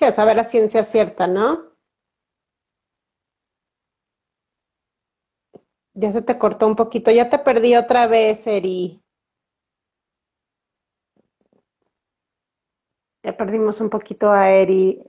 Sí, 0.00 0.06
a 0.06 0.12
saber 0.14 0.34
la 0.34 0.42
ciencia 0.44 0.82
cierta, 0.82 1.26
¿no? 1.28 1.76
Ya 5.94 6.10
se 6.10 6.20
te 6.22 6.36
cortó 6.36 6.66
un 6.66 6.74
poquito, 6.74 7.12
ya 7.12 7.30
te 7.30 7.38
perdí 7.38 7.76
otra 7.76 8.08
vez, 8.08 8.44
Eri. 8.48 9.00
Ya 13.22 13.34
perdimos 13.34 13.80
un 13.80 13.88
poquito 13.88 14.30
a 14.30 14.50
Eri. 14.50 15.02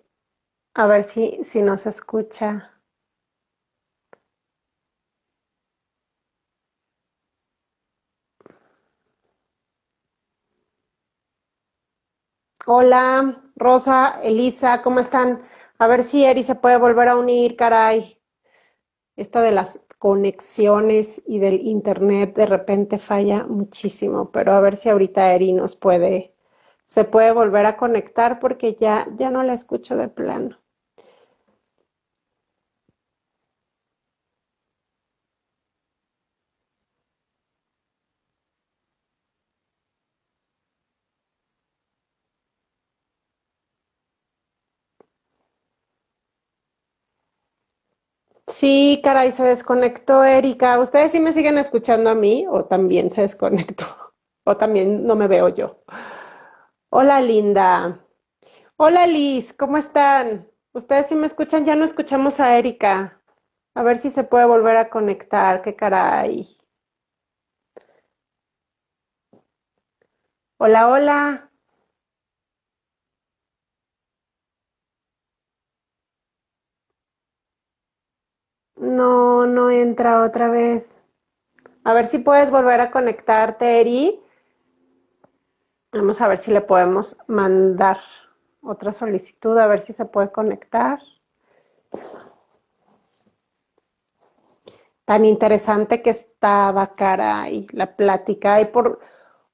A 0.75 0.87
ver 0.87 1.03
si, 1.05 1.43
si 1.43 1.61
nos 1.61 1.87
escucha. 1.87 2.70
Hola, 12.65 13.43
Rosa, 13.55 14.19
Elisa, 14.23 14.81
¿cómo 14.81 14.99
están? 14.99 15.41
A 15.77 15.87
ver 15.87 16.03
si 16.03 16.23
Eri 16.25 16.43
se 16.43 16.55
puede 16.55 16.77
volver 16.77 17.07
a 17.07 17.15
unir, 17.17 17.55
caray. 17.55 18.19
Esta 19.15 19.41
de 19.41 19.51
las 19.51 19.79
conexiones 19.99 21.23
y 21.27 21.39
del 21.39 21.61
internet 21.61 22.35
de 22.35 22.45
repente 22.45 22.97
falla 22.97 23.45
muchísimo, 23.45 24.31
pero 24.31 24.53
a 24.53 24.61
ver 24.61 24.77
si 24.77 24.89
ahorita 24.89 25.33
Eri 25.33 25.53
nos 25.53 25.75
puede, 25.75 26.35
se 26.85 27.03
puede 27.05 27.31
volver 27.33 27.65
a 27.65 27.77
conectar 27.77 28.39
porque 28.39 28.75
ya, 28.75 29.07
ya 29.17 29.31
no 29.31 29.43
la 29.43 29.53
escucho 29.53 29.95
de 29.97 30.09
plano. 30.09 30.59
Sí, 48.61 49.01
caray, 49.03 49.31
se 49.31 49.43
desconectó 49.43 50.23
Erika. 50.23 50.79
¿Ustedes 50.79 51.11
sí 51.11 51.19
me 51.19 51.33
siguen 51.33 51.57
escuchando 51.57 52.11
a 52.11 52.13
mí 52.15 52.45
o 52.47 52.65
también 52.65 53.09
se 53.09 53.21
desconectó? 53.21 53.85
O 54.45 54.55
también 54.57 55.07
no 55.07 55.15
me 55.15 55.27
veo 55.27 55.49
yo. 55.49 55.83
Hola, 56.89 57.21
Linda. 57.21 57.99
Hola, 58.77 59.07
Liz, 59.07 59.53
¿cómo 59.53 59.77
están? 59.77 60.47
¿Ustedes 60.73 61.07
sí 61.07 61.15
me 61.15 61.25
escuchan? 61.25 61.65
Ya 61.65 61.75
no 61.75 61.85
escuchamos 61.85 62.39
a 62.39 62.55
Erika. 62.57 63.21
A 63.75 63.83
ver 63.83 63.97
si 63.97 64.11
se 64.11 64.23
puede 64.23 64.45
volver 64.45 64.77
a 64.77 64.89
conectar. 64.89 65.63
¿Qué 65.63 65.75
caray? 65.75 66.55
Hola, 70.57 70.87
hola. 70.89 71.50
No, 78.91 79.45
no 79.45 79.71
entra 79.71 80.21
otra 80.21 80.49
vez. 80.49 80.93
A 81.85 81.93
ver 81.93 82.07
si 82.07 82.19
puedes 82.19 82.51
volver 82.51 82.81
a 82.81 82.91
conectarte, 82.91 83.79
Eri. 83.79 84.21
Vamos 85.93 86.19
a 86.19 86.27
ver 86.27 86.39
si 86.39 86.51
le 86.51 86.59
podemos 86.59 87.17
mandar 87.27 87.99
otra 88.61 88.91
solicitud, 88.91 89.57
a 89.57 89.67
ver 89.67 89.81
si 89.81 89.93
se 89.93 90.03
puede 90.03 90.29
conectar. 90.31 90.99
Tan 95.05 95.23
interesante 95.23 96.01
que 96.01 96.09
estaba, 96.09 96.91
y 97.49 97.67
la 97.71 97.95
plática. 97.95 98.59
Y 98.59 98.65
por 98.65 98.99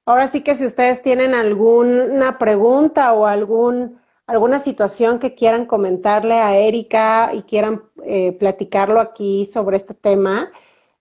ahora 0.06 0.28
sí 0.28 0.44
que 0.44 0.56
si 0.56 0.66
ustedes 0.66 1.04
tienen 1.04 1.36
alguna 1.36 2.40
pregunta 2.40 3.14
o 3.14 3.28
algún 3.28 4.02
alguna 4.28 4.60
situación 4.60 5.20
que 5.20 5.34
quieran 5.34 5.66
comentarle 5.66 6.36
a 6.36 6.58
Erika 6.58 7.32
y 7.34 7.44
quieran 7.44 7.84
eh, 8.06 8.34
platicarlo 8.34 9.00
aquí 9.00 9.46
sobre 9.46 9.78
este 9.78 9.94
tema, 9.94 10.52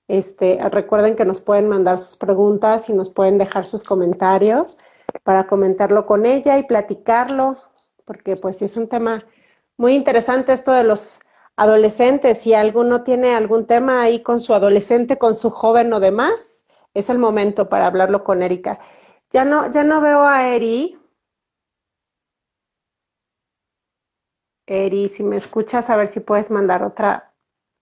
este, 0.08 0.58
recuerden 0.70 1.16
que 1.16 1.24
nos 1.24 1.40
pueden 1.40 1.68
mandar 1.68 1.98
sus 1.98 2.16
preguntas 2.16 2.88
y 2.88 2.92
nos 2.92 3.10
pueden 3.10 3.38
dejar 3.38 3.66
sus 3.66 3.82
comentarios 3.82 4.78
para 5.24 5.46
comentarlo 5.48 6.06
con 6.06 6.24
ella 6.24 6.58
y 6.58 6.62
platicarlo, 6.62 7.58
porque 8.04 8.36
pues 8.36 8.62
es 8.62 8.76
un 8.76 8.88
tema 8.88 9.24
muy 9.76 9.94
interesante 9.94 10.52
esto 10.52 10.70
de 10.72 10.84
los 10.84 11.18
adolescentes. 11.56 12.38
Si 12.38 12.54
alguno 12.54 13.02
tiene 13.02 13.34
algún 13.34 13.66
tema 13.66 14.02
ahí 14.02 14.22
con 14.22 14.38
su 14.38 14.54
adolescente, 14.54 15.18
con 15.18 15.34
su 15.34 15.50
joven 15.50 15.92
o 15.92 15.98
demás, 15.98 16.66
es 16.94 17.10
el 17.10 17.18
momento 17.18 17.68
para 17.68 17.86
hablarlo 17.86 18.22
con 18.22 18.42
Erika. 18.42 18.78
Ya 19.30 19.44
no, 19.44 19.70
ya 19.72 19.82
no 19.82 20.00
veo 20.00 20.22
a 20.22 20.48
Eri, 20.54 20.96
Eri, 24.66 25.08
si 25.08 25.22
me 25.22 25.36
escuchas, 25.36 25.90
a 25.90 25.96
ver 25.96 26.08
si 26.08 26.20
puedes 26.20 26.50
mandar 26.50 26.82
otra, 26.82 27.32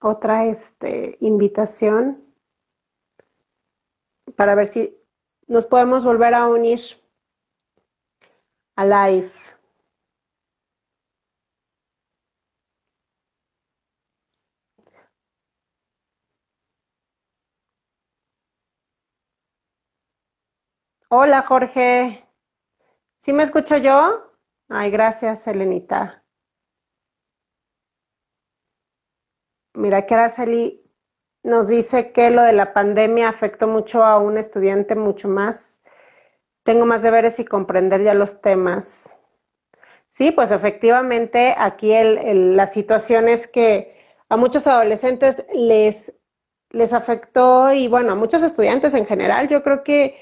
otra 0.00 0.46
este, 0.46 1.16
invitación 1.20 2.22
para 4.36 4.54
ver 4.54 4.66
si 4.66 4.96
nos 5.46 5.66
podemos 5.66 6.04
volver 6.04 6.34
a 6.34 6.48
unir 6.48 6.80
a 8.76 8.84
live. 8.84 9.30
Hola 21.08 21.42
Jorge, 21.42 22.26
¿sí 23.20 23.32
me 23.32 23.44
escucho 23.44 23.76
yo? 23.76 24.32
Ay, 24.68 24.90
gracias, 24.90 25.46
Elenita. 25.46 26.23
Mira 29.74 30.06
que 30.06 30.14
Araceli 30.14 30.80
nos 31.42 31.68
dice 31.68 32.12
que 32.12 32.30
lo 32.30 32.42
de 32.42 32.52
la 32.52 32.72
pandemia 32.72 33.28
afectó 33.28 33.66
mucho 33.68 34.02
a 34.02 34.18
un 34.18 34.38
estudiante, 34.38 34.94
mucho 34.94 35.28
más. 35.28 35.82
Tengo 36.62 36.86
más 36.86 37.02
deberes 37.02 37.38
y 37.38 37.44
comprender 37.44 38.02
ya 38.02 38.14
los 38.14 38.40
temas. 38.40 39.18
Sí, 40.10 40.30
pues 40.30 40.52
efectivamente 40.52 41.54
aquí 41.58 41.92
la 41.92 42.66
situación 42.68 43.28
es 43.28 43.48
que 43.48 43.94
a 44.28 44.36
muchos 44.36 44.66
adolescentes 44.66 45.44
les, 45.52 46.14
les 46.70 46.92
afectó 46.92 47.72
y 47.72 47.88
bueno, 47.88 48.12
a 48.12 48.14
muchos 48.14 48.42
estudiantes 48.42 48.94
en 48.94 49.06
general, 49.06 49.48
yo 49.48 49.62
creo 49.62 49.82
que 49.82 50.16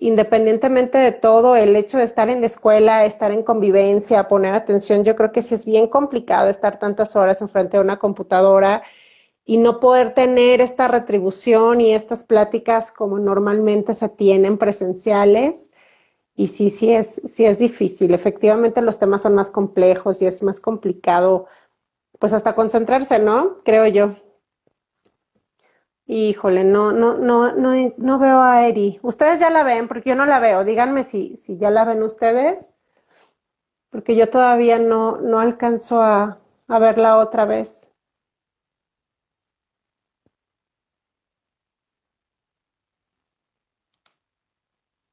independientemente 0.00 0.98
de 0.98 1.12
todo, 1.12 1.56
el 1.56 1.74
hecho 1.76 1.98
de 1.98 2.04
estar 2.04 2.28
en 2.30 2.40
la 2.40 2.46
escuela, 2.46 3.04
estar 3.04 3.32
en 3.32 3.42
convivencia, 3.42 4.28
poner 4.28 4.54
atención, 4.54 5.04
yo 5.04 5.16
creo 5.16 5.32
que 5.32 5.42
sí 5.42 5.54
es 5.54 5.64
bien 5.64 5.88
complicado 5.88 6.48
estar 6.48 6.78
tantas 6.78 7.16
horas 7.16 7.40
enfrente 7.40 7.76
de 7.76 7.82
una 7.82 7.98
computadora 7.98 8.82
y 9.44 9.56
no 9.56 9.80
poder 9.80 10.14
tener 10.14 10.60
esta 10.60 10.88
retribución 10.88 11.80
y 11.80 11.94
estas 11.94 12.22
pláticas 12.22 12.92
como 12.92 13.18
normalmente 13.18 13.94
se 13.94 14.08
tienen 14.10 14.58
presenciales. 14.58 15.70
Y 16.36 16.48
sí, 16.48 16.70
sí 16.70 16.92
es, 16.92 17.20
sí 17.24 17.46
es 17.46 17.58
difícil. 17.58 18.14
Efectivamente 18.14 18.82
los 18.82 18.98
temas 18.98 19.22
son 19.22 19.34
más 19.34 19.50
complejos 19.50 20.22
y 20.22 20.26
es 20.26 20.42
más 20.42 20.60
complicado, 20.60 21.46
pues 22.18 22.32
hasta 22.34 22.54
concentrarse, 22.54 23.18
¿no? 23.18 23.62
Creo 23.64 23.86
yo. 23.86 24.16
Híjole, 26.08 26.64
no, 26.64 26.90
no, 26.90 27.14
no, 27.18 27.52
no, 27.52 27.94
no 27.98 28.18
veo 28.18 28.40
a 28.42 28.66
Eri. 28.66 28.98
Ustedes 29.02 29.38
ya 29.38 29.48
la 29.48 29.62
ven, 29.62 29.86
porque 29.86 30.10
yo 30.10 30.16
no 30.16 30.26
la 30.26 30.40
veo. 30.40 30.64
Díganme 30.64 31.04
si, 31.04 31.36
si 31.36 31.56
ya 31.56 31.70
la 31.70 31.84
ven 31.84 32.02
ustedes, 32.02 32.72
porque 33.90 34.16
yo 34.16 34.30
todavía 34.30 34.78
no, 34.78 35.18
no 35.18 35.40
alcanzo 35.40 36.00
a, 36.02 36.38
a 36.68 36.78
verla 36.78 37.18
otra 37.18 37.44
vez. 37.44 37.92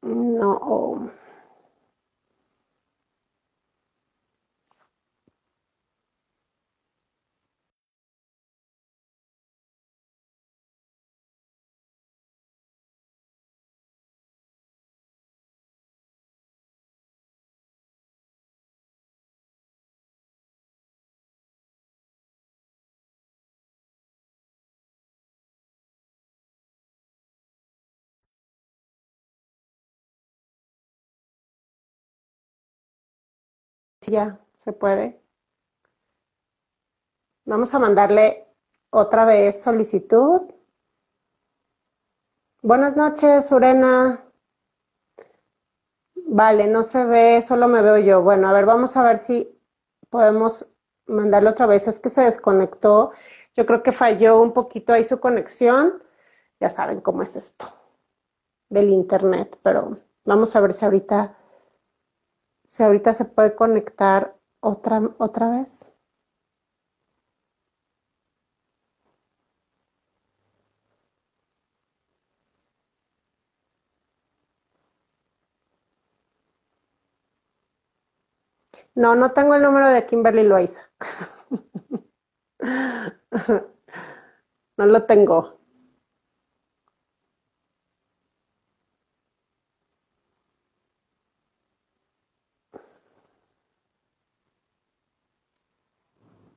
No. 0.04 1.12
Ya 34.12 34.40
se 34.58 34.74
puede. 34.74 35.22
Vamos 37.46 37.74
a 37.74 37.80
mandarle 37.80 38.48
otra 38.90 39.26
vez 39.26 39.62
solicitud. 39.62 40.42
Buenas 42.62 42.96
noches, 42.96 43.48
Surena. 43.48 44.24
Vale, 46.28 46.68
no 46.68 46.84
se 46.84 47.06
ve, 47.06 47.42
solo 47.42 47.68
me 47.68 47.82
veo 47.82 47.98
yo. 47.98 48.22
Bueno, 48.22 48.50
a 48.50 48.54
ver, 48.54 48.66
vamos 48.66 48.98
a 48.98 49.04
ver 49.04 49.20
si 49.20 49.56
podemos 50.10 50.68
mandarlo 51.06 51.52
otra 51.52 51.68
vez. 51.68 51.88
Es 51.88 52.00
que 52.00 52.10
se 52.10 52.22
desconectó. 52.22 53.12
Yo 53.56 53.66
creo 53.66 53.84
que 53.84 53.92
falló 53.92 54.42
un 54.42 54.54
poquito 54.54 54.94
ahí 54.94 55.04
su 55.04 55.20
conexión. 55.20 56.04
Ya 56.60 56.70
saben 56.70 57.02
cómo 57.02 57.22
es 57.22 57.36
esto 57.36 57.68
del 58.70 58.90
internet, 58.90 59.60
pero 59.62 59.98
vamos 60.24 60.56
a 60.56 60.62
ver 60.62 60.74
si 60.74 60.86
ahorita, 60.86 61.38
si 62.76 62.84
ahorita 62.84 63.14
se 63.14 63.24
puede 63.24 63.56
conectar 63.56 64.36
otra, 64.60 65.02
otra 65.18 65.50
vez. 65.50 65.94
No, 78.94 79.16
no 79.16 79.32
tengo 79.32 79.56
el 79.56 79.62
número 79.62 79.88
de 79.88 80.06
Kimberly 80.06 80.44
Loaiza. 80.44 80.82
no 84.78 84.86
lo 84.86 85.06
tengo. 85.06 85.65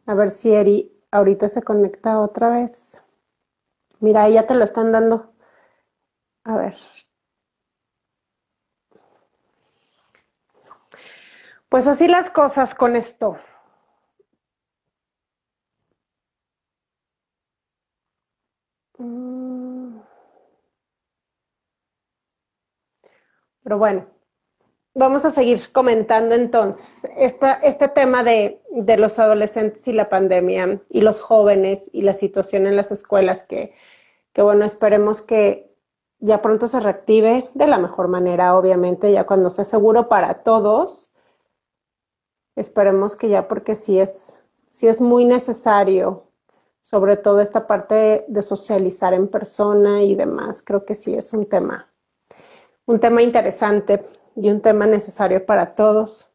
A 0.09 0.15
ver 0.15 0.31
si 0.31 0.55
Eri 0.55 0.91
ahorita 1.11 1.51
se 1.51 1.63
conecta 1.63 2.19
otra 2.21 2.49
vez. 2.49 3.03
Mira, 4.01 4.23
ahí 4.23 4.33
ya 4.35 4.47
te 4.47 4.55
lo 4.55 4.65
están 4.65 4.91
dando. 4.91 5.35
A 6.45 6.57
ver. 6.57 6.75
Pues 11.69 11.87
así 11.87 12.09
las 12.09 12.31
cosas 12.31 12.75
con 12.75 12.97
esto. 12.97 13.39
Mm. 18.99 20.01
Pero 23.63 23.79
bueno, 23.79 24.07
vamos 24.95 25.25
a 25.25 25.31
seguir 25.31 25.61
comentando 25.73 26.35
entonces 26.35 27.09
este 27.17 27.89
tema 27.89 28.25
de, 28.25 28.61
de, 28.71 28.97
los 28.97 29.19
adolescentes 29.19 29.87
y 29.87 29.93
la 29.93 30.09
pandemia 30.09 30.81
y 30.91 31.01
los 31.03 31.21
jóvenes 31.21 31.89
y 31.93 32.03
la 32.03 32.15
situación 32.15 32.67
en 32.67 32.77
las 32.77 32.91
escuelas 32.91 33.45
que, 33.45 33.75
que, 34.33 34.43
bueno, 34.43 34.65
esperemos 34.65 35.23
que 35.23 35.69
ya 36.21 36.43
pronto 36.43 36.67
se 36.67 36.81
reactive 36.81 37.49
de 37.55 37.67
la 37.67 37.79
mejor 37.79 38.09
manera, 38.09 38.57
obviamente, 38.57 39.13
ya 39.13 39.25
cuando 39.25 39.51
sea 39.51 39.65
seguro 39.65 40.09
para 40.09 40.43
todos. 40.43 41.13
Esperemos 42.57 43.15
que 43.15 43.29
ya 43.29 43.47
porque 43.47 43.77
sí 43.77 44.01
es, 44.01 44.41
sí 44.69 44.89
es 44.89 45.01
muy 45.01 45.25
necesario, 45.25 46.25
sobre 46.83 47.17
todo 47.17 47.41
esta 47.41 47.67
parte 47.67 48.25
de 48.27 48.43
socializar 48.43 49.15
en 49.15 49.29
persona 49.29 50.03
y 50.03 50.17
demás, 50.17 50.63
creo 50.65 50.85
que 50.85 50.95
sí 50.95 51.15
es 51.15 51.33
un 51.33 51.47
tema, 51.47 51.89
un 52.87 52.99
tema 52.99 53.23
interesante 53.23 54.09
y 54.37 54.51
un 54.51 54.61
tema 54.63 54.87
necesario 54.87 55.45
para 55.45 55.75
todos. 55.75 56.33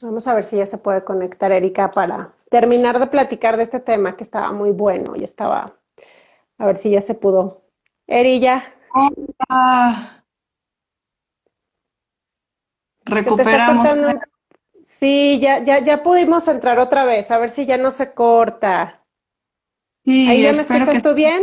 Vamos 0.00 0.26
a 0.26 0.34
ver 0.34 0.44
si 0.44 0.56
ya 0.56 0.66
se 0.66 0.78
puede 0.78 1.04
conectar 1.04 1.52
Erika 1.52 1.90
para 1.90 2.34
terminar 2.50 2.98
de 2.98 3.06
platicar 3.06 3.56
de 3.56 3.62
este 3.62 3.80
tema 3.80 4.16
que 4.16 4.24
estaba 4.24 4.52
muy 4.52 4.70
bueno 4.70 5.16
y 5.16 5.24
estaba, 5.24 5.76
a 6.58 6.66
ver 6.66 6.76
si 6.76 6.90
ya 6.90 7.00
se 7.00 7.14
pudo. 7.14 7.62
Eri, 8.06 8.40
ya. 8.40 8.74
Recuperamos. 13.06 13.88
Sí, 14.84 15.38
ya, 15.40 15.64
ya, 15.64 15.82
ya 15.82 16.02
pudimos 16.02 16.46
entrar 16.48 16.78
otra 16.78 17.04
vez, 17.04 17.30
a 17.30 17.38
ver 17.38 17.50
si 17.50 17.66
ya 17.66 17.76
no 17.76 17.90
se 17.90 18.12
corta. 18.12 19.02
Sí, 20.04 20.28
¿Ahí 20.28 20.42
ya 20.42 20.52
me 20.52 20.62
escuchas 20.62 21.02
tú 21.02 21.14
bien? 21.14 21.42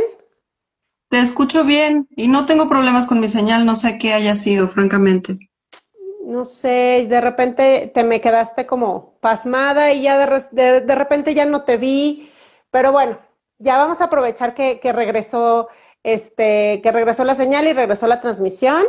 Te 1.09 1.19
escucho 1.19 1.65
bien 1.65 2.07
y 2.15 2.27
no 2.27 2.45
tengo 2.45 2.67
problemas 2.67 3.07
con 3.07 3.19
mi 3.19 3.27
señal, 3.27 3.65
no 3.65 3.75
sé 3.75 3.97
qué 3.97 4.13
haya 4.13 4.35
sido, 4.35 4.67
francamente 4.67 5.50
no 6.31 6.45
sé, 6.45 7.07
de 7.09 7.21
repente 7.21 7.91
te 7.93 8.03
me 8.03 8.21
quedaste 8.21 8.65
como 8.65 9.13
pasmada 9.19 9.91
y 9.91 10.03
ya 10.03 10.17
de, 10.17 10.81
de, 10.81 10.95
repente 10.95 11.33
ya 11.33 11.45
no 11.45 11.63
te 11.63 11.77
vi, 11.77 12.31
pero 12.71 12.91
bueno, 12.91 13.19
ya 13.59 13.77
vamos 13.77 14.01
a 14.01 14.05
aprovechar 14.05 14.53
que, 14.55 14.79
que, 14.79 14.93
regresó, 14.93 15.67
este, 16.03 16.81
que 16.81 16.91
regresó 16.91 17.25
la 17.25 17.35
señal 17.35 17.67
y 17.67 17.73
regresó 17.73 18.07
la 18.07 18.21
transmisión. 18.21 18.83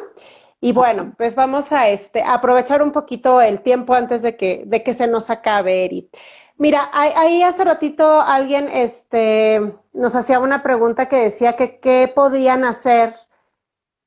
Y 0.60 0.72
bueno, 0.72 1.14
pues 1.18 1.34
vamos 1.34 1.72
a 1.72 1.88
este, 1.88 2.22
aprovechar 2.22 2.82
un 2.82 2.92
poquito 2.92 3.40
el 3.40 3.62
tiempo 3.62 3.94
antes 3.94 4.22
de 4.22 4.36
que, 4.36 4.62
de 4.64 4.84
que 4.84 4.94
se 4.94 5.08
nos 5.08 5.28
acabe, 5.28 5.84
Eri. 5.84 6.08
Mira, 6.56 6.88
ahí 6.92 7.42
hace 7.42 7.64
ratito 7.64 8.20
alguien 8.20 8.68
este, 8.68 9.60
nos 9.92 10.14
hacía 10.14 10.38
una 10.38 10.62
pregunta 10.62 11.06
que 11.06 11.16
decía 11.16 11.56
que 11.56 11.80
qué 11.80 12.12
podían 12.14 12.64
hacer 12.64 13.16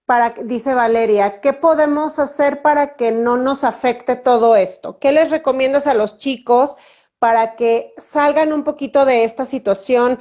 para, 0.06 0.36
dice 0.44 0.74
Valeria, 0.74 1.42
¿qué 1.42 1.54
podemos 1.54 2.20
hacer 2.20 2.62
para 2.62 2.96
que 2.96 3.12
no 3.12 3.38
nos 3.38 3.64
afecte 3.64 4.16
todo 4.16 4.56
esto? 4.56 5.00
¿Qué 5.00 5.12
les 5.12 5.32
recomiendas 5.32 5.88
a 5.88 5.94
los 5.94 6.18
chicos 6.18 6.76
para 7.20 7.56
que 7.56 7.94
salgan 7.98 8.54
un 8.54 8.64
poquito 8.64 9.06
de 9.06 9.24
esta 9.24 9.46
situación, 9.46 10.20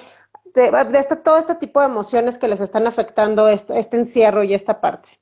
de, 0.55 0.72
este, 0.95 1.16
todo 1.16 1.39
este 1.39 1.55
tipo 1.57 1.80
de 1.80 1.87
emociones 1.87 2.39
que 2.39 2.49
les 2.49 2.61
están 2.61 2.87
afectando 2.87 3.49
este, 3.49 3.78
este 3.78 3.99
encierro 3.99 4.43
y 4.43 4.55
esta 4.55 4.80
parte? 4.80 5.20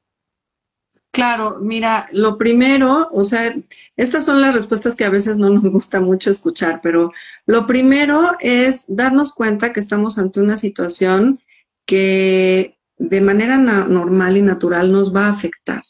Claro, 1.10 1.58
mira, 1.60 2.06
lo 2.12 2.38
primero, 2.38 3.08
o 3.12 3.22
sea, 3.24 3.54
estas 3.96 4.24
son 4.24 4.40
las 4.40 4.54
respuestas 4.54 4.96
que 4.96 5.04
a 5.04 5.10
veces 5.10 5.36
no 5.36 5.50
nos 5.50 5.68
gusta 5.70 6.00
mucho 6.00 6.30
escuchar, 6.30 6.80
pero 6.82 7.12
lo 7.44 7.66
primero 7.66 8.30
es 8.40 8.86
darnos 8.88 9.34
cuenta 9.34 9.74
que 9.74 9.80
estamos 9.80 10.18
ante 10.18 10.40
una 10.40 10.56
situación 10.56 11.40
que 11.84 12.78
de 13.02 13.20
manera 13.20 13.56
normal 13.58 14.36
y 14.36 14.42
natural 14.42 14.92
nos 14.92 15.14
va 15.14 15.26
a 15.26 15.30
afectar. 15.30 15.82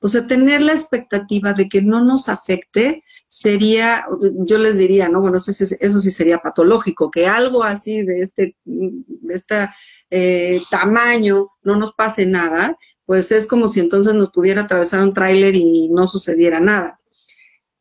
O 0.00 0.08
sea, 0.08 0.26
tener 0.26 0.62
la 0.62 0.72
expectativa 0.72 1.52
de 1.52 1.68
que 1.68 1.82
no 1.82 2.02
nos 2.02 2.28
afecte 2.28 3.02
sería, 3.28 4.06
yo 4.46 4.58
les 4.58 4.78
diría, 4.78 5.08
¿no? 5.08 5.20
Bueno, 5.20 5.38
eso, 5.38 5.52
sí 6.00 6.10
sería 6.10 6.38
patológico, 6.38 7.10
que 7.10 7.26
algo 7.26 7.64
así 7.64 8.02
de 8.02 8.20
este, 8.20 8.56
de 8.64 9.68
eh, 10.10 10.60
tamaño 10.70 11.48
no 11.62 11.76
nos 11.76 11.92
pase 11.92 12.24
nada, 12.26 12.76
pues 13.04 13.32
es 13.32 13.46
como 13.46 13.68
si 13.68 13.80
entonces 13.80 14.14
nos 14.14 14.30
pudiera 14.30 14.62
atravesar 14.62 15.02
un 15.02 15.12
tráiler 15.12 15.56
y 15.56 15.88
no 15.88 16.06
sucediera 16.06 16.60
nada. 16.60 17.00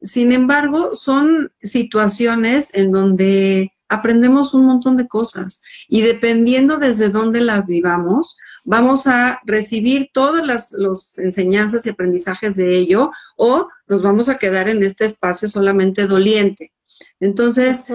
Sin 0.01 0.31
embargo, 0.31 0.95
son 0.95 1.51
situaciones 1.61 2.73
en 2.73 2.91
donde 2.91 3.71
aprendemos 3.87 4.53
un 4.53 4.65
montón 4.65 4.95
de 4.97 5.07
cosas 5.07 5.61
y 5.87 6.01
dependiendo 6.01 6.77
desde 6.77 7.09
dónde 7.09 7.41
las 7.41 7.65
vivamos, 7.65 8.37
vamos 8.70 9.07
a 9.07 9.41
recibir 9.45 10.11
todas 10.13 10.45
las 10.45 11.17
enseñanzas 11.17 11.88
y 11.88 11.89
aprendizajes 11.89 12.55
de 12.55 12.78
ello 12.78 13.09
o 13.36 13.67
nos 13.88 14.03
vamos 14.03 14.30
a 14.30 14.38
quedar 14.38 14.70
en 14.70 14.84
este 14.84 15.05
espacio 15.05 15.47
solamente 15.47 16.05
doliente. 16.05 16.72
Entonces, 17.20 17.86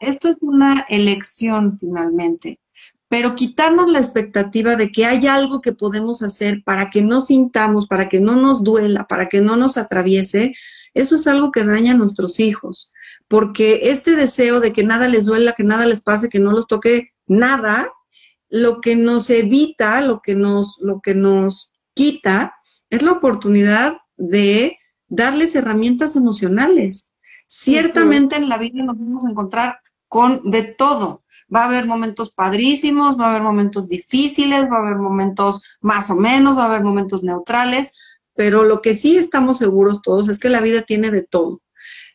esto 0.00 0.28
es 0.28 0.38
una 0.40 0.86
elección 0.88 1.78
finalmente, 1.78 2.58
pero 3.08 3.36
quitarnos 3.36 3.88
la 3.88 4.00
expectativa 4.00 4.74
de 4.74 4.90
que 4.90 5.06
hay 5.06 5.24
algo 5.28 5.60
que 5.60 5.72
podemos 5.72 6.20
hacer 6.22 6.64
para 6.64 6.90
que 6.90 7.00
no 7.00 7.20
sintamos, 7.20 7.86
para 7.86 8.08
que 8.08 8.18
no 8.18 8.34
nos 8.34 8.64
duela, 8.64 9.06
para 9.06 9.28
que 9.28 9.40
no 9.40 9.54
nos 9.54 9.76
atraviese, 9.76 10.52
eso 10.94 11.14
es 11.14 11.28
algo 11.28 11.52
que 11.52 11.62
daña 11.62 11.92
a 11.92 11.96
nuestros 11.96 12.40
hijos, 12.40 12.92
porque 13.28 13.82
este 13.84 14.16
deseo 14.16 14.58
de 14.58 14.72
que 14.72 14.82
nada 14.82 15.06
les 15.06 15.26
duela, 15.26 15.52
que 15.52 15.62
nada 15.62 15.86
les 15.86 16.02
pase, 16.02 16.28
que 16.28 16.40
no 16.40 16.50
los 16.50 16.66
toque 16.66 17.12
nada, 17.28 17.88
lo 18.48 18.80
que 18.80 18.96
nos 18.96 19.30
evita, 19.30 20.00
lo 20.00 20.20
que 20.20 20.34
nos, 20.34 20.78
lo 20.80 21.00
que 21.00 21.14
nos 21.14 21.72
quita, 21.94 22.54
es 22.90 23.02
la 23.02 23.12
oportunidad 23.12 23.98
de 24.16 24.78
darles 25.08 25.54
herramientas 25.56 26.16
emocionales. 26.16 27.12
Ciertamente 27.46 28.36
en 28.36 28.48
la 28.48 28.58
vida 28.58 28.82
nos 28.84 28.98
vamos 28.98 29.24
a 29.24 29.30
encontrar 29.30 29.78
con 30.08 30.50
de 30.50 30.62
todo. 30.62 31.24
Va 31.54 31.62
a 31.62 31.66
haber 31.66 31.86
momentos 31.86 32.30
padrísimos, 32.30 33.18
va 33.18 33.26
a 33.26 33.30
haber 33.30 33.42
momentos 33.42 33.88
difíciles, 33.88 34.70
va 34.70 34.76
a 34.76 34.80
haber 34.80 34.96
momentos 34.96 35.62
más 35.80 36.10
o 36.10 36.14
menos, 36.14 36.56
va 36.56 36.64
a 36.64 36.66
haber 36.66 36.82
momentos 36.82 37.22
neutrales, 37.22 37.92
pero 38.34 38.64
lo 38.64 38.80
que 38.80 38.94
sí 38.94 39.16
estamos 39.16 39.58
seguros 39.58 40.02
todos 40.02 40.28
es 40.28 40.38
que 40.38 40.48
la 40.48 40.60
vida 40.60 40.82
tiene 40.82 41.10
de 41.10 41.22
todo. 41.22 41.60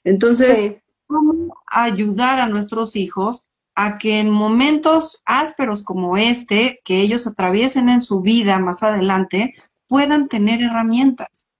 Entonces, 0.04 0.76
¿cómo 1.08 1.58
ayudar 1.68 2.40
a 2.40 2.48
nuestros 2.48 2.96
hijos 2.96 3.49
a 3.82 3.98
que 3.98 4.20
en 4.20 4.30
momentos 4.30 5.22
ásperos 5.24 5.84
como 5.84 6.18
este, 6.18 6.82
que 6.84 7.00
ellos 7.00 7.26
atraviesen 7.26 7.88
en 7.88 8.02
su 8.02 8.20
vida 8.20 8.60
más 8.60 8.84
adelante, 8.84 9.54
puedan 9.88 10.28
tener 10.28 10.62
herramientas? 10.62 11.58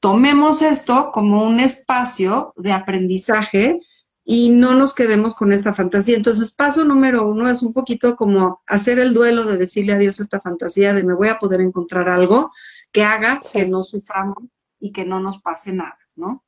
Tomemos 0.00 0.62
esto 0.62 1.10
como 1.12 1.44
un 1.44 1.60
espacio 1.60 2.54
de 2.56 2.72
aprendizaje 2.72 3.78
y 4.24 4.48
no 4.48 4.74
nos 4.74 4.94
quedemos 4.94 5.34
con 5.34 5.52
esta 5.52 5.74
fantasía. 5.74 6.16
Entonces, 6.16 6.52
paso 6.52 6.86
número 6.86 7.28
uno 7.28 7.50
es 7.50 7.60
un 7.60 7.74
poquito 7.74 8.16
como 8.16 8.62
hacer 8.66 8.98
el 8.98 9.12
duelo 9.12 9.44
de 9.44 9.58
decirle 9.58 9.92
adiós 9.92 10.18
a 10.18 10.22
esta 10.22 10.40
fantasía 10.40 10.94
de 10.94 11.04
me 11.04 11.12
voy 11.12 11.28
a 11.28 11.38
poder 11.38 11.60
encontrar 11.60 12.08
algo 12.08 12.50
que 12.92 13.04
haga 13.04 13.40
que 13.52 13.66
no 13.66 13.82
suframos 13.82 14.38
y 14.80 14.90
que 14.90 15.04
no 15.04 15.20
nos 15.20 15.38
pase 15.42 15.74
nada, 15.74 15.98
¿no? 16.14 16.44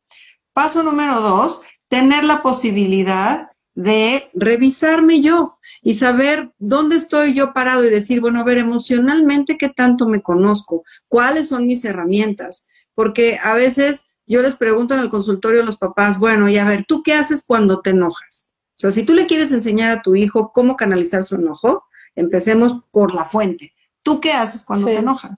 Paso 0.55 0.83
número 0.83 1.21
dos, 1.21 1.61
tener 1.89 2.25
la 2.25 2.43
posibilidad 2.43 3.49
de 3.79 4.29
revisarme 4.35 5.21
yo 5.21 5.57
y 5.83 5.95
saber 5.95 6.53
dónde 6.59 6.97
estoy 6.97 7.33
yo 7.33 7.53
parado 7.53 7.85
y 7.85 7.89
decir, 7.89 8.21
bueno, 8.21 8.41
a 8.41 8.45
ver, 8.45 8.59
emocionalmente, 8.59 9.57
¿qué 9.57 9.69
tanto 9.69 10.09
me 10.09 10.21
conozco? 10.21 10.83
¿Cuáles 11.07 11.51
son 11.51 11.69
mis 11.69 11.85
herramientas? 11.85 12.69
Porque 12.93 13.39
a 13.41 13.55
veces 13.55 14.07
yo 14.27 14.43
les 14.43 14.57
pregunto 14.57 14.95
en 14.95 15.01
el 15.01 15.11
consultorio 15.11 15.63
a 15.63 15.65
los 15.65 15.77
papás, 15.77 16.19
bueno, 16.19 16.49
y 16.49 16.59
a 16.59 16.65
ver, 16.65 16.87
¿tú 16.89 17.05
qué 17.05 17.15
haces 17.15 17.45
cuando 17.47 17.81
te 17.81 17.91
enojas? 17.91 18.53
O 18.71 18.81
sea, 18.81 18.91
si 18.91 19.07
tú 19.07 19.15
le 19.15 19.27
quieres 19.27 19.53
enseñar 19.53 19.93
a 19.93 20.03
tu 20.03 20.17
hijo 20.17 20.51
cómo 20.53 20.75
canalizar 20.75 21.23
su 21.23 21.37
enojo, 21.37 21.85
empecemos 22.17 22.81
por 22.91 23.15
la 23.15 23.25
fuente. 23.25 23.75
¿Tú 24.03 24.21
qué 24.21 24.33
haces 24.33 24.65
cuando 24.65 24.87
te 24.87 24.97
enojas? 24.97 25.37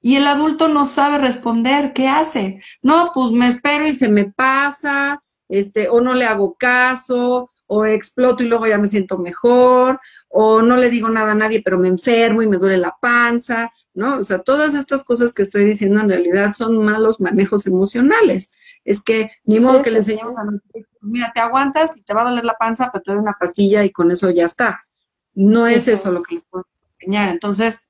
Y 0.00 0.16
el 0.16 0.26
adulto 0.26 0.66
no 0.66 0.86
sabe 0.86 1.18
responder, 1.18 1.92
¿qué 1.92 2.08
hace? 2.08 2.60
No, 2.82 3.12
pues 3.14 3.30
me 3.30 3.46
espero 3.46 3.86
y 3.86 3.94
se 3.94 4.08
me 4.08 4.24
pasa, 4.24 5.22
este, 5.48 5.88
o 5.88 6.00
no 6.00 6.14
le 6.14 6.24
hago 6.24 6.54
caso, 6.54 7.49
o 7.72 7.86
exploto 7.86 8.42
y 8.42 8.48
luego 8.48 8.66
ya 8.66 8.78
me 8.78 8.88
siento 8.88 9.16
mejor, 9.16 10.00
o 10.28 10.60
no 10.60 10.76
le 10.76 10.90
digo 10.90 11.08
nada 11.08 11.32
a 11.32 11.36
nadie, 11.36 11.62
pero 11.64 11.78
me 11.78 11.86
enfermo 11.86 12.42
y 12.42 12.48
me 12.48 12.56
duele 12.56 12.78
la 12.78 12.96
panza. 13.00 13.70
¿no? 13.94 14.18
O 14.18 14.24
sea, 14.24 14.40
todas 14.40 14.74
estas 14.74 15.04
cosas 15.04 15.32
que 15.32 15.42
estoy 15.42 15.64
diciendo 15.64 16.00
en 16.00 16.08
realidad 16.08 16.52
son 16.52 16.78
malos 16.78 17.20
manejos 17.20 17.68
emocionales. 17.68 18.52
Es 18.84 19.00
que 19.00 19.30
ni 19.44 19.60
modo 19.60 19.82
que 19.82 19.92
le 19.92 19.98
enseñemos 19.98 20.36
a 20.36 20.44
nuestros 20.44 20.74
hijos, 20.74 20.98
mira, 21.00 21.30
te 21.32 21.38
aguantas 21.38 21.96
y 21.96 22.02
te 22.02 22.12
va 22.12 22.22
a 22.22 22.30
doler 22.30 22.44
la 22.44 22.54
panza, 22.54 22.90
pero 22.92 23.02
te 23.02 23.12
doy 23.12 23.20
una 23.20 23.36
pastilla 23.38 23.84
y 23.84 23.92
con 23.92 24.10
eso 24.10 24.30
ya 24.30 24.46
está. 24.46 24.84
No 25.34 25.68
es 25.68 25.86
eso 25.86 26.10
lo 26.10 26.22
que 26.22 26.34
les 26.34 26.44
puedo 26.44 26.66
enseñar. 26.98 27.28
Entonces, 27.28 27.86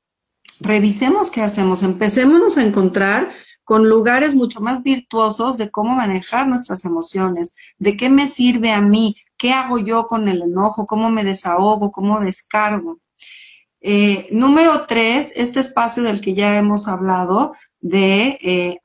revisemos 0.61 1.31
qué 1.31 1.41
hacemos, 1.41 1.83
empecémonos 1.83 2.59
a 2.59 2.67
encontrar 2.67 3.31
con 3.65 3.89
lugares 3.89 4.35
mucho 4.35 4.61
más 4.61 4.83
virtuosos 4.83 5.57
de 5.57 5.71
cómo 5.71 5.95
manejar 5.95 6.49
nuestras 6.49 6.85
emociones, 6.85 7.57
de 7.79 7.97
qué 7.97 8.11
me 8.11 8.27
sirve 8.27 8.73
a 8.73 8.83
mí, 8.83 9.17
qué 9.41 9.53
hago 9.55 9.79
yo 9.79 10.07
con 10.07 10.29
el 10.29 10.43
enojo, 10.43 10.85
cómo 10.85 11.11
me 11.11 11.25
desahogo, 11.25 11.91
cómo 11.91 12.21
descargo. 12.21 13.01
Eh, 13.81 14.29
número 14.31 14.85
tres, 14.87 15.33
este 15.35 15.61
espacio 15.61 16.03
del 16.03 16.21
que 16.21 16.35
ya 16.35 16.59
hemos 16.59 16.87
hablado, 16.87 17.55
de 17.81 18.39
eh, 18.43 18.77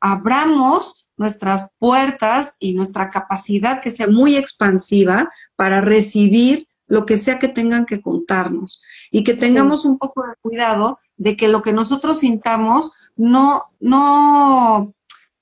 abramos 0.00 1.10
nuestras 1.18 1.72
puertas 1.78 2.56
y 2.58 2.72
nuestra 2.72 3.10
capacidad 3.10 3.82
que 3.82 3.90
sea 3.90 4.06
muy 4.08 4.36
expansiva 4.36 5.30
para 5.56 5.82
recibir 5.82 6.66
lo 6.86 7.04
que 7.04 7.18
sea 7.18 7.38
que 7.38 7.48
tengan 7.48 7.84
que 7.84 8.00
contarnos 8.00 8.80
y 9.10 9.24
que 9.24 9.34
tengamos 9.34 9.84
un 9.84 9.98
poco 9.98 10.22
de 10.22 10.36
cuidado 10.40 11.00
de 11.18 11.36
que 11.36 11.48
lo 11.48 11.60
que 11.60 11.74
nosotros 11.74 12.20
sintamos 12.20 12.92
no, 13.14 13.64
no 13.78 14.94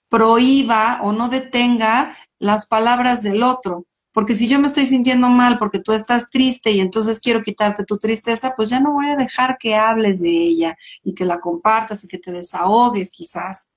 prohíba 0.09 0.99
o 1.03 1.13
no 1.13 1.29
detenga 1.29 2.17
las 2.41 2.67
palabras 2.67 3.23
del 3.23 3.45
otro. 3.45 3.87
Porque 4.17 4.35
si 4.35 4.49
yo 4.49 4.59
me 4.59 4.67
estoy 4.67 4.87
sintiendo 4.87 5.29
mal 5.29 5.59
porque 5.59 5.79
tú 5.79 5.93
estás 5.93 6.31
triste 6.31 6.71
y 6.71 6.81
entonces 6.81 7.21
quiero 7.21 7.43
quitarte 7.43 7.85
tu 7.85 7.99
tristeza, 7.99 8.55
pues 8.57 8.71
ya 8.71 8.81
no 8.81 8.93
voy 8.93 9.11
a 9.11 9.17
dejar 9.17 9.59
que 9.61 9.75
hables 9.75 10.23
de 10.23 10.31
ella 10.31 10.79
y 11.05 11.13
que 11.13 11.27
la 11.27 11.39
compartas 11.39 12.03
y 12.03 12.09
que 12.09 12.17
te 12.17 12.33
desahogues 12.33 13.13
quizás. 13.13 13.73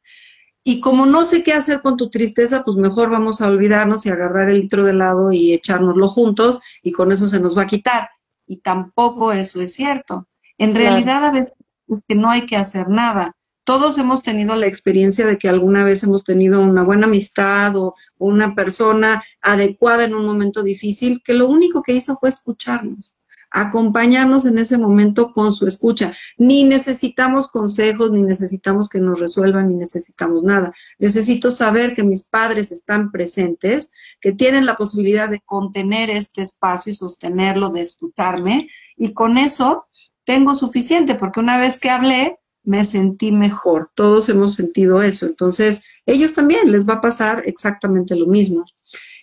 Y 0.64 0.80
como 0.80 1.06
no 1.06 1.26
sé 1.26 1.44
qué 1.44 1.52
hacer 1.52 1.82
con 1.82 1.98
tu 1.98 2.10
tristeza, 2.10 2.64
pues 2.64 2.78
mejor 2.78 3.10
vamos 3.10 3.42
a 3.42 3.48
olvidarnos 3.48 4.06
y 4.06 4.12
agarrar 4.12 4.50
el 4.50 4.62
litro 4.62 4.86
de 4.86 4.92
helado 4.92 5.34
y 5.34 5.52
echárnoslo 5.52 6.08
juntos 6.08 6.62
y 6.84 6.94
con 6.94 7.12
eso 7.12 7.28
se 7.28 7.42
nos 7.42 7.58
va 7.58 7.64
a 7.64 7.68
quitar. 7.68 8.08
Y 8.48 8.62
tampoco 8.62 9.34
eso 9.34 9.60
es 9.60 9.74
cierto. 9.74 10.30
En 10.58 10.74
realidad 10.74 11.26
a 11.26 11.32
veces 11.32 11.54
es 11.90 12.06
que 12.08 12.16
no 12.16 12.30
hay 12.30 12.46
que 12.46 12.56
hacer 12.56 12.88
nada 12.88 13.36
todos 13.64 13.98
hemos 13.98 14.24
tenido 14.24 14.56
la 14.56 14.68
experiencia 14.68 15.26
de 15.26 15.38
que 15.38 15.50
alguna 15.50 15.84
vez 15.84 16.04
hemos 16.04 16.24
tenido 16.24 16.62
una 16.62 16.84
buena 16.84 17.06
amistad 17.06 17.76
o 17.76 17.94
una 18.18 18.56
persona 18.56 19.24
adecuada 19.42 20.06
en 20.06 20.16
un 20.16 20.26
momento 20.26 20.64
difícil, 20.64 21.22
que 21.24 21.34
lo 21.34 21.48
único 21.48 21.84
que 21.84 21.94
hizo 21.94 22.16
fue 22.16 22.30
escucharnos, 22.30 23.16
acompañarnos 23.52 24.46
en 24.46 24.58
ese 24.58 24.78
momento 24.78 25.34
con 25.34 25.54
su 25.54 25.68
escucha. 25.68 26.14
Ni 26.38 26.64
necesitamos 26.64 27.50
consejos, 27.50 28.12
ni 28.12 28.22
necesitamos 28.22 28.90
que 28.90 29.00
nos 29.00 29.20
resuelvan, 29.20 29.70
ni 29.70 29.76
necesitamos 29.76 30.44
nada. 30.44 30.74
Necesito 30.98 31.52
saber 31.52 31.96
que 31.96 32.04
mis 32.04 32.24
padres 32.24 32.72
están 32.72 33.12
presentes, 33.12 33.92
que 34.22 34.34
tienen 34.34 34.66
la 34.66 34.76
posibilidad 34.76 35.30
de 35.30 35.42
contener 35.42 36.10
este 36.10 36.42
espacio 36.42 36.92
y 36.92 36.96
sostenerlo, 36.96 37.70
de 37.70 37.82
escucharme, 37.82 38.68
y 38.98 39.14
con 39.14 39.38
eso 39.38 39.88
tengo 40.26 40.54
suficiente, 40.54 41.16
porque 41.16 41.40
una 41.40 41.58
vez 41.58 41.80
que 41.80 41.90
hablé, 41.90 42.39
me 42.64 42.84
sentí 42.86 43.32
mejor. 43.32 43.92
Todos 43.96 44.30
hemos 44.30 44.56
sentido 44.56 45.02
eso. 45.02 45.26
Entonces, 45.26 45.86
ellos 46.06 46.34
también 46.34 46.72
les 46.72 46.88
va 46.88 46.96
a 46.96 47.02
pasar 47.02 47.44
exactamente 47.46 48.16
lo 48.16 48.28
mismo. 48.28 48.66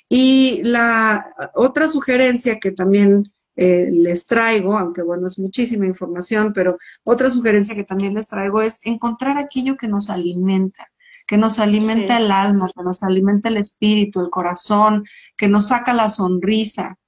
Y 0.08 0.60
la 0.62 1.34
otra 1.54 1.88
sugerencia 1.88 2.58
que 2.60 2.70
también 2.70 3.32
eh, 3.56 3.88
les 3.90 4.26
traigo, 4.26 4.76
aunque 4.78 5.02
bueno, 5.02 5.26
es 5.26 5.38
muchísima 5.38 5.86
información, 5.86 6.52
pero 6.52 6.76
otra 7.04 7.30
sugerencia 7.30 7.74
que 7.74 7.84
también 7.84 8.14
les 8.14 8.28
traigo 8.28 8.60
es 8.60 8.80
encontrar 8.84 9.38
aquello 9.38 9.76
que 9.76 9.88
nos 9.88 10.10
alimenta, 10.10 10.88
que 11.26 11.38
nos 11.38 11.58
alimenta 11.58 12.18
el 12.18 12.30
alma, 12.30 12.70
que 12.74 12.82
nos 12.84 13.02
alimenta 13.02 13.48
el 13.48 13.56
espíritu, 13.56 14.20
el 14.20 14.30
corazón, 14.30 15.04
que 15.36 15.48
nos 15.48 15.68
saca 15.68 15.94
la 15.94 16.08
sonrisa, 16.08 16.98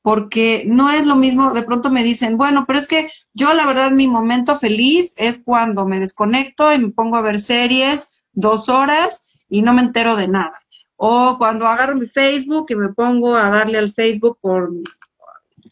porque 0.00 0.64
no 0.66 0.90
es 0.90 1.06
lo 1.06 1.14
mismo, 1.14 1.52
de 1.52 1.62
pronto 1.62 1.90
me 1.90 2.02
dicen, 2.02 2.38
bueno, 2.38 2.64
pero 2.66 2.78
es 2.78 2.88
que 2.88 3.10
yo 3.38 3.54
la 3.54 3.66
verdad 3.66 3.92
mi 3.92 4.08
momento 4.08 4.58
feliz 4.58 5.14
es 5.16 5.44
cuando 5.44 5.86
me 5.86 6.00
desconecto 6.00 6.72
y 6.72 6.78
me 6.78 6.90
pongo 6.90 7.16
a 7.16 7.22
ver 7.22 7.38
series 7.38 8.20
dos 8.32 8.68
horas 8.68 9.22
y 9.48 9.62
no 9.62 9.72
me 9.74 9.82
entero 9.82 10.16
de 10.16 10.26
nada. 10.26 10.60
O 10.96 11.36
cuando 11.38 11.68
agarro 11.68 11.94
mi 11.94 12.06
Facebook 12.06 12.66
y 12.70 12.74
me 12.74 12.88
pongo 12.88 13.36
a 13.36 13.48
darle 13.50 13.78
al 13.78 13.92
Facebook 13.92 14.38
por 14.40 14.72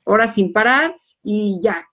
horas 0.05 0.35
sin 0.35 0.53
parar 0.53 0.97
y 1.25 1.59
ya. 1.61 1.85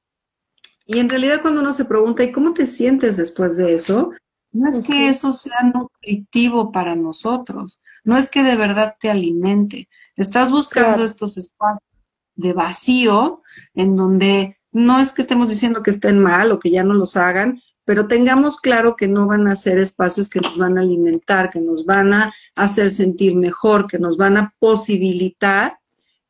Y 0.86 1.00
en 1.00 1.10
realidad 1.10 1.42
cuando 1.42 1.62
uno 1.62 1.74
se 1.74 1.86
pregunta, 1.86 2.24
¿y 2.24 2.32
cómo 2.32 2.54
te 2.54 2.68
sientes 2.68 3.18
después 3.18 3.58
de 3.58 3.74
eso? 3.74 4.12
No 4.52 4.70
es 4.70 4.80
que 4.86 5.10
eso 5.10 5.32
sea 5.32 5.72
nutritivo 5.74 6.72
para 6.72 6.96
nosotros, 6.96 7.82
no 8.04 8.16
es 8.16 8.30
que 8.30 8.44
de 8.44 8.56
verdad 8.56 8.96
te 9.00 9.10
alimente. 9.10 9.90
Estás 10.16 10.52
buscando 10.52 11.04
estos 11.04 11.38
espacios 11.38 11.90
de 12.36 12.54
vacío, 12.54 13.42
en 13.74 13.96
donde 13.96 14.60
no 14.74 15.00
es 15.00 15.14
que 15.14 15.22
estemos 15.22 15.50
diciendo 15.50 15.84
que 15.84 15.92
estén 15.92 16.20
mal 16.20 16.52
o 16.52 16.60
que 16.60 16.72
ya 16.72 16.84
no 16.84 16.94
los 16.94 17.16
hagan, 17.16 17.62
pero 17.86 18.08
tengamos 18.08 18.58
claro 18.60 18.96
que 18.96 19.08
no 19.08 19.28
van 19.28 19.48
a 19.48 19.56
ser 19.56 19.78
espacios 19.78 20.30
que 20.30 20.40
nos 20.40 20.58
van 20.58 20.78
a 20.78 20.82
alimentar, 20.82 21.50
que 21.50 21.60
nos 21.60 21.86
van 21.86 22.14
a 22.14 22.34
hacer 22.56 22.92
sentir 22.92 23.36
mejor, 23.36 23.88
que 23.88 24.00
nos 24.00 24.18
van 24.18 24.38
a 24.38 24.54
posibilitar 24.60 25.80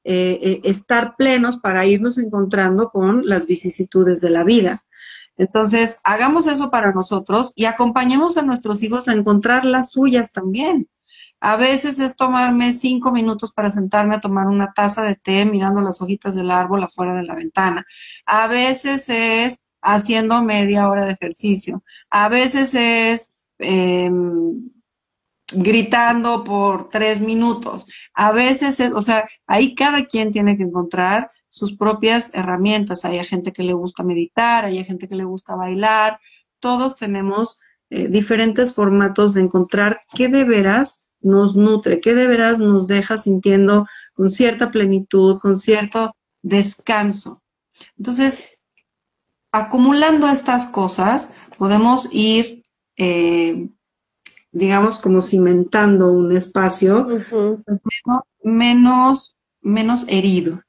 eh, 0.04 0.40
eh, 0.42 0.62
estar 0.64 1.16
plenos 1.16 1.58
para 1.58 1.86
irnos 1.86 2.18
encontrando 2.18 2.90
con 2.90 3.26
las 3.26 3.48
vicisitudes 3.48 4.20
de 4.20 4.32
la 4.32 4.44
vida. 4.44 4.84
Entonces, 5.38 6.00
hagamos 6.04 6.46
eso 6.48 6.70
para 6.70 6.92
nosotros 6.92 7.54
y 7.56 7.66
acompañemos 7.66 8.38
a 8.38 8.44
nuestros 8.44 8.84
hijos 8.84 9.08
a 9.08 9.14
encontrar 9.14 9.66
las 9.66 9.92
suyas 9.92 10.32
también. 10.32 10.90
A 11.46 11.58
veces 11.58 12.00
es 12.00 12.16
tomarme 12.16 12.72
cinco 12.72 13.12
minutos 13.12 13.52
para 13.52 13.70
sentarme 13.70 14.16
a 14.16 14.22
tomar 14.22 14.48
una 14.48 14.72
taza 14.72 15.02
de 15.02 15.16
té 15.16 15.46
mirando 15.46 15.82
las 15.82 16.02
hojitas 16.02 16.36
del 16.36 16.50
árbol 16.50 16.86
afuera 16.86 17.16
de 17.16 17.24
la 17.24 17.36
ventana. 17.36 17.86
A 18.26 18.48
veces 18.48 19.10
es 19.10 19.62
haciendo 19.82 20.42
media 20.42 20.88
hora 20.88 21.06
de 21.06 21.12
ejercicio. 21.12 21.84
A 22.10 22.30
veces 22.30 22.74
es 22.76 23.36
em, 23.60 24.72
gritando 25.54 26.46
por 26.46 26.88
tres 26.88 27.20
minutos. 27.20 27.92
A 28.14 28.32
veces 28.32 28.80
es, 28.80 28.94
o 28.94 29.02
sea, 29.02 29.28
ahí 29.46 29.76
cada 29.76 30.06
quien 30.06 30.32
tiene 30.32 30.56
que 30.56 30.64
encontrar 30.64 31.30
sus 31.50 31.76
propias 31.76 32.34
herramientas. 32.34 33.04
Hay 33.04 33.22
gente 33.26 33.52
que 33.52 33.64
le 33.64 33.74
gusta 33.74 34.04
meditar, 34.04 34.64
hay 34.64 34.82
gente 34.86 35.10
que 35.10 35.16
le 35.16 35.26
gusta 35.26 35.56
bailar. 35.58 36.22
Todos 36.62 36.96
tenemos 36.96 37.60
eh, 37.90 38.08
diferentes 38.08 38.74
formatos 38.74 39.34
de 39.34 39.42
encontrar 39.42 40.04
qué 40.16 40.30
de 40.30 40.46
veras 40.46 41.10
nos 41.24 41.56
nutre, 41.56 42.00
qué 42.00 42.14
de 42.14 42.28
veras 42.28 42.60
nos 42.60 42.88
deja 42.88 43.18
sintiendo 43.18 43.88
con 44.14 44.30
cierta 44.30 44.72
plenitud, 44.72 45.40
con 45.40 45.58
cierto 45.58 46.16
descanso. 46.42 47.42
Entonces, 47.98 48.44
acumulando 49.52 50.28
estas 50.28 50.68
cosas, 50.68 51.36
podemos 51.58 52.10
ir, 52.12 52.62
eh, 52.98 53.70
digamos, 54.52 55.00
como 55.00 55.22
cimentando 55.22 56.12
un 56.12 56.32
espacio 56.36 57.08
menos, 58.44 59.36
menos 59.62 60.06
herido. 60.08 60.62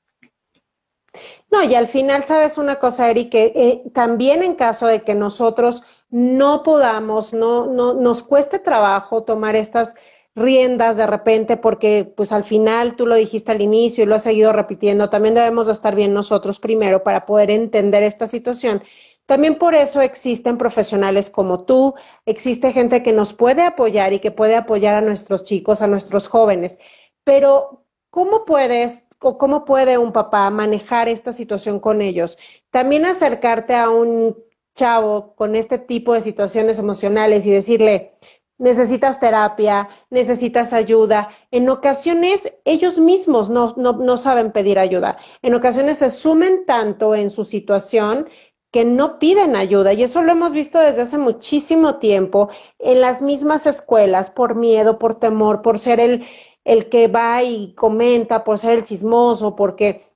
No, 1.51 1.63
y 1.63 1.75
al 1.75 1.87
final, 1.87 2.25
sabes 2.25 2.59
una 2.59 2.79
cosa, 2.81 3.11
Eric, 3.11 3.31
que 3.31 3.53
eh, 3.55 3.91
también 3.93 4.43
en 4.43 4.55
caso 4.55 4.87
de 4.87 5.03
que 5.03 5.15
nosotros 5.15 5.85
no 6.11 6.63
podamos, 6.63 7.33
no, 7.33 7.67
no, 7.67 7.95
nos 7.95 8.23
cueste 8.23 8.59
trabajo 8.59 9.23
tomar 9.23 9.57
estas 9.57 9.95
riendas 10.35 10.97
de 10.97 11.07
repente, 11.07 11.57
porque 11.57 12.13
pues 12.17 12.33
al 12.33 12.45
final 12.45 12.97
tú 12.97 13.07
lo 13.07 13.15
dijiste 13.15 13.53
al 13.53 13.63
inicio 13.63 14.03
y 14.05 14.07
lo 14.07 14.17
has 14.17 14.25
seguido 14.25 14.53
repitiendo, 14.53 15.11
también 15.11 15.35
debemos 15.35 15.67
de 15.67 15.73
estar 15.73 15.95
bien 15.95 16.13
nosotros 16.13 16.59
primero 16.59 17.03
para 17.03 17.25
poder 17.27 17.51
entender 17.51 18.03
esta 18.03 18.27
situación. 18.27 18.83
También 19.27 19.57
por 19.57 19.75
eso 19.75 20.03
existen 20.03 20.59
profesionales 20.59 21.31
como 21.31 21.65
tú, 21.65 21.95
existe 22.27 22.73
gente 22.73 23.03
que 23.03 23.13
nos 23.13 23.33
puede 23.33 23.63
apoyar 23.63 24.13
y 24.13 24.19
que 24.19 24.31
puede 24.31 24.55
apoyar 24.55 24.97
a 24.97 25.01
nuestros 25.01 25.45
chicos, 25.45 25.81
a 25.81 25.87
nuestros 25.87 26.29
jóvenes. 26.29 26.79
Pero, 27.25 27.85
¿cómo 28.11 28.45
puedes 28.45 29.05
o 29.21 29.39
cómo 29.39 29.65
puede 29.65 29.97
un 29.97 30.13
papá 30.13 30.51
manejar 30.51 31.09
esta 31.09 31.33
situación 31.33 31.81
con 31.81 32.03
ellos? 32.03 32.37
También 32.71 33.07
acercarte 33.07 33.75
a 33.75 33.89
un 33.89 34.37
chavo 34.75 35.35
con 35.37 35.55
este 35.55 35.79
tipo 35.79 36.13
de 36.13 36.21
situaciones 36.21 36.79
emocionales 36.79 37.47
y 37.47 37.51
decirle, 37.51 38.17
necesitas 38.59 39.21
terapia, 39.21 39.89
necesitas 40.11 40.73
ayuda. 40.73 41.29
En 41.51 41.69
ocasiones 41.69 42.53
ellos 42.65 42.99
mismos 42.99 43.51
no, 43.51 43.75
no, 43.77 43.95
no, 43.95 44.17
saben 44.17 44.53
pedir 44.53 44.79
ayuda. 44.79 45.19
En 45.43 45.55
ocasiones 45.55 45.99
se 45.99 46.11
sumen 46.11 46.65
tanto 46.67 47.15
en 47.15 47.31
su 47.31 47.45
situación 47.45 48.29
que 48.71 48.85
no 48.85 49.19
piden 49.19 49.55
ayuda. 49.57 49.93
Y 49.93 50.03
eso 50.03 50.23
lo 50.23 50.33
hemos 50.33 50.53
visto 50.53 50.79
desde 50.79 51.03
hace 51.03 51.19
muchísimo 51.19 51.97
tiempo 51.99 52.51
en 52.79 53.01
las 53.01 53.23
mismas 53.23 53.67
escuelas, 53.67 54.31
por 54.31 54.57
miedo, 54.57 54.99
por 54.99 55.15
temor, 55.17 55.63
por 55.63 55.79
ser 55.79 56.01
el, 56.01 56.25
el 56.65 56.89
que 56.89 57.09
va 57.09 57.43
y 57.43 57.75
comenta, 57.75 58.43
por 58.43 58.59
ser 58.59 58.73
el 58.73 58.85
chismoso, 58.85 59.55
porque 59.55 60.14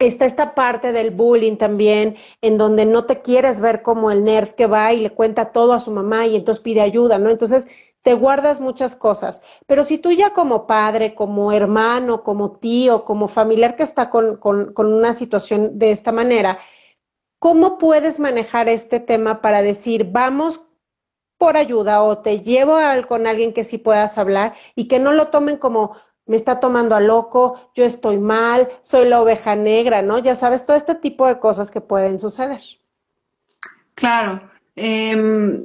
está 0.00 0.24
esta 0.24 0.54
parte 0.54 0.92
del 0.92 1.10
bullying 1.10 1.56
también, 1.56 2.16
en 2.40 2.58
donde 2.58 2.86
no 2.86 3.04
te 3.04 3.20
quieres 3.20 3.60
ver 3.60 3.82
como 3.82 4.10
el 4.10 4.24
nerd 4.24 4.48
que 4.50 4.66
va 4.66 4.92
y 4.92 5.00
le 5.00 5.10
cuenta 5.10 5.52
todo 5.52 5.74
a 5.74 5.80
su 5.80 5.90
mamá 5.90 6.26
y 6.26 6.36
entonces 6.36 6.62
pide 6.62 6.80
ayuda, 6.80 7.18
¿no? 7.18 7.30
Entonces 7.30 7.68
te 8.02 8.14
guardas 8.14 8.60
muchas 8.60 8.96
cosas. 8.96 9.42
Pero 9.66 9.84
si 9.84 9.98
tú 9.98 10.10
ya 10.10 10.32
como 10.32 10.66
padre, 10.66 11.14
como 11.14 11.52
hermano, 11.52 12.22
como 12.24 12.52
tío, 12.52 13.04
como 13.04 13.28
familiar 13.28 13.76
que 13.76 13.82
está 13.82 14.10
con, 14.10 14.38
con, 14.38 14.72
una 14.76 15.12
situación 15.12 15.78
de 15.78 15.92
esta 15.92 16.12
manera, 16.12 16.58
¿cómo 17.38 17.76
puedes 17.78 18.18
manejar 18.18 18.68
este 18.68 19.00
tema 19.00 19.42
para 19.42 19.60
decir, 19.60 20.10
vamos 20.10 20.62
por 21.38 21.56
ayuda 21.56 22.02
o 22.02 22.18
te 22.18 22.40
llevo 22.40 22.76
a, 22.76 23.02
con 23.04 23.26
alguien 23.26 23.52
que 23.52 23.64
sí 23.64 23.78
puedas 23.78 24.18
hablar 24.18 24.54
y 24.74 24.88
que 24.88 24.98
no 24.98 25.12
lo 25.12 25.28
tomen 25.28 25.56
como 25.56 25.96
me 26.30 26.36
está 26.36 26.60
tomando 26.60 26.94
a 26.94 27.00
loco, 27.00 27.72
yo 27.74 27.84
estoy 27.84 28.18
mal, 28.18 28.68
soy 28.82 29.08
la 29.08 29.20
oveja 29.20 29.56
negra, 29.56 30.00
¿no? 30.00 30.20
Ya 30.20 30.36
sabes, 30.36 30.64
todo 30.64 30.76
este 30.76 30.94
tipo 30.94 31.26
de 31.26 31.40
cosas 31.40 31.72
que 31.72 31.80
pueden 31.80 32.20
suceder. 32.20 32.60
Claro. 33.96 34.40
Em, 34.76 35.64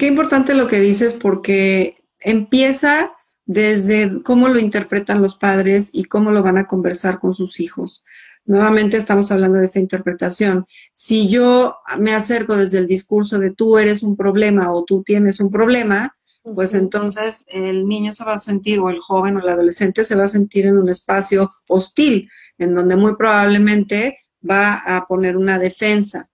qué 0.00 0.08
importante 0.08 0.54
lo 0.54 0.66
que 0.66 0.80
dices 0.80 1.14
porque 1.14 2.02
empieza 2.18 3.12
desde 3.46 4.20
cómo 4.24 4.48
lo 4.48 4.58
interpretan 4.58 5.22
los 5.22 5.36
padres 5.36 5.90
y 5.92 6.02
cómo 6.02 6.32
lo 6.32 6.42
van 6.42 6.58
a 6.58 6.66
conversar 6.66 7.20
con 7.20 7.32
sus 7.32 7.60
hijos. 7.60 8.02
Nuevamente 8.44 8.96
estamos 8.96 9.30
hablando 9.30 9.58
de 9.58 9.64
esta 9.64 9.78
interpretación. 9.78 10.66
Si 10.92 11.28
yo 11.28 11.76
me 12.00 12.14
acerco 12.14 12.56
desde 12.56 12.78
el 12.78 12.88
discurso 12.88 13.38
de 13.38 13.52
tú 13.52 13.78
eres 13.78 14.02
un 14.02 14.16
problema 14.16 14.72
o 14.72 14.82
tú 14.84 15.04
tienes 15.04 15.38
un 15.38 15.52
problema, 15.52 16.16
pues 16.42 16.74
entonces 16.74 17.44
el 17.48 17.86
niño 17.86 18.12
se 18.12 18.24
va 18.24 18.34
a 18.34 18.38
sentir, 18.38 18.80
o 18.80 18.90
el 18.90 18.98
joven 19.00 19.36
o 19.36 19.40
el 19.40 19.48
adolescente 19.48 20.04
se 20.04 20.14
va 20.14 20.24
a 20.24 20.28
sentir 20.28 20.66
en 20.66 20.78
un 20.78 20.88
espacio 20.88 21.50
hostil, 21.68 22.30
en 22.58 22.74
donde 22.74 22.96
muy 22.96 23.16
probablemente 23.16 24.18
va 24.48 24.74
a 24.74 25.06
poner 25.06 25.36
una 25.36 25.58
defensa. 25.58 26.28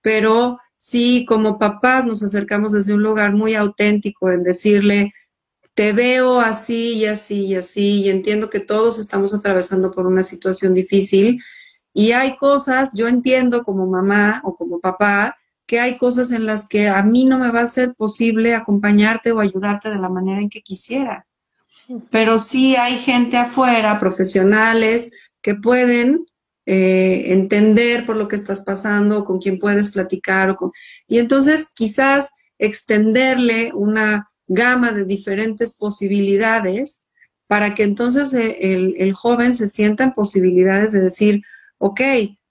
Pero 0.00 0.58
si 0.76 1.24
como 1.26 1.58
papás 1.58 2.04
nos 2.06 2.22
acercamos 2.22 2.72
desde 2.72 2.94
un 2.94 3.02
lugar 3.02 3.32
muy 3.32 3.54
auténtico 3.54 4.30
en 4.30 4.42
decirle, 4.42 5.12
te 5.74 5.92
veo 5.92 6.40
así 6.40 6.94
y 6.94 7.06
así 7.06 7.46
y 7.46 7.54
así, 7.54 8.02
y 8.02 8.10
entiendo 8.10 8.50
que 8.50 8.60
todos 8.60 8.98
estamos 8.98 9.32
atravesando 9.32 9.90
por 9.92 10.06
una 10.06 10.22
situación 10.22 10.74
difícil, 10.74 11.40
y 11.94 12.12
hay 12.12 12.36
cosas, 12.36 12.90
yo 12.94 13.06
entiendo 13.06 13.64
como 13.64 13.86
mamá 13.86 14.40
o 14.44 14.56
como 14.56 14.80
papá, 14.80 15.36
que 15.72 15.80
hay 15.80 15.96
cosas 15.96 16.32
en 16.32 16.44
las 16.44 16.68
que 16.68 16.88
a 16.88 17.02
mí 17.02 17.24
no 17.24 17.38
me 17.38 17.50
va 17.50 17.62
a 17.62 17.66
ser 17.66 17.94
posible 17.94 18.54
acompañarte 18.54 19.32
o 19.32 19.40
ayudarte 19.40 19.88
de 19.88 19.98
la 19.98 20.10
manera 20.10 20.42
en 20.42 20.50
que 20.50 20.60
quisiera. 20.60 21.26
Pero 22.10 22.38
sí 22.38 22.76
hay 22.76 22.98
gente 22.98 23.38
afuera, 23.38 23.98
profesionales, 23.98 25.12
que 25.40 25.54
pueden 25.54 26.26
eh, 26.66 27.22
entender 27.28 28.04
por 28.04 28.16
lo 28.16 28.28
que 28.28 28.36
estás 28.36 28.60
pasando, 28.60 29.24
con 29.24 29.38
quien 29.38 29.58
puedes 29.58 29.90
platicar. 29.90 30.50
O 30.50 30.56
con... 30.56 30.72
Y 31.08 31.16
entonces 31.16 31.70
quizás 31.74 32.28
extenderle 32.58 33.72
una 33.72 34.30
gama 34.48 34.92
de 34.92 35.06
diferentes 35.06 35.78
posibilidades 35.78 37.06
para 37.46 37.74
que 37.74 37.84
entonces 37.84 38.34
eh, 38.34 38.74
el, 38.74 38.94
el 38.98 39.14
joven 39.14 39.54
se 39.54 39.68
sienta 39.68 40.04
en 40.04 40.12
posibilidades 40.12 40.92
de 40.92 41.00
decir, 41.00 41.40
ok, 41.78 42.02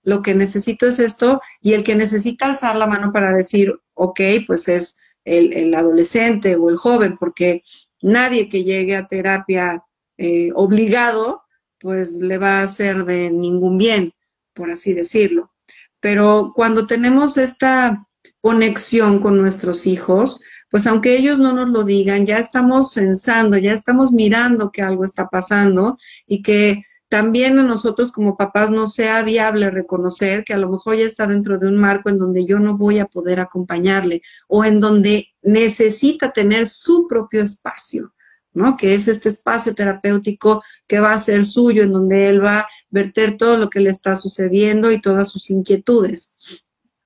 lo 0.03 0.21
que 0.21 0.33
necesito 0.33 0.87
es 0.87 0.99
esto, 0.99 1.41
y 1.61 1.73
el 1.73 1.83
que 1.83 1.95
necesita 1.95 2.47
alzar 2.47 2.75
la 2.75 2.87
mano 2.87 3.11
para 3.11 3.33
decir, 3.33 3.73
ok, 3.93 4.19
pues 4.47 4.67
es 4.67 4.97
el, 5.25 5.73
adolescente 5.75 6.55
o 6.55 6.69
el 6.69 6.77
joven, 6.77 7.17
porque 7.17 7.61
nadie 8.01 8.49
que 8.49 8.63
llegue 8.63 8.95
a 8.95 9.07
terapia 9.07 9.83
eh, 10.17 10.49
obligado, 10.55 11.43
pues 11.79 12.17
le 12.17 12.37
va 12.37 12.59
a 12.59 12.63
hacer 12.63 13.05
de 13.05 13.29
ningún 13.31 13.77
bien, 13.77 14.13
por 14.53 14.71
así 14.71 14.93
decirlo. 14.93 15.51
Pero 15.99 16.51
cuando 16.55 16.87
tenemos 16.87 17.37
esta 17.37 18.07
conexión 18.41 19.19
con 19.19 19.37
nuestros 19.37 19.85
hijos, 19.85 20.41
pues 20.69 20.87
aunque 20.87 21.15
ellos 21.15 21.37
no 21.37 21.53
nos 21.53 21.69
lo 21.69 21.83
digan, 21.83 22.25
ya 22.25 22.39
estamos 22.39 22.93
pensando, 22.93 23.57
ya 23.57 23.71
estamos 23.71 24.11
mirando 24.11 24.71
que 24.71 24.81
algo 24.81 25.03
está 25.03 25.27
pasando 25.27 25.97
y 26.25 26.41
que 26.41 26.83
también 27.11 27.59
a 27.59 27.63
nosotros 27.63 28.13
como 28.13 28.37
papás 28.37 28.71
no 28.71 28.87
sea 28.87 29.21
viable 29.21 29.69
reconocer 29.69 30.45
que 30.45 30.53
a 30.53 30.57
lo 30.57 30.69
mejor 30.69 30.95
ya 30.95 31.03
está 31.03 31.27
dentro 31.27 31.57
de 31.59 31.67
un 31.67 31.75
marco 31.75 32.09
en 32.09 32.17
donde 32.17 32.45
yo 32.45 32.57
no 32.57 32.77
voy 32.77 32.99
a 32.99 33.05
poder 33.05 33.41
acompañarle 33.41 34.21
o 34.47 34.63
en 34.63 34.79
donde 34.79 35.27
necesita 35.41 36.31
tener 36.31 36.67
su 36.67 37.07
propio 37.09 37.43
espacio, 37.43 38.13
¿no? 38.53 38.77
Que 38.77 38.95
es 38.95 39.09
este 39.09 39.27
espacio 39.27 39.75
terapéutico 39.75 40.63
que 40.87 41.01
va 41.01 41.11
a 41.11 41.17
ser 41.17 41.45
suyo, 41.45 41.83
en 41.83 41.91
donde 41.91 42.29
él 42.29 42.41
va 42.41 42.59
a 42.59 42.67
verter 42.89 43.35
todo 43.35 43.57
lo 43.57 43.69
que 43.69 43.81
le 43.81 43.89
está 43.89 44.15
sucediendo 44.15 44.89
y 44.89 45.01
todas 45.01 45.29
sus 45.29 45.49
inquietudes. 45.49 46.37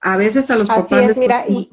A 0.02 0.18
veces 0.18 0.52
a 0.52 0.56
los 0.56 0.68
papás 0.68 1.18
mira, 1.18 1.48
sí. 1.48 1.68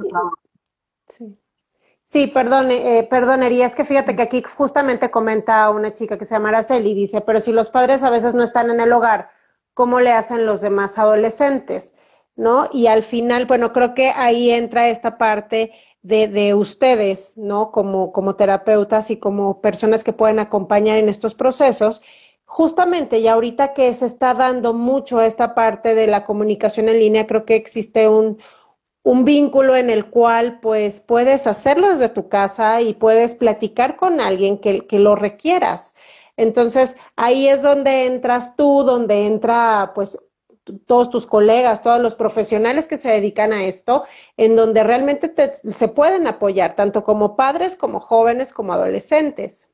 Sí, 2.13 2.27
perdón, 2.27 2.71
eh, 2.71 3.07
perdonería, 3.09 3.65
es 3.65 3.75
que 3.75 3.87
fíjate 3.87 4.15
que 4.15 4.21
aquí 4.21 4.43
justamente 4.43 5.11
comenta 5.11 5.71
una 5.71 5.95
chica 5.95 6.19
que 6.19 6.27
se 6.27 6.35
llama 6.35 6.51
Araceli 6.51 6.93
dice, 6.93 7.23
pero 7.23 7.41
si 7.41 7.53
los 7.53 7.71
padres 7.71 8.03
a 8.03 8.11
veces 8.11 8.35
no 8.35 8.43
están 8.43 8.69
en 8.69 8.81
el 8.81 8.93
hogar, 8.93 9.31
¿cómo 9.73 9.99
le 9.99 10.13
hacen 10.13 10.45
los 10.45 10.61
demás 10.61 10.99
adolescentes? 10.99 11.95
¿No? 12.37 12.69
Y 12.71 12.87
al 12.87 13.03
final, 13.03 13.47
bueno, 13.47 13.73
creo 13.73 13.95
que 13.95 14.11
ahí 14.11 14.51
entra 14.51 14.91
esta 14.91 15.17
parte 15.17 15.73
de, 16.03 16.29
de 16.29 16.53
ustedes, 16.53 17.33
¿no? 17.39 17.71
Como, 17.71 18.13
como 18.13 18.37
terapeutas 18.37 19.11
y 19.11 19.17
como 19.17 19.63
personas 19.63 20.05
que 20.05 20.13
pueden 20.13 20.39
acompañar 20.39 20.99
en 20.99 21.09
estos 21.09 21.35
procesos, 21.35 22.03
justamente 22.45 23.21
y 23.21 23.29
ahorita 23.29 23.73
que 23.73 23.95
se 23.95 24.05
está 24.05 24.35
dando 24.35 24.75
mucho 24.75 25.23
esta 25.23 25.55
parte 25.55 25.95
de 25.95 26.09
la 26.09 26.25
comunicación 26.25 26.91
en 26.91 26.99
línea, 26.99 27.27
creo 27.27 27.47
que 27.47 27.57
existe 27.57 28.07
un, 28.07 28.37
un 29.03 29.25
vínculo 29.25 29.77
en 29.77 29.91
el 29.91 30.07
cual 30.07 30.61
pues 30.61 31.01
puedes 31.01 31.47
hacerlo 31.47 31.91
desde 31.91 32.09
tu 32.09 32.29
casa 32.29 32.81
y 32.81 32.95
puedes 32.95 33.35
platicar 33.35 33.97
con 33.97 34.21
alguien 34.21 34.59
que, 34.59 34.87
que, 34.87 34.99
lo 34.99 35.17
requieras. 35.17 35.95
Entonces 36.37 36.97
ahí 37.17 37.49
es 37.49 37.63
donde 37.63 38.07
entras 38.07 38.55
tú, 38.57 38.85
donde 38.85 39.27
entra 39.27 39.93
pues 39.95 40.19
todos 40.87 41.11
tus 41.11 41.27
colegas, 41.27 41.83
todos 41.83 42.01
los 42.01 42.15
profesionales 42.15 42.87
que 42.87 42.97
se 42.97 43.11
dedican 43.11 43.53
a 43.53 43.65
esto, 43.65 44.05
en 44.37 44.55
donde 44.55 44.85
realmente 44.85 45.33
se 45.53 45.89
pueden 45.89 46.27
apoyar, 46.27 46.77
tanto 46.77 47.03
como 47.03 47.37
padres, 47.37 47.77
como 47.77 48.01
jóvenes, 48.01 48.53
como 48.53 48.73
adolescentes. 48.73 49.69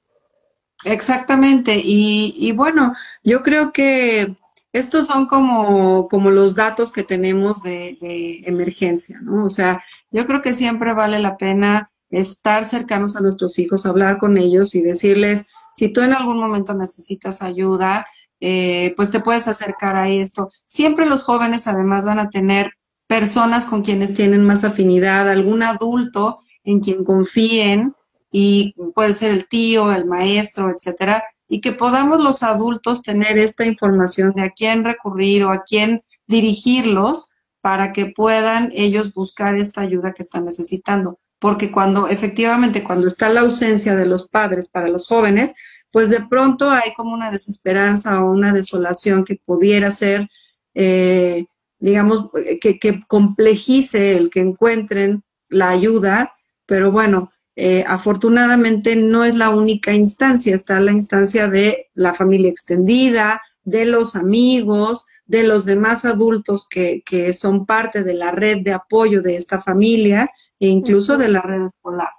Exactamente. 0.85 1.81
Y, 1.83 2.35
y 2.37 2.53
bueno, 2.53 2.95
yo 3.23 3.43
creo 3.43 3.73
que 3.73 4.37
estos 4.79 5.07
son 5.07 5.27
como, 5.27 6.09
como 6.09 6.31
los 6.31 6.55
datos 6.55 6.93
que 6.93 7.03
tenemos 7.03 7.63
de, 7.63 7.99
emergencia, 8.47 9.21
¿no? 9.23 9.45
O 9.45 9.51
sea, 9.51 9.83
yo 10.11 10.27
creo 10.27 10.43
que 10.43 10.55
siempre 10.55 10.95
vale 10.95 11.19
la 11.19 11.37
pena 11.37 11.91
estar 12.11 12.65
cercanos 12.65 13.17
a 13.17 13.21
nuestros 13.21 13.59
hijos, 13.59 13.87
hablar 13.87 14.19
con 14.19 14.39
ellos 14.39 14.75
y 14.75 14.81
decirles, 14.81 15.49
si 15.75 15.93
tú 15.93 16.01
en 16.01 16.13
algún 16.13 16.39
momento 16.39 16.75
necesitas 16.75 17.43
ayuda, 17.43 18.07
eh, 18.41 18.95
pues 18.97 19.11
te 19.11 19.21
puedes 19.21 19.49
acercar 19.49 19.97
a 19.97 20.09
esto. 20.09 20.49
Siempre 20.67 21.07
los 21.07 21.23
jóvenes 21.23 21.67
además 21.67 22.05
van 22.05 22.19
a 22.19 22.31
tener 22.31 22.73
personas 23.07 23.67
con 23.67 23.83
quienes 23.83 24.15
tienen 24.15 24.45
más 24.45 24.65
afinidad, 24.65 25.29
algún 25.29 25.63
adulto 25.63 26.39
en 26.65 26.81
quien 26.81 27.05
confíen 27.05 27.95
y 28.31 28.75
puede 28.95 29.15
ser 29.15 29.33
el 29.33 29.49
tío, 29.49 29.93
el 29.93 30.05
maestro, 30.05 30.71
etcétera, 30.71 31.25
y 31.49 31.61
que 31.61 31.73
podamos 31.73 32.21
los 32.23 32.43
adultos 32.43 33.03
tener 33.03 33.39
esta 33.39 33.65
información 33.65 34.33
de 34.33 34.43
a 34.43 34.51
quién 34.51 34.85
recurrir 34.85 35.45
o 35.45 35.51
a 35.51 35.65
quién 35.65 36.03
dirigirlos 36.27 37.29
para 37.61 37.93
que 37.93 38.07
puedan 38.07 38.71
ellos 38.73 39.13
buscar 39.13 39.57
esta 39.57 39.81
ayuda 39.81 40.13
que 40.13 40.23
están 40.23 40.45
necesitando. 40.45 41.19
Porque 41.39 41.73
cuando 41.73 42.09
efectivamente, 42.09 42.85
cuando 42.85 43.07
está 43.07 43.29
la 43.31 43.41
ausencia 43.41 43.97
de 43.97 44.07
los 44.07 44.29
padres 44.29 44.69
para 44.69 44.89
los 44.89 45.07
jóvenes, 45.07 45.55
pues 45.91 46.11
de 46.11 46.27
pronto 46.27 46.71
hay 46.71 46.93
como 46.95 47.15
una 47.15 47.31
desesperanza 47.31 48.23
o 48.23 48.31
una 48.31 48.53
desolación 48.53 49.25
que 49.25 49.41
pudiera 49.45 49.91
ser, 49.91 50.29
eh, 50.75 51.47
digamos, 51.79 52.31
que, 52.61 52.79
que 52.79 53.01
complejice 53.07 54.17
el 54.17 54.31
que 54.31 54.41
encuentren 54.41 55.23
la 55.49 55.71
ayuda, 55.71 56.35
pero 56.67 56.93
bueno, 56.93 57.33
eh, 57.61 57.85
afortunadamente 57.89 58.95
no 58.95 59.25
es 59.25 59.35
la 59.35 59.51
única 59.51 59.93
instancia, 59.93 60.55
está 60.55 60.79
la 60.79 60.93
instancia 60.93 61.49
de 61.49 61.89
la 61.95 62.15
familia 62.15 62.51
extendida, 62.51 63.43
de 63.65 63.85
los 63.85 64.15
amigos, 64.15 65.07
de 65.27 65.43
los 65.43 65.65
demás 65.65 66.05
adultos 66.05 66.69
que, 66.69 67.03
que 67.05 67.33
son 67.33 67.67
parte 67.67 68.05
de 68.05 68.15
la 68.15 68.31
red 68.31 68.59
de 68.63 68.75
apoyo 68.75 69.23
de 69.23 69.35
esta 69.35 69.61
familia 69.61 70.31
e 70.61 70.69
incluso 70.69 71.19
de 71.19 71.31
la 71.31 71.41
red 71.41 71.67
escolar. 71.67 72.11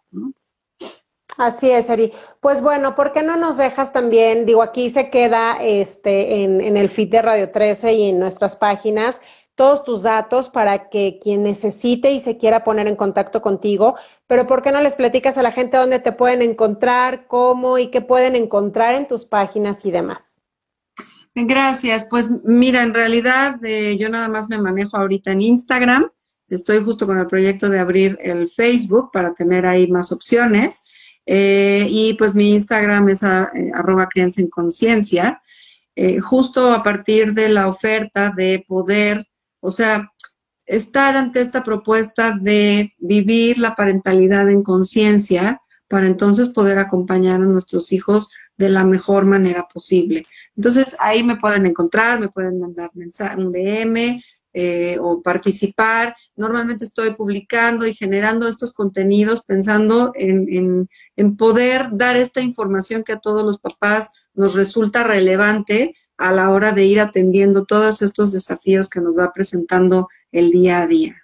Así 1.37 1.71
es, 1.71 1.89
Eri. 1.89 2.11
Pues 2.41 2.61
bueno, 2.61 2.95
¿por 2.95 3.13
qué 3.13 3.23
no 3.23 3.37
nos 3.37 3.55
dejas 3.55 3.93
también? 3.93 4.45
Digo, 4.45 4.61
aquí 4.61 4.89
se 4.89 5.09
queda 5.09 5.63
este, 5.63 6.43
en, 6.43 6.59
en 6.59 6.75
el 6.75 6.89
feed 6.89 7.11
de 7.11 7.21
Radio 7.21 7.49
13 7.49 7.93
y 7.93 8.09
en 8.09 8.19
nuestras 8.19 8.57
páginas 8.57 9.21
todos 9.59 9.83
tus 9.83 10.01
datos 10.03 10.49
para 10.49 10.89
que 10.89 11.19
quien 11.21 11.43
necesite 11.43 12.13
y 12.13 12.21
se 12.21 12.37
quiera 12.37 12.63
poner 12.63 12.87
en 12.87 12.95
contacto 12.95 13.41
contigo, 13.41 13.97
pero 14.25 14.47
¿por 14.47 14.61
qué 14.61 14.71
no 14.71 14.79
les 14.79 14.95
platicas 14.95 15.37
a 15.37 15.43
la 15.43 15.51
gente 15.51 15.75
dónde 15.75 15.99
te 15.99 16.13
pueden 16.13 16.41
encontrar, 16.41 17.27
cómo 17.27 17.77
y 17.77 17.91
qué 17.91 17.99
pueden 17.99 18.37
encontrar 18.37 18.95
en 18.95 19.05
tus 19.05 19.25
páginas 19.25 19.85
y 19.85 19.91
demás? 19.91 20.21
Gracias. 21.35 22.07
Pues 22.09 22.31
mira, 22.45 22.83
en 22.83 22.93
realidad 22.93 23.59
eh, 23.65 23.97
yo 23.99 24.07
nada 24.07 24.29
más 24.29 24.47
me 24.47 24.59
manejo 24.59 24.95
ahorita 24.95 25.33
en 25.33 25.41
Instagram. 25.41 26.09
Estoy 26.47 26.81
justo 26.81 27.05
con 27.05 27.19
el 27.19 27.27
proyecto 27.27 27.69
de 27.69 27.79
abrir 27.79 28.17
el 28.21 28.47
Facebook 28.47 29.09
para 29.11 29.33
tener 29.33 29.65
ahí 29.65 29.89
más 29.91 30.13
opciones. 30.13 30.83
Eh, 31.25 31.85
y 31.89 32.13
pues 32.13 32.33
mi 32.33 32.51
Instagram 32.51 33.09
es 33.09 33.23
eh, 33.23 33.27
arroba 33.73 34.07
crianza 34.07 34.39
en 34.39 34.49
conciencia. 34.49 35.41
justo 36.21 36.71
a 36.71 36.81
partir 36.81 37.33
de 37.33 37.49
la 37.49 37.67
oferta 37.67 38.31
de 38.33 38.63
poder 38.65 39.28
o 39.59 39.71
sea, 39.71 40.11
estar 40.65 41.17
ante 41.17 41.41
esta 41.41 41.63
propuesta 41.63 42.37
de 42.39 42.93
vivir 42.99 43.57
la 43.57 43.75
parentalidad 43.75 44.49
en 44.49 44.63
conciencia 44.63 45.61
para 45.87 46.05
entonces 46.05 46.49
poder 46.49 46.77
acompañar 46.77 47.41
a 47.41 47.45
nuestros 47.45 47.91
hijos 47.91 48.29
de 48.57 48.69
la 48.69 48.85
mejor 48.85 49.25
manera 49.25 49.67
posible. 49.67 50.25
Entonces 50.55 50.95
ahí 50.99 51.23
me 51.23 51.37
pueden 51.37 51.65
encontrar, 51.65 52.19
me 52.19 52.29
pueden 52.29 52.59
mandar 52.59 52.91
un 53.37 53.51
DM 53.51 54.21
eh, 54.53 54.97
o 55.01 55.23
participar. 55.23 56.15
Normalmente 56.35 56.85
estoy 56.85 57.15
publicando 57.15 57.87
y 57.87 57.95
generando 57.95 58.47
estos 58.47 58.73
contenidos 58.73 59.43
pensando 59.43 60.11
en, 60.13 60.87
en 61.15 61.37
poder 61.37 61.89
dar 61.93 62.15
esta 62.15 62.41
información 62.41 63.03
que 63.03 63.13
a 63.13 63.19
todos 63.19 63.43
los 63.43 63.57
papás 63.57 64.11
nos 64.35 64.53
resulta 64.53 65.03
relevante 65.03 65.95
a 66.19 66.31
la 66.31 66.51
hora 66.51 66.73
de 66.73 66.83
ir 66.83 66.99
atendiendo 66.99 67.65
todos 67.65 68.01
estos 68.01 68.33
desafíos 68.33 68.89
que 68.89 68.99
nos 68.99 69.17
va 69.17 69.31
presentando 69.33 70.09
el 70.31 70.51
día 70.51 70.81
a 70.81 70.87
día. 70.87 71.15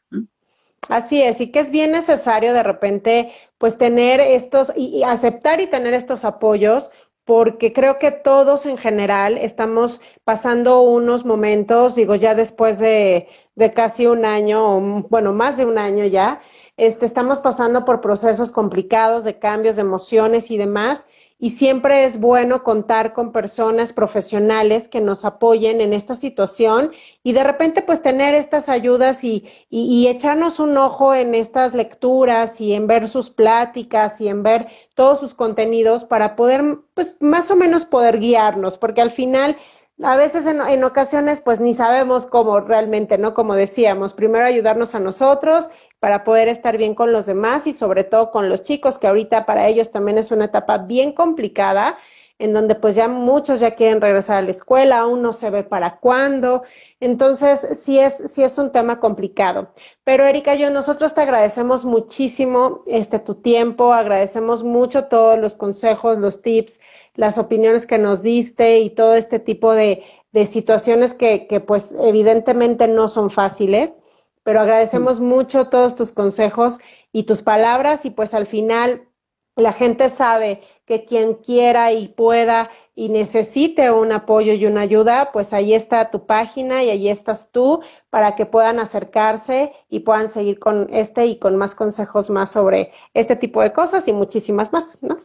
Así 0.88 1.22
es, 1.22 1.42
y 1.42 1.52
que 1.52 1.60
es 1.60 1.70
bien 1.70 1.92
necesario 1.92 2.54
de 2.54 2.64
repente, 2.64 3.32
pues 3.58 3.78
tener 3.78 4.22
estos 4.22 4.72
y, 4.76 5.04
aceptar 5.04 5.60
y 5.60 5.68
tener 5.68 5.94
estos 5.94 6.24
apoyos, 6.24 6.92
porque 7.26 7.74
creo 7.74 8.00
que 8.00 8.12
todos 8.12 8.66
en 8.66 8.78
general 8.78 9.38
estamos 9.38 10.00
pasando 10.24 10.82
unos 10.82 11.26
momentos, 11.26 11.96
digo, 11.96 12.16
ya 12.16 12.34
después 12.34 12.80
de, 12.80 13.28
de 13.56 13.74
casi 13.74 14.06
un 14.06 14.24
año, 14.26 14.78
o 14.78 14.82
bueno, 15.10 15.34
más 15.34 15.58
de 15.58 15.66
un 15.66 15.78
año 15.78 16.06
ya, 16.06 16.40
este, 16.78 17.06
estamos 17.06 17.42
pasando 17.42 17.84
por 17.84 18.00
procesos 18.00 18.52
complicados 18.52 19.24
de 19.24 19.40
cambios, 19.40 19.76
de 19.76 19.82
emociones 19.82 20.52
y 20.52 20.58
demás 20.58 21.08
y 21.38 21.50
siempre 21.50 22.06
es 22.06 22.20
bueno 22.20 22.64
contar 22.64 23.12
con 23.12 23.34
personas 23.34 23.92
profesionales 23.92 24.88
que 24.88 25.02
nos 25.02 25.26
apoyen 25.26 25.82
en 25.82 25.92
esta 25.92 26.16
situación 26.16 26.92
y 27.24 27.34
de 27.34 27.44
repente 27.44 27.82
pues 27.82 28.02
tener 28.02 28.34
estas 28.36 28.70
ayudas 28.70 29.24
y, 29.24 29.46
y, 29.70 30.08
echarnos 30.08 30.60
un 30.60 30.78
ojo 30.78 31.14
en 31.14 31.36
estas 31.36 31.74
lecturas 31.74 32.62
y 32.62 32.74
en 32.74 32.88
ver 32.88 33.10
sus 33.10 33.30
pláticas 33.30 34.22
y 34.22 34.30
en 34.30 34.44
ver 34.44 34.68
todos 34.94 35.20
sus 35.20 35.34
contenidos 35.34 36.06
para 36.06 36.38
poder 36.38 36.80
pues 36.94 37.18
más 37.20 37.52
o 37.52 37.56
menos 37.58 37.86
poder 37.86 38.20
guiarnos, 38.20 38.78
porque 38.78 39.02
al 39.02 39.12
final 39.12 39.58
a 40.04 40.16
veces 40.16 40.46
en, 40.46 40.62
en, 40.62 40.84
ocasiones 40.84 41.42
pues 41.42 41.60
ni 41.60 41.74
sabemos 41.74 42.26
cómo 42.26 42.60
realmente, 42.60 43.18
¿no? 43.18 43.34
Como 43.34 43.56
decíamos, 43.56 44.14
primero 44.14 44.46
ayudarnos 44.46 44.96
a 44.96 45.00
nosotros 45.00 45.70
para 46.06 46.24
poder 46.24 46.50
estar 46.50 46.78
bien 46.78 46.94
con 46.94 47.12
los 47.12 47.26
demás 47.26 47.66
y 47.66 47.74
sobre 47.74 48.04
todo 48.04 48.30
con 48.30 48.48
los 48.48 48.62
chicos, 48.62 49.00
que 49.00 49.08
ahorita 49.08 49.48
para 49.48 49.68
ellos 49.68 49.90
también 49.90 50.20
es 50.20 50.30
una 50.30 50.46
etapa 50.46 50.78
bien 50.78 51.14
complicada, 51.14 51.98
en 52.38 52.54
donde 52.54 52.76
pues 52.76 52.94
ya 52.94 53.08
muchos 53.08 53.60
ya 53.60 53.74
quieren 53.74 54.02
regresar 54.02 54.38
a 54.38 54.44
la 54.44 54.52
escuela, 54.52 55.00
aún 55.00 55.24
no 55.24 55.34
se 55.34 55.50
ve 55.50 55.64
para 55.64 55.98
cuándo. 55.98 56.62
Entonces, 57.00 57.68
sí 57.74 57.98
es, 57.98 58.22
sí 58.28 58.44
es 58.44 58.56
un 58.60 58.72
tema 58.72 59.00
complicado. 59.00 59.70
Pero 60.04 60.26
Erika, 60.26 60.54
yo, 60.54 60.70
nosotros 60.70 61.16
te 61.16 61.22
agradecemos 61.22 61.86
muchísimo 61.86 62.84
este 62.86 63.18
tu 63.18 63.34
tiempo, 63.34 63.92
agradecemos 63.92 64.64
mucho 64.64 65.06
todos 65.06 65.40
los 65.40 65.56
consejos, 65.56 66.20
los 66.20 66.44
tips, 66.44 66.80
las 67.16 67.40
opiniones 67.40 67.88
que 67.88 67.98
nos 67.98 68.22
diste 68.22 68.78
y 68.78 68.92
todo 68.92 69.16
este 69.16 69.40
tipo 69.40 69.74
de, 69.74 70.04
de 70.34 70.46
situaciones 70.46 71.16
que, 71.16 71.48
que 71.48 71.62
pues 71.62 71.96
evidentemente 72.00 72.88
no 72.88 73.10
son 73.10 73.32
fáciles 73.32 74.02
pero 74.46 74.60
agradecemos 74.60 75.20
mucho 75.20 75.70
todos 75.70 75.96
tus 75.96 76.12
consejos 76.12 76.78
y 77.12 77.24
tus 77.24 77.42
palabras 77.42 78.06
y 78.06 78.12
pues 78.12 78.36
al 78.36 78.46
final 78.46 79.10
la 79.56 79.74
gente 79.74 80.12
sabe 80.12 80.62
que 80.86 81.04
quien 81.04 81.34
quiera 81.34 81.92
y 81.94 82.10
pueda 82.10 82.70
y 82.94 83.10
necesite 83.10 83.90
un 83.90 84.12
apoyo 84.12 84.54
y 84.54 84.68
una 84.68 84.82
ayuda, 84.82 85.32
pues 85.34 85.52
ahí 85.52 85.74
está 85.74 86.12
tu 86.12 86.28
página 86.28 86.84
y 86.84 86.92
ahí 86.92 87.10
estás 87.10 87.50
tú 87.52 87.82
para 88.12 88.36
que 88.36 88.46
puedan 88.46 88.78
acercarse 88.78 89.74
y 89.90 90.02
puedan 90.02 90.30
seguir 90.30 90.60
con 90.60 90.94
este 90.94 91.26
y 91.26 91.40
con 91.40 91.56
más 91.56 91.74
consejos 91.74 92.30
más 92.30 92.52
sobre 92.52 92.92
este 93.16 93.36
tipo 93.36 93.64
de 93.64 93.74
cosas 93.74 94.08
y 94.08 94.14
muchísimas 94.14 94.72
más, 94.72 95.00
¿no? 95.02 95.18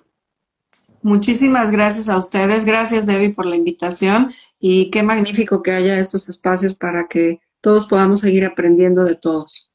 Muchísimas 1.02 1.70
gracias 1.70 2.08
a 2.08 2.16
ustedes, 2.16 2.64
gracias 2.64 3.04
Debbie 3.04 3.34
por 3.34 3.44
la 3.44 3.56
invitación 3.56 4.32
y 4.58 4.90
qué 4.90 5.02
magnífico 5.02 5.62
que 5.62 5.72
haya 5.72 5.98
estos 5.98 6.30
espacios 6.30 6.74
para 6.74 7.06
que 7.06 7.40
todos 7.60 7.86
podamos 7.86 8.20
seguir 8.20 8.44
aprendiendo 8.44 9.04
de 9.04 9.14
todos. 9.14 9.70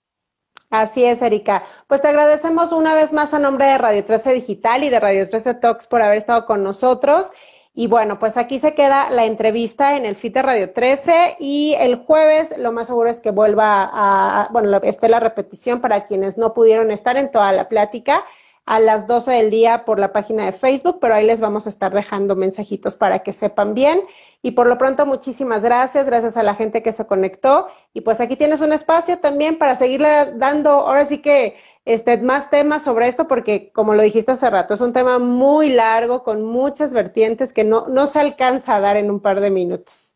Así 0.69 1.05
es, 1.05 1.21
Erika. 1.21 1.63
Pues 1.88 2.01
te 2.01 2.07
agradecemos 2.07 2.71
una 2.71 2.95
vez 2.95 3.13
más 3.13 3.33
a 3.33 3.39
nombre 3.39 3.67
de 3.67 3.77
Radio 3.77 4.03
13 4.03 4.33
Digital 4.33 4.83
y 4.83 4.89
de 4.89 4.99
Radio 4.99 5.29
13 5.29 5.55
Talks 5.55 5.88
por 5.88 6.01
haber 6.01 6.17
estado 6.17 6.45
con 6.45 6.63
nosotros. 6.63 7.31
Y 7.73 7.88
bueno, 7.88 8.19
pues 8.19 8.38
aquí 8.38 8.59
se 8.59 8.73
queda 8.73 9.09
la 9.09 9.25
entrevista 9.25 9.97
en 9.97 10.05
el 10.05 10.15
FIT 10.15 10.33
de 10.33 10.41
Radio 10.41 10.71
13 10.71 11.38
y 11.39 11.75
el 11.77 11.97
jueves 11.97 12.57
lo 12.57 12.71
más 12.71 12.88
seguro 12.88 13.09
es 13.09 13.19
que 13.19 13.31
vuelva 13.31 13.89
a, 13.91 14.47
bueno, 14.51 14.77
esté 14.83 15.09
la 15.09 15.19
repetición 15.19 15.81
para 15.81 16.07
quienes 16.07 16.38
no 16.38 16.53
pudieron 16.53 16.89
estar 16.89 17.17
en 17.17 17.31
toda 17.31 17.51
la 17.51 17.67
plática 17.67 18.23
a 18.66 18.80
las 18.80 19.05
12 19.05 19.32
del 19.32 19.51
día 19.51 19.86
por 19.86 19.99
la 19.99 20.11
página 20.11 20.45
de 20.45 20.51
Facebook, 20.51 20.97
pero 20.99 21.13
ahí 21.13 21.26
les 21.26 21.39
vamos 21.39 21.68
a 21.68 21.70
estar 21.70 21.93
dejando 21.93 22.36
mensajitos 22.36 22.97
para 22.97 23.20
que 23.20 23.32
sepan 23.32 23.76
bien. 23.76 24.01
Y 24.41 24.51
por 24.51 24.68
lo 24.68 24.78
pronto, 24.78 25.05
muchísimas 25.05 25.63
gracias, 25.63 26.07
gracias 26.07 26.36
a 26.36 26.43
la 26.43 26.55
gente 26.55 26.82
que 26.82 26.91
se 26.91 27.05
conectó. 27.05 27.68
Y 27.93 28.01
pues 28.01 28.20
aquí 28.22 28.36
tienes 28.36 28.61
un 28.61 28.74
espacio 28.74 29.20
también 29.20 29.57
para 29.57 29.76
seguirle 29.76 30.34
dando, 30.36 30.72
ahora 30.72 31.05
sí 31.05 31.20
que 31.20 31.55
este, 31.86 32.18
más 32.18 32.49
temas 32.49 32.84
sobre 32.84 33.07
esto, 33.07 33.28
porque 33.28 33.72
como 33.72 33.93
lo 33.93 34.01
dijiste 34.01 34.32
hace 34.32 34.49
rato, 34.49 34.74
es 34.74 34.82
un 34.82 34.93
tema 34.93 35.20
muy 35.20 35.70
largo, 35.70 36.24
con 36.24 36.43
muchas 36.43 36.91
vertientes 36.91 37.53
que 37.53 37.63
no, 37.63 37.88
no 37.88 38.07
se 38.07 38.20
alcanza 38.20 38.76
a 38.76 38.80
dar 38.80 38.97
en 38.97 39.11
un 39.11 39.20
par 39.20 39.41
de 39.41 39.51
minutos. 39.51 40.16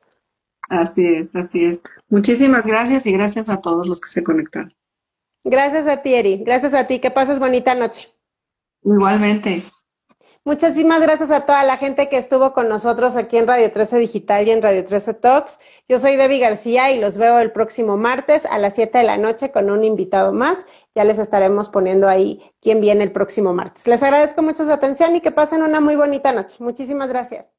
Así 0.70 1.06
es, 1.06 1.36
así 1.36 1.66
es. 1.66 1.84
Muchísimas 2.10 2.66
gracias 2.66 3.06
y 3.06 3.12
gracias 3.12 3.50
a 3.50 3.58
todos 3.58 3.88
los 3.88 4.02
que 4.02 4.08
se 4.08 4.24
conectaron. 4.24 4.74
Gracias 5.44 5.88
a 5.88 6.02
ti, 6.02 6.14
Eri. 6.14 6.44
Gracias 6.44 6.74
a 6.74 6.86
ti. 6.86 7.00
Que 7.00 7.12
pases 7.12 7.40
bonita 7.40 7.74
noche. 7.74 8.08
Igualmente. 8.84 9.64
Muchísimas 10.46 11.02
gracias 11.02 11.32
a 11.32 11.46
toda 11.46 11.64
la 11.64 11.78
gente 11.78 12.10
que 12.10 12.18
estuvo 12.18 12.54
con 12.54 12.70
nosotros 12.70 13.16
aquí 13.18 13.38
en 13.38 13.46
Radio 13.46 13.72
13 13.72 13.98
Digital 13.98 14.48
y 14.48 14.52
en 14.52 14.62
Radio 14.62 14.84
13 14.84 15.14
Talks. 15.14 15.60
Yo 15.88 16.00
soy 16.00 16.16
Debbie 16.16 16.40
García 16.40 16.92
y 16.92 17.00
los 17.00 17.18
veo 17.18 17.40
el 17.40 17.52
próximo 17.52 17.98
martes 17.98 18.46
a 18.46 18.58
las 18.58 18.74
7 18.74 18.98
de 18.98 19.04
la 19.04 19.18
noche 19.18 19.52
con 19.52 19.70
un 19.70 19.84
invitado 19.84 20.34
más. 20.34 20.66
Ya 20.96 21.04
les 21.04 21.20
estaremos 21.20 21.70
poniendo 21.70 22.08
ahí 22.08 22.42
quién 22.62 22.82
viene 22.82 23.04
el 23.04 23.12
próximo 23.12 23.54
martes. 23.54 23.86
Les 23.86 24.02
agradezco 24.02 24.42
mucho 24.42 24.66
su 24.66 24.72
atención 24.72 25.16
y 25.16 25.22
que 25.22 25.32
pasen 25.32 25.62
una 25.62 25.82
muy 25.82 25.96
bonita 25.96 26.32
noche. 26.32 26.56
Muchísimas 26.60 27.10
gracias. 27.10 27.59